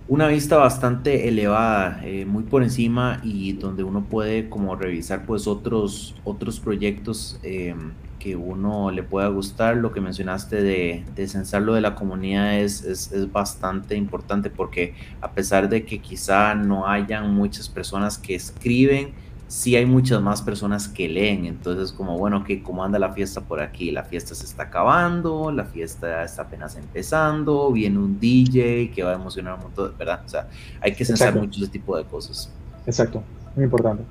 una 0.09 0.29
vista 0.29 0.57
bastante 0.57 1.29
elevada, 1.29 2.01
eh, 2.05 2.25
muy 2.27 2.45
por 2.45 2.63
encima 2.63 3.21
y 3.25 3.55
donde 3.55 3.83
uno 3.83 4.05
puede 4.05 4.49
como 4.49 4.77
revisar 4.77 5.27
pues 5.27 5.49
otros, 5.49 6.15
otros 6.23 6.61
proyectos 6.61 7.41
eh, 7.43 7.75
que 8.21 8.37
uno 8.37 8.93
le 8.93 9.03
pueda 9.03 9.27
gustar. 9.29 9.77
Lo 9.77 9.93
que 9.93 10.01
mencionaste 10.01 10.63
de, 10.63 11.05
de 11.15 11.27
censar 11.27 11.63
lo 11.63 11.75
de 11.75 11.81
la 11.81 11.97
comunidad 11.97 12.59
es, 12.61 12.85
es, 12.85 13.11
es, 13.11 13.33
bastante 13.33 13.97
importante 13.97 14.49
porque 14.49 14.95
a 15.21 15.33
pesar 15.33 15.69
de 15.69 15.85
que 15.85 15.99
quizá 15.99 16.55
no 16.55 16.87
hayan 16.87 17.35
muchas 17.35 17.69
personas 17.69 18.17
que 18.17 18.37
escriben, 18.37 19.13
sí 19.49 19.77
hay 19.77 19.87
muchas 19.87 20.21
más 20.21 20.43
personas 20.43 20.89
que 20.89 21.09
leen. 21.09 21.47
Entonces, 21.47 21.93
como 21.93 22.19
bueno, 22.19 22.45
que 22.45 22.63
cómo 22.63 22.85
anda 22.85 22.99
la 22.99 23.13
fiesta 23.13 23.41
por 23.41 23.61
aquí, 23.61 23.91
la 23.91 24.05
fiesta 24.05 24.35
se 24.35 24.45
está 24.45 24.65
acabando, 24.65 25.51
la 25.53 25.65
fiesta 25.65 26.25
está 26.25 26.43
apenas 26.43 26.77
empezando, 26.77 27.71
viene 27.73 27.99
un 27.99 28.19
DJ 28.19 28.91
que 28.95 29.03
va 29.03 29.13
a 29.13 29.15
emocionar 29.15 29.55
un 29.55 29.65
montón, 29.65 29.93
¿verdad? 29.99 30.23
O 30.25 30.29
sea, 30.29 30.49
hay 30.81 30.93
que 30.93 31.05
censar 31.05 31.35
mucho 31.35 31.63
ese 31.63 31.71
tipo 31.71 31.97
de 31.97 32.05
cosas. 32.05 32.51
Exacto, 32.87 33.23
muy 33.55 33.65
importante. 33.65 34.03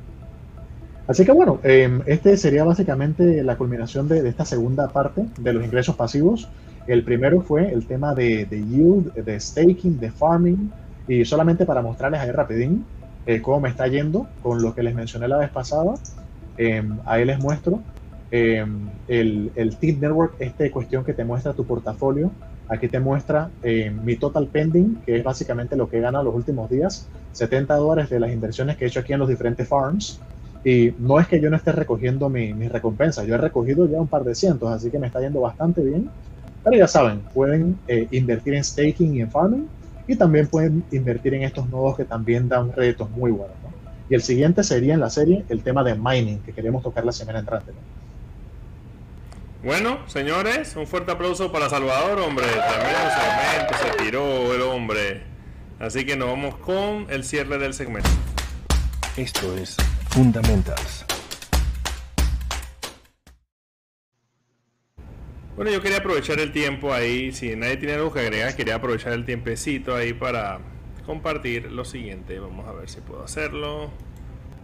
Así 1.07 1.23
que 1.23 1.31
bueno, 1.31 1.59
eh, 1.63 2.01
este 2.07 2.35
sería 2.35 2.63
básicamente 2.63 3.43
la 3.43 3.57
culminación 3.57 4.07
de, 4.07 4.27
esta 4.27 4.43
segunda 4.43 4.87
parte 4.87 5.25
de 5.37 5.53
los 5.53 5.63
ingresos 5.63 5.95
pasivos. 5.95 6.49
El 6.87 7.03
primero 7.03 7.41
fue 7.41 7.71
el 7.71 7.85
tema 7.85 8.15
de, 8.15 8.47
yield, 8.49 9.13
de 9.13 9.39
staking, 9.39 9.99
de 9.99 10.11
farming, 10.11 10.71
y 11.07 11.23
solamente 11.23 11.65
para 11.65 11.83
mostrarles 11.83 12.21
ahí 12.21 12.31
rapidín 12.31 12.83
eh, 13.25 13.41
cómo 13.41 13.61
me 13.61 13.69
está 13.69 13.87
yendo 13.87 14.27
con 14.39 14.61
lo 14.61 14.73
que 14.73 14.83
les 14.83 14.95
mencioné 14.95 15.27
la 15.27 15.37
vez 15.37 15.51
pasada. 15.51 15.93
Eh, 16.57 16.83
ahí 17.05 17.25
les 17.25 17.39
muestro 17.39 17.83
el, 18.31 19.51
el 19.55 19.79
TID 19.79 19.99
Network, 19.99 20.35
esta 20.39 20.69
cuestión 20.69 21.03
que 21.05 21.13
te 21.13 21.23
muestra 21.23 21.53
tu 21.53 21.65
portafolio. 21.65 22.31
Aquí 22.67 22.87
te 22.87 22.99
muestra 22.99 23.51
mi 24.03 24.17
total 24.17 24.49
pending, 24.49 25.01
que 25.05 25.17
es 25.17 25.23
básicamente 25.23 25.75
lo 25.75 25.87
que 25.87 25.97
he 25.97 26.01
ganado 26.01 26.25
los 26.25 26.35
últimos 26.35 26.69
días, 26.69 27.09
70 27.31 27.75
dólares 27.75 28.09
de 28.09 28.19
las 28.19 28.31
inversiones 28.31 28.75
que 28.75 28.85
he 28.85 28.87
hecho 28.87 28.99
aquí 29.01 29.13
en 29.13 29.19
los 29.19 29.29
diferentes 29.29 29.67
farms. 29.67 30.19
Y 30.63 30.95
no 30.97 31.19
es 31.19 31.27
que 31.27 31.39
yo 31.39 31.49
no 31.51 31.57
esté 31.57 31.71
recogiendo 31.71 32.27
mis 32.27 32.55
mi 32.55 32.67
recompensas, 32.67 33.27
yo 33.27 33.35
he 33.35 33.37
recogido 33.37 33.87
ya 33.87 34.01
un 34.01 34.07
par 34.07 34.23
de 34.23 34.33
cientos, 34.33 34.71
así 34.71 34.89
que 34.89 34.97
me 34.97 35.07
está 35.07 35.21
yendo 35.21 35.39
bastante 35.39 35.83
bien. 35.83 36.09
Pero 36.63 36.77
ya 36.77 36.87
saben, 36.87 37.23
pueden 37.31 37.79
eh, 37.87 38.07
invertir 38.11 38.55
en 38.55 38.63
staking 38.63 39.13
y 39.13 39.21
en 39.21 39.29
farming 39.29 39.69
y 40.07 40.15
también 40.15 40.47
pueden 40.47 40.83
invertir 40.91 41.33
en 41.33 41.43
estos 41.43 41.69
nodos 41.69 41.97
que 41.97 42.05
también 42.05 42.47
dan 42.47 42.71
retos 42.73 43.09
muy 43.11 43.31
buenos. 43.31 43.55
Y 44.09 44.15
el 44.15 44.21
siguiente 44.21 44.63
sería 44.63 44.93
en 44.93 44.99
la 44.99 45.09
serie 45.09 45.45
el 45.49 45.63
tema 45.63 45.83
de 45.83 45.95
mining, 45.95 46.39
que 46.39 46.53
queremos 46.53 46.83
tocar 46.83 47.05
la 47.05 47.11
semana 47.11 47.39
entrante. 47.39 47.71
Bueno, 49.63 49.97
señores, 50.05 50.75
un 50.75 50.85
fuerte 50.85 51.11
aplauso 51.11 51.51
para 51.51 51.69
Salvador, 51.69 52.19
hombre. 52.19 52.45
Tremendo 52.45 53.09
segmento, 53.09 53.73
se 53.97 54.03
tiró 54.03 54.53
el 54.53 54.61
hombre. 54.61 55.23
Así 55.79 56.05
que 56.05 56.15
nos 56.15 56.29
vamos 56.29 56.55
con 56.57 57.07
el 57.09 57.23
cierre 57.23 57.57
del 57.57 57.73
segmento. 57.73 58.09
Esto 59.17 59.57
es 59.57 59.75
Fundamentals. 60.09 61.14
Bueno, 65.55 65.71
yo 65.71 65.81
quería 65.81 65.99
aprovechar 65.99 66.37
el 66.41 66.51
tiempo 66.51 66.91
ahí, 66.91 67.31
si 67.31 67.55
nadie 67.55 67.77
tiene 67.77 67.93
algo 67.93 68.11
que 68.11 68.19
agregar, 68.19 68.53
quería 68.57 68.75
aprovechar 68.75 69.13
el 69.13 69.23
tiempecito 69.23 69.95
ahí 69.95 70.11
para 70.11 70.59
compartir 71.05 71.71
lo 71.71 71.85
siguiente. 71.85 72.37
Vamos 72.39 72.67
a 72.67 72.73
ver 72.73 72.89
si 72.89 72.99
puedo 72.99 73.23
hacerlo. 73.23 73.89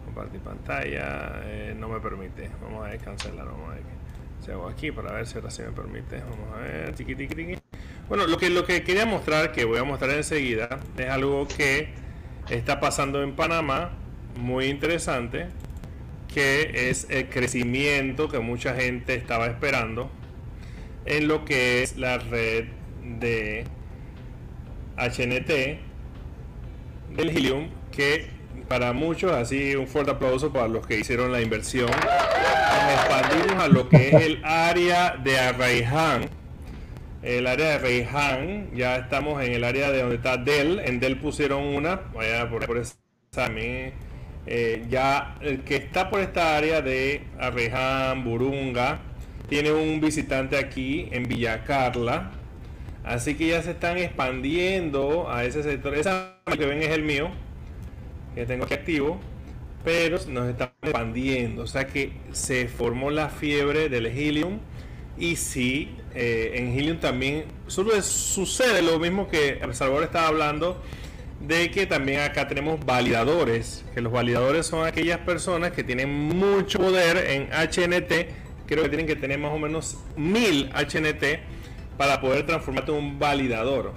Compartir 0.04 0.40
pantalla, 0.40 1.40
eh, 1.44 1.74
no 1.78 1.88
me 1.88 1.98
permite. 1.98 2.50
Vamos 2.62 2.84
a 2.84 2.90
ver, 2.90 3.00
cancelar, 3.00 3.46
vamos 3.46 3.70
a 3.70 3.74
ver 3.76 3.82
si 4.44 4.50
hago 4.50 4.68
aquí 4.68 4.92
para 4.92 5.12
ver 5.12 5.26
si 5.26 5.36
ahora 5.38 5.50
sí 5.50 5.62
me 5.62 5.72
permite. 5.72 6.18
Vamos 6.18 6.54
a 6.54 6.60
ver, 6.60 6.94
tiqui. 6.94 7.56
Bueno, 8.10 8.26
lo 8.26 8.36
que, 8.36 8.50
lo 8.50 8.66
que 8.66 8.82
quería 8.82 9.06
mostrar, 9.06 9.50
que 9.50 9.64
voy 9.64 9.78
a 9.78 9.84
mostrar 9.84 10.10
enseguida, 10.10 10.78
es 10.98 11.08
algo 11.08 11.48
que 11.48 11.88
está 12.50 12.80
pasando 12.80 13.22
en 13.22 13.34
Panamá, 13.34 13.92
muy 14.38 14.66
interesante, 14.66 15.46
que 16.34 16.90
es 16.90 17.06
el 17.08 17.30
crecimiento 17.30 18.28
que 18.28 18.40
mucha 18.40 18.74
gente 18.74 19.14
estaba 19.14 19.46
esperando 19.46 20.10
en 21.04 21.28
lo 21.28 21.44
que 21.44 21.82
es 21.82 21.96
la 21.96 22.18
red 22.18 22.64
de 23.18 23.64
HNT 24.96 25.50
del 27.16 27.30
Helium, 27.30 27.68
que 27.90 28.26
para 28.68 28.92
muchos, 28.92 29.32
así 29.32 29.76
un 29.76 29.86
fuerte 29.86 30.12
aplauso 30.12 30.52
para 30.52 30.68
los 30.68 30.86
que 30.86 30.98
hicieron 30.98 31.32
la 31.32 31.42
inversión, 31.42 31.90
nos 31.90 32.92
expandimos 32.94 33.62
a 33.62 33.68
lo 33.68 33.88
que 33.88 34.08
es 34.08 34.14
el 34.14 34.44
área 34.44 35.16
de 35.22 35.38
Arraiján. 35.38 36.30
El 37.22 37.46
área 37.46 37.66
de 37.66 37.72
Arraiján, 37.74 38.70
ya 38.74 38.96
estamos 38.96 39.42
en 39.44 39.52
el 39.52 39.62
área 39.64 39.92
de 39.92 40.00
donde 40.00 40.16
está 40.16 40.36
Dell. 40.36 40.80
En 40.80 40.98
Dell 40.98 41.18
pusieron 41.18 41.62
una, 41.62 41.96
vaya 42.14 42.48
por, 42.48 42.66
por 42.66 42.78
esa. 42.78 42.96
Eh, 44.44 44.84
ya 44.90 45.36
el 45.40 45.62
que 45.62 45.76
está 45.76 46.10
por 46.10 46.20
esta 46.20 46.56
área 46.56 46.82
de 46.82 47.22
Arraiján, 47.38 48.24
Burunga, 48.24 49.00
tiene 49.52 49.70
un 49.70 50.00
visitante 50.00 50.56
aquí 50.56 51.08
en 51.10 51.24
Villa 51.24 51.64
Carla. 51.64 52.30
Así 53.04 53.34
que 53.34 53.48
ya 53.48 53.62
se 53.62 53.72
están 53.72 53.98
expandiendo 53.98 55.30
a 55.30 55.44
ese 55.44 55.62
sector. 55.62 55.94
Esa 55.94 56.38
que 56.56 56.64
ven 56.64 56.82
es 56.82 56.88
el 56.88 57.02
mío, 57.02 57.28
que 58.34 58.46
tengo 58.46 58.64
aquí 58.64 58.72
activo, 58.72 59.20
pero 59.84 60.16
nos 60.28 60.48
están 60.48 60.70
expandiendo. 60.80 61.64
O 61.64 61.66
sea 61.66 61.86
que 61.86 62.12
se 62.32 62.66
formó 62.66 63.10
la 63.10 63.28
fiebre 63.28 63.90
del 63.90 64.06
helium. 64.06 64.58
Y 65.18 65.36
sí, 65.36 65.96
eh, 66.14 66.52
en 66.54 66.68
helium 66.68 66.98
también 66.98 67.44
sucede 67.66 68.80
lo 68.80 68.98
mismo 68.98 69.28
que 69.28 69.60
Salvador 69.72 70.04
estaba 70.04 70.28
hablando 70.28 70.82
de 71.46 71.70
que 71.70 71.84
también 71.84 72.20
acá 72.20 72.48
tenemos 72.48 72.82
validadores, 72.86 73.84
que 73.92 74.00
los 74.00 74.14
validadores 74.14 74.64
son 74.64 74.86
aquellas 74.86 75.18
personas 75.18 75.72
que 75.72 75.84
tienen 75.84 76.10
mucho 76.10 76.78
poder 76.78 77.18
en 77.18 77.50
HNT 77.50 78.41
creo 78.72 78.84
que 78.84 78.88
tienen 78.88 79.06
que 79.06 79.16
tener 79.16 79.38
más 79.38 79.52
o 79.52 79.58
menos 79.58 79.98
1000 80.16 80.70
HNT 80.70 81.24
para 81.98 82.22
poder 82.22 82.46
transformarte 82.46 82.90
en 82.90 82.98
un 82.98 83.18
validador. 83.18 83.92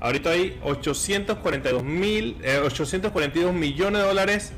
Ahorita 0.00 0.30
hay 0.30 0.58
842 0.62 1.84
mil, 1.84 2.36
842 2.64 3.50
eh, 3.50 3.58
millones 3.58 4.00
de 4.00 4.08
dólares 4.08 4.52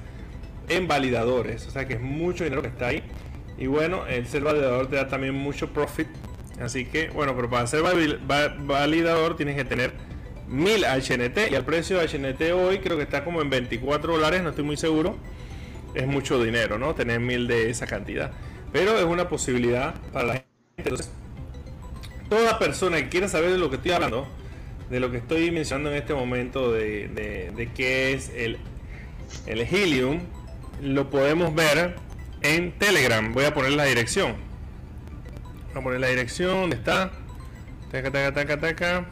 en 0.69 0.87
validadores. 0.87 1.67
O 1.67 1.71
sea 1.71 1.89
que 1.89 1.95
es 1.95 2.01
mucho 2.01 2.45
dinero 2.45 2.63
que 2.63 2.69
está 2.69 2.89
ahí. 2.89 3.03
Y 3.57 3.67
bueno, 3.67 4.07
el 4.07 4.27
ser 4.29 4.43
validador 4.43 4.89
te 4.89 4.97
da 4.97 5.09
también 5.09 5.35
mucho 5.35 5.73
profit. 5.73 6.07
Así 6.61 6.85
que, 6.85 7.09
bueno, 7.11 7.35
pero 7.35 7.51
para 7.51 7.67
ser 7.67 7.83
validador 7.83 9.37
tienes 9.37 9.57
que 9.57 9.65
tener 9.65 9.93
1000 10.49 10.85
HNT. 10.85 11.51
Y 11.51 11.55
el 11.55 11.65
precio 11.65 11.99
de 11.99 12.07
HNT 12.07 12.53
hoy 12.53 12.79
creo 12.79 12.97
que 12.97 13.03
está 13.03 13.25
como 13.25 13.43
en 13.43 13.51
24 13.51 14.13
dólares, 14.13 14.43
no 14.43 14.51
estoy 14.51 14.65
muy 14.65 14.77
seguro. 14.77 15.17
Es 15.95 16.07
mucho 16.07 16.41
dinero, 16.43 16.79
¿no? 16.79 16.95
Tener 16.95 17.19
1000 17.19 17.49
de 17.49 17.71
esa 17.71 17.87
cantidad. 17.87 18.31
Pero 18.73 18.99
es 18.99 19.05
una 19.05 19.29
posibilidad 19.29 19.95
para 20.12 20.27
la 20.27 20.33
gente. 20.35 20.49
Entonces, 20.77 21.11
toda 22.29 22.59
persona 22.59 22.99
que 22.99 23.09
quiera 23.09 23.29
saber 23.29 23.51
de 23.51 23.59
lo 23.59 23.71
que 23.71 23.77
estoy 23.77 23.93
hablando, 23.93 24.27
de 24.91 25.01
lo 25.01 25.11
que 25.11 25.19
estoy 25.19 25.51
mencionando 25.51 25.91
en 25.91 25.97
este 25.97 26.14
momento, 26.14 26.73
de, 26.73 27.09
de, 27.09 27.71
qué 27.75 28.12
es 28.12 28.31
el, 28.35 28.59
el 29.47 29.61
Helium, 29.61 30.21
lo 30.83 31.11
podemos 31.11 31.55
ver 31.55 31.97
en 32.43 32.73
Telegram. 32.79 33.33
Voy 33.33 33.45
a 33.45 33.55
poner 33.55 33.73
la 33.73 33.85
dirección. 33.85 34.37
Voy 35.73 35.81
a 35.81 35.85
poner 35.85 36.01
la 36.01 36.09
dirección. 36.09 36.61
¿Dónde 36.61 36.77
está? 36.77 37.11
Taca, 37.91 38.11
taca, 38.11 38.35
taca, 38.35 38.61
taca. 38.61 39.07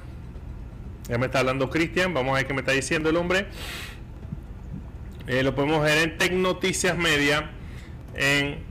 Ya 1.08 1.18
me 1.18 1.26
está 1.26 1.40
hablando 1.40 1.70
Cristian. 1.70 2.14
Vamos 2.14 2.32
a 2.32 2.36
ver 2.36 2.46
qué 2.46 2.54
me 2.54 2.60
está 2.60 2.72
diciendo 2.72 3.10
el 3.10 3.16
hombre. 3.16 3.46
Eh, 5.26 5.42
lo 5.42 5.54
podemos 5.54 5.82
ver 5.82 5.98
en 5.98 6.18
Tech 6.18 6.32
Noticias 6.32 6.96
Media 6.96 7.50
en 8.14 8.65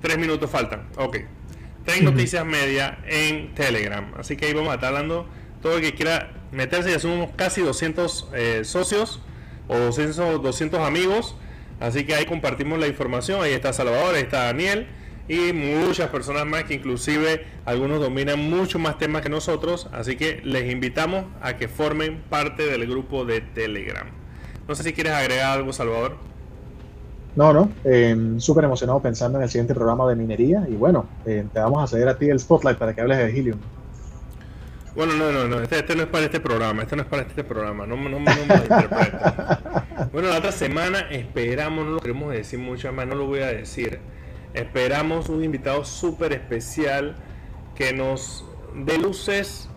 Tres 0.00 0.18
minutos 0.18 0.50
faltan. 0.50 0.88
Ok. 0.96 1.18
Tres 1.84 2.02
noticias 2.02 2.44
media 2.44 2.98
en 3.06 3.54
Telegram. 3.54 4.12
Así 4.18 4.36
que 4.36 4.46
ahí 4.46 4.52
vamos 4.52 4.70
a 4.70 4.74
estar 4.74 4.88
hablando. 4.88 5.26
Todo 5.62 5.76
el 5.76 5.82
que 5.82 5.94
quiera 5.94 6.32
meterse, 6.52 6.90
ya 6.90 6.98
somos 6.98 7.30
casi 7.36 7.60
200 7.60 8.28
eh, 8.34 8.60
socios 8.64 9.20
o 9.68 9.78
200, 9.78 10.42
200 10.42 10.80
amigos. 10.80 11.36
Así 11.80 12.04
que 12.04 12.14
ahí 12.14 12.26
compartimos 12.26 12.78
la 12.78 12.86
información. 12.86 13.42
Ahí 13.42 13.52
está 13.52 13.72
Salvador, 13.72 14.14
ahí 14.14 14.22
está 14.22 14.44
Daniel 14.44 14.86
y 15.28 15.52
muchas 15.52 16.10
personas 16.10 16.46
más 16.46 16.64
que 16.64 16.74
inclusive 16.74 17.44
algunos 17.64 18.00
dominan 18.00 18.38
mucho 18.38 18.78
más 18.78 18.98
temas 18.98 19.22
que 19.22 19.28
nosotros. 19.28 19.88
Así 19.92 20.16
que 20.16 20.40
les 20.44 20.70
invitamos 20.70 21.26
a 21.40 21.56
que 21.56 21.68
formen 21.68 22.22
parte 22.28 22.66
del 22.66 22.86
grupo 22.86 23.24
de 23.24 23.40
Telegram. 23.40 24.06
No 24.68 24.74
sé 24.74 24.82
si 24.82 24.92
quieres 24.92 25.12
agregar 25.12 25.58
algo, 25.58 25.72
Salvador. 25.72 26.16
No, 27.36 27.52
no, 27.52 27.70
eh, 27.84 28.16
súper 28.38 28.64
emocionado 28.64 29.00
pensando 29.00 29.36
en 29.36 29.44
el 29.44 29.50
siguiente 29.50 29.74
programa 29.74 30.08
de 30.08 30.16
minería 30.16 30.66
y 30.68 30.74
bueno, 30.74 31.06
eh, 31.26 31.44
te 31.52 31.60
vamos 31.60 31.84
a 31.84 31.86
ceder 31.86 32.08
a 32.08 32.16
ti 32.16 32.30
el 32.30 32.40
spotlight 32.40 32.78
para 32.78 32.94
que 32.94 33.02
hables 33.02 33.18
de 33.18 33.28
Helium. 33.28 33.58
Bueno, 34.94 35.12
no, 35.12 35.30
no, 35.30 35.46
no, 35.46 35.60
este, 35.60 35.80
este, 35.80 35.94
no 35.94 36.04
es 36.04 36.08
para 36.08 36.24
este 36.24 36.40
programa, 36.40 36.82
este 36.82 36.96
no 36.96 37.02
es 37.02 37.08
para 37.08 37.22
este 37.22 37.44
programa, 37.44 37.86
no, 37.86 37.94
no, 37.96 38.08
no, 38.08 38.18
no 38.18 38.26
Bueno, 40.12 40.30
la 40.30 40.38
otra 40.38 40.50
semana 40.50 41.00
esperamos, 41.10 41.84
no 41.84 41.92
lo 41.92 42.00
queremos 42.00 42.32
decir 42.32 42.58
mucho 42.58 42.90
más, 42.94 43.06
no 43.06 43.14
lo 43.14 43.26
voy 43.26 43.40
a 43.40 43.48
decir, 43.48 44.00
esperamos 44.54 45.28
un 45.28 45.44
invitado 45.44 45.84
súper 45.84 46.32
especial 46.32 47.16
que 47.74 47.92
nos 47.92 48.46
dé 48.74 48.96
luces 48.96 49.68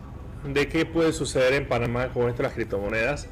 de 0.45 0.69
qué 0.69 0.85
puede 0.85 1.11
suceder 1.11 1.51
en 1.55 1.67
Panamá 1.67 2.07
con 2.13 2.29
estas 2.29 2.53
criptomonedas 2.53 3.27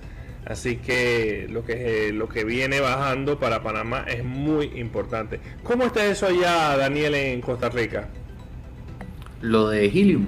Así 0.48 0.78
que 0.78 1.46
lo 1.50 1.66
que 1.66 2.14
lo 2.14 2.30
que 2.30 2.46
viene 2.46 2.80
bajando 2.80 3.38
para 3.38 3.64
Panamá 3.64 4.06
es 4.08 4.24
muy 4.24 4.72
importante. 4.80 5.42
¿Cómo 5.64 5.84
está 5.84 6.06
eso 6.06 6.26
allá, 6.26 6.78
Daniel, 6.78 7.16
en 7.16 7.42
Costa 7.42 7.68
Rica? 7.68 8.08
Lo 9.42 9.68
de 9.68 9.88
Helium. 9.88 10.28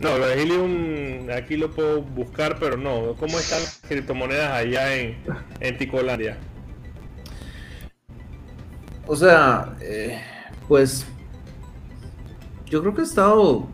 No, 0.00 0.16
lo 0.16 0.26
de 0.26 0.42
Helium 0.42 1.30
aquí 1.30 1.58
lo 1.58 1.70
puedo 1.70 2.00
buscar, 2.00 2.58
pero 2.58 2.78
no. 2.78 3.14
¿Cómo 3.18 3.38
están 3.38 3.60
las 3.60 3.82
criptomonedas 3.86 4.50
allá 4.50 4.96
en, 4.96 5.18
en 5.60 5.76
Ticolandia? 5.76 6.38
O 9.06 9.14
sea, 9.14 9.76
eh, 9.82 10.22
pues 10.68 11.06
yo 12.64 12.80
creo 12.80 12.94
que 12.94 13.02
ha 13.02 13.04
estado 13.04 13.68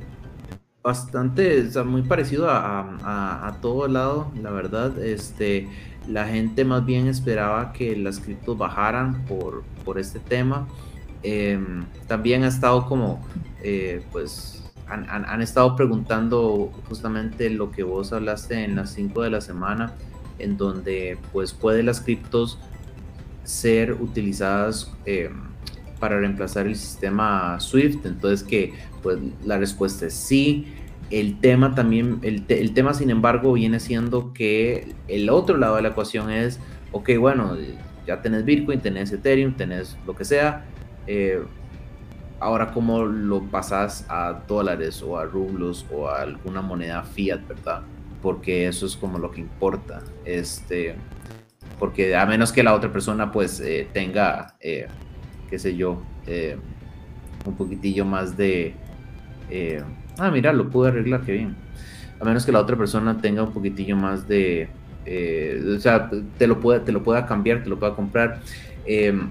bastante, 0.84 1.62
o 1.66 1.70
sea, 1.70 1.82
muy 1.82 2.02
parecido 2.02 2.50
a, 2.50 3.48
a, 3.48 3.60
todo 3.62 3.88
lado, 3.88 4.30
la 4.40 4.50
verdad. 4.50 5.02
Este, 5.02 5.66
la 6.06 6.26
gente 6.28 6.64
más 6.66 6.84
bien 6.84 7.06
esperaba 7.06 7.72
que 7.72 7.96
las 7.96 8.20
criptos 8.20 8.58
bajaran 8.58 9.24
por, 9.24 9.64
por 9.84 9.98
este 9.98 10.20
tema. 10.20 10.68
Em, 11.22 11.86
también 12.06 12.44
ha 12.44 12.48
estado 12.48 12.86
como, 12.86 13.26
eh, 13.62 14.04
pues, 14.12 14.62
han, 14.86 15.08
han, 15.08 15.40
estado 15.40 15.74
preguntando 15.74 16.70
justamente 16.86 17.48
lo 17.48 17.70
que 17.70 17.82
vos 17.82 18.12
hablaste 18.12 18.62
en 18.62 18.76
las 18.76 18.90
5 18.92 19.22
de 19.22 19.30
la 19.30 19.40
semana, 19.40 19.94
en 20.38 20.58
donde, 20.58 21.16
pues, 21.32 21.54
puede 21.54 21.82
las 21.82 22.02
criptos 22.02 22.58
ser 23.42 23.92
utilizadas 23.94 24.92
em, 25.06 25.44
para 26.00 26.18
reemplazar 26.18 26.66
el 26.66 26.76
sistema 26.76 27.58
Swift. 27.60 28.04
Entonces, 28.04 28.42
que 28.42 28.72
pues 29.02 29.18
la 29.44 29.58
respuesta 29.58 30.06
es 30.06 30.14
sí. 30.14 30.66
El 31.10 31.38
tema 31.40 31.74
también, 31.74 32.18
el, 32.22 32.72
tema 32.74 32.94
sin 32.94 33.10
embargo 33.10 33.52
viene 33.52 33.78
siendo 33.78 34.32
que 34.32 34.94
el 35.06 35.28
otro 35.30 35.56
lado 35.58 35.76
de 35.76 35.82
la 35.82 35.88
ecuación 35.88 36.30
es, 36.30 36.58
ok, 36.92 37.10
bueno, 37.18 37.56
ya 38.06 38.22
tenés 38.22 38.44
Bitcoin, 38.44 38.80
tenés 38.80 39.12
Ethereum, 39.12 39.54
tenés 39.54 39.96
lo 40.06 40.14
que 40.16 40.24
sea, 40.24 40.64
eh, 41.06 41.42
ahora 42.40 42.70
cómo 42.72 43.04
lo 43.04 43.42
pasas 43.42 44.04
a 44.08 44.42
dólares 44.46 45.02
o 45.02 45.18
a 45.18 45.24
rublos 45.24 45.86
o 45.92 46.08
a 46.08 46.22
alguna 46.22 46.60
moneda 46.60 47.02
fiat, 47.02 47.40
¿verdad? 47.46 47.82
Porque 48.22 48.66
eso 48.66 48.86
es 48.86 48.96
como 48.96 49.18
lo 49.18 49.30
que 49.30 49.40
importa, 49.40 50.02
este, 50.24 50.96
porque 51.78 52.14
a 52.14 52.26
menos 52.26 52.52
que 52.52 52.62
la 52.62 52.74
otra 52.74 52.92
persona 52.92 53.32
pues 53.32 53.60
eh, 53.60 53.88
tenga, 53.92 54.56
eh, 54.60 54.88
qué 55.48 55.58
sé 55.58 55.76
yo, 55.76 56.02
un 57.46 57.54
poquitillo 57.54 58.04
más 58.04 58.36
de 58.36 58.74
eh, 59.50 59.82
ah, 60.18 60.30
mira, 60.30 60.52
lo 60.52 60.68
pude 60.70 60.88
arreglar, 60.88 61.22
qué 61.22 61.32
bien. 61.32 61.56
A 62.20 62.24
menos 62.24 62.46
que 62.46 62.52
la 62.52 62.60
otra 62.60 62.76
persona 62.76 63.20
tenga 63.20 63.42
un 63.42 63.52
poquitillo 63.52 63.96
más 63.96 64.26
de, 64.28 64.68
eh, 65.04 65.74
o 65.76 65.80
sea, 65.80 66.10
te 66.38 66.46
lo, 66.46 66.60
pueda, 66.60 66.84
te 66.84 66.92
lo 66.92 67.02
pueda 67.02 67.26
cambiar, 67.26 67.62
te 67.62 67.68
lo 67.68 67.78
pueda 67.78 67.94
comprar. 67.94 68.40
Em, 68.86 69.30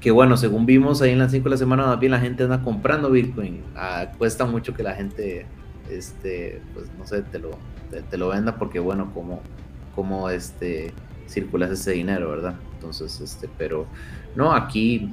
que 0.00 0.10
bueno, 0.10 0.36
según 0.36 0.66
vimos 0.66 1.02
ahí 1.02 1.12
en 1.12 1.18
las 1.18 1.32
5 1.32 1.44
de 1.44 1.50
la 1.50 1.56
semana, 1.56 1.86
más 1.86 1.98
bien 1.98 2.12
la 2.12 2.20
gente 2.20 2.44
anda 2.44 2.62
comprando 2.62 3.10
Bitcoin. 3.10 3.62
Ah, 3.74 4.12
cuesta 4.18 4.44
mucho 4.44 4.74
que 4.74 4.82
la 4.82 4.94
gente, 4.94 5.46
este, 5.90 6.60
pues 6.74 6.90
no 6.98 7.06
sé, 7.06 7.22
te 7.22 7.38
lo, 7.38 7.50
te, 8.10 8.16
lo 8.16 8.28
venda 8.28 8.56
porque 8.56 8.78
bueno, 8.78 9.12
como, 9.14 9.40
como 9.94 10.30
este, 10.30 10.92
circulas 11.26 11.70
ese 11.70 11.92
dinero, 11.92 12.30
¿verdad? 12.30 12.56
Entonces, 12.74 13.20
este, 13.20 13.48
pero 13.56 13.86
no, 14.34 14.52
aquí 14.52 15.10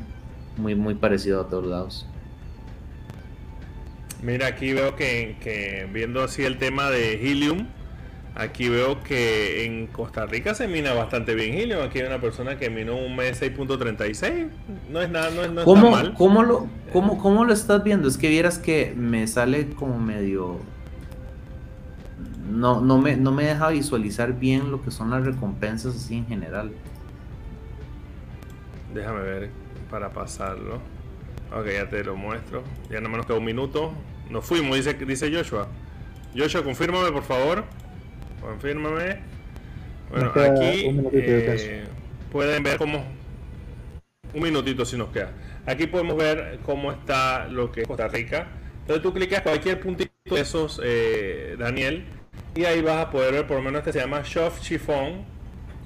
muy, 0.58 0.76
muy 0.76 0.96
parecido 0.96 1.42
a 1.42 1.48
todos 1.50 1.66
lados. 1.66 2.08
Mira, 4.22 4.48
aquí 4.48 4.74
veo 4.74 4.96
que, 4.96 5.38
que 5.42 5.88
viendo 5.92 6.24
así 6.24 6.44
el 6.44 6.58
tema 6.58 6.90
de 6.90 7.16
Helium, 7.16 7.68
Aquí 8.36 8.68
veo 8.68 9.04
que 9.04 9.64
en 9.66 9.86
Costa 9.86 10.26
Rica 10.26 10.56
se 10.56 10.68
mina 10.68 10.94
bastante 10.94 11.36
bien 11.36 11.54
Helium. 11.54 11.84
Aquí 11.84 12.00
hay 12.00 12.08
una 12.08 12.20
persona 12.20 12.58
que 12.58 12.72
minó 12.72 12.96
un 12.96 13.16
mes 13.16 13.40
6.36. 13.40 14.50
No 14.90 15.02
es 15.02 15.10
nada, 15.12 15.30
no 15.30 15.44
es, 15.44 15.52
no 15.52 15.64
¿Cómo, 15.64 15.92
mal. 15.92 16.16
¿cómo 16.16 16.42
lo, 16.42 16.68
cómo, 16.92 17.20
¿Cómo 17.20 17.46
lo 17.46 17.54
estás 17.54 17.84
viendo? 17.84 18.08
Es 18.08 18.18
que 18.18 18.30
vieras 18.30 18.58
que 18.58 18.96
me 18.98 19.28
sale 19.28 19.70
como 19.70 20.00
medio. 20.00 20.58
No, 22.50 22.82
no, 22.82 22.98
me, 22.98 23.18
no 23.18 23.32
me 23.32 23.46
deja 23.46 23.70
visualizar 23.70 24.34
bien 24.34 24.72
lo 24.72 24.82
que 24.82 24.90
son 24.90 25.12
las 25.12 25.24
recompensas 25.24 25.96
así 25.96 26.18
en 26.18 26.26
general. 26.26 26.72
Déjame 28.96 29.22
ver 29.22 29.63
para 29.94 30.10
pasarlo. 30.10 30.82
Ok, 31.56 31.68
ya 31.72 31.88
te 31.88 32.04
lo 32.04 32.16
muestro. 32.16 32.64
Ya 32.90 33.00
no 33.00 33.10
menos 33.10 33.28
que 33.28 33.34
un 33.34 33.46
minuto. 33.46 33.94
Nos 34.28 34.44
fuimos, 34.44 34.76
dice, 34.76 34.96
dice 34.96 35.32
Joshua. 35.32 35.68
Joshua, 36.36 36.64
confírmame 36.64 37.12
por 37.12 37.22
favor. 37.22 37.64
Confírmame. 38.42 39.20
Bueno, 40.10 40.32
aquí 40.32 40.90
eh, 41.14 41.84
pueden 42.32 42.64
ver 42.64 42.80
cómo... 42.80 43.06
Un 44.34 44.42
minutito 44.42 44.84
si 44.84 44.98
nos 44.98 45.10
queda. 45.10 45.32
Aquí 45.68 45.86
podemos 45.86 46.18
ver 46.18 46.58
cómo 46.66 46.92
está 46.92 47.48
lo 47.48 47.72
que 47.72 47.82
es 47.82 47.88
Costa 47.88 48.08
Rica. 48.08 48.48
Entonces 48.82 49.04
tú 49.04 49.14
clicas 49.14 49.44
cualquier 49.44 49.80
puntito 49.80 50.12
de 50.26 50.42
esos, 50.42 50.82
eh, 50.84 51.56
Daniel, 51.60 52.04
y 52.56 52.66
ahí 52.66 52.82
vas 52.82 52.98
a 52.98 53.12
poder 53.12 53.32
ver 53.32 53.46
por 53.46 53.58
lo 53.58 53.64
menos 53.64 53.82
este 53.82 53.94
se 53.94 54.00
llama 54.00 54.24
Shop 54.26 54.60
Chiffon. 54.60 55.24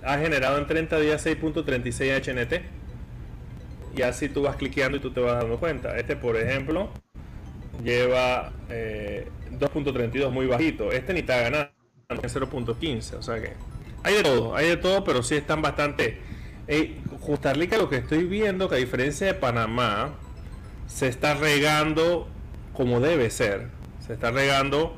Ha 0.01 0.17
generado 0.17 0.57
en 0.59 0.65
30 0.65 0.97
días 0.97 1.25
6.36 1.25 2.21
HNT. 2.21 2.76
Y 3.97 4.03
así 4.03 4.29
tú 4.29 4.43
vas 4.43 4.55
cliqueando 4.55 4.97
y 4.97 4.99
tú 4.99 5.11
te 5.11 5.19
vas 5.19 5.41
dando 5.41 5.57
cuenta. 5.59 5.97
Este, 5.97 6.15
por 6.15 6.37
ejemplo, 6.37 6.89
lleva 7.83 8.51
2.32 8.69 10.15
eh, 10.15 10.29
muy 10.29 10.45
bajito. 10.45 10.91
Este 10.91 11.13
ni 11.13 11.21
está 11.21 11.41
ganando 11.41 11.69
en 12.09 12.17
0.15, 12.17 13.13
o 13.15 13.21
sea 13.21 13.41
que 13.41 13.53
hay 14.03 14.15
de 14.15 14.23
todo, 14.23 14.55
hay 14.55 14.69
de 14.69 14.77
todo, 14.77 15.03
pero 15.03 15.23
sí 15.23 15.35
están 15.35 15.61
bastante. 15.61 16.19
Eh, 16.67 16.97
Costa 17.25 17.53
lo 17.53 17.89
que 17.89 17.97
estoy 17.97 18.23
viendo, 18.23 18.69
que 18.69 18.75
a 18.75 18.77
diferencia 18.77 19.27
de 19.27 19.33
Panamá, 19.33 20.13
se 20.87 21.07
está 21.07 21.33
regando 21.33 22.27
como 22.73 22.99
debe 22.99 23.29
ser. 23.29 23.67
Se 24.05 24.13
está 24.13 24.31
regando 24.31 24.95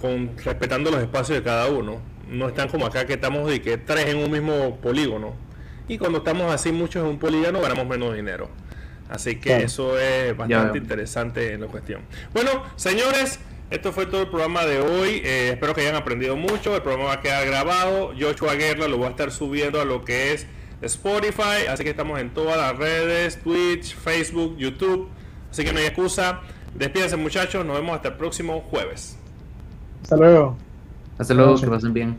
con 0.00 0.36
respetando 0.44 0.90
los 0.90 1.00
espacios 1.00 1.38
de 1.38 1.42
cada 1.42 1.68
uno. 1.68 2.00
No 2.30 2.48
están 2.48 2.68
como 2.68 2.86
acá 2.86 3.06
que 3.06 3.14
estamos 3.14 3.48
de 3.48 3.62
que 3.62 3.78
tres 3.78 4.06
en 4.06 4.18
un 4.18 4.30
mismo 4.30 4.76
polígono. 4.76 5.34
Y 5.88 5.98
cuando 5.98 6.18
estamos 6.18 6.52
así 6.52 6.72
muchos 6.72 7.02
en 7.02 7.10
un 7.10 7.18
polígono 7.18 7.60
ganamos 7.60 7.86
menos 7.86 8.14
dinero. 8.14 8.48
Así 9.08 9.36
que 9.36 9.62
eso 9.62 9.98
es 9.98 10.36
bastante 10.36 10.78
interesante 10.78 11.52
en 11.52 11.60
la 11.60 11.66
cuestión. 11.68 12.02
Bueno, 12.32 12.64
señores, 12.74 13.38
esto 13.70 13.92
fue 13.92 14.06
todo 14.06 14.22
el 14.22 14.28
programa 14.28 14.64
de 14.64 14.80
hoy. 14.80 15.20
Eh, 15.24 15.50
espero 15.52 15.74
que 15.74 15.82
hayan 15.82 15.94
aprendido 15.94 16.36
mucho. 16.36 16.74
El 16.74 16.82
programa 16.82 17.08
va 17.08 17.12
a 17.14 17.20
quedar 17.20 17.46
grabado. 17.46 18.12
Joshua 18.18 18.54
Guerra 18.54 18.88
lo 18.88 18.96
voy 18.96 19.06
a 19.06 19.10
estar 19.10 19.30
subiendo 19.30 19.80
a 19.80 19.84
lo 19.84 20.04
que 20.04 20.32
es 20.32 20.46
Spotify. 20.82 21.66
Así 21.68 21.84
que 21.84 21.90
estamos 21.90 22.20
en 22.20 22.30
todas 22.30 22.56
las 22.56 22.76
redes: 22.76 23.40
Twitch, 23.42 23.94
Facebook, 23.94 24.56
YouTube. 24.56 25.08
Así 25.50 25.64
que 25.64 25.72
no 25.72 25.78
hay 25.78 25.86
excusa. 25.86 26.40
Despídense, 26.74 27.16
muchachos. 27.16 27.64
Nos 27.64 27.76
vemos 27.76 27.94
hasta 27.94 28.08
el 28.08 28.14
próximo 28.14 28.60
jueves. 28.60 29.16
Hasta 30.02 30.16
luego. 30.16 30.56
Hasta 31.18 31.34
luego. 31.34 31.60
Que 31.60 31.66
pasen 31.66 31.92
bien. 31.92 32.16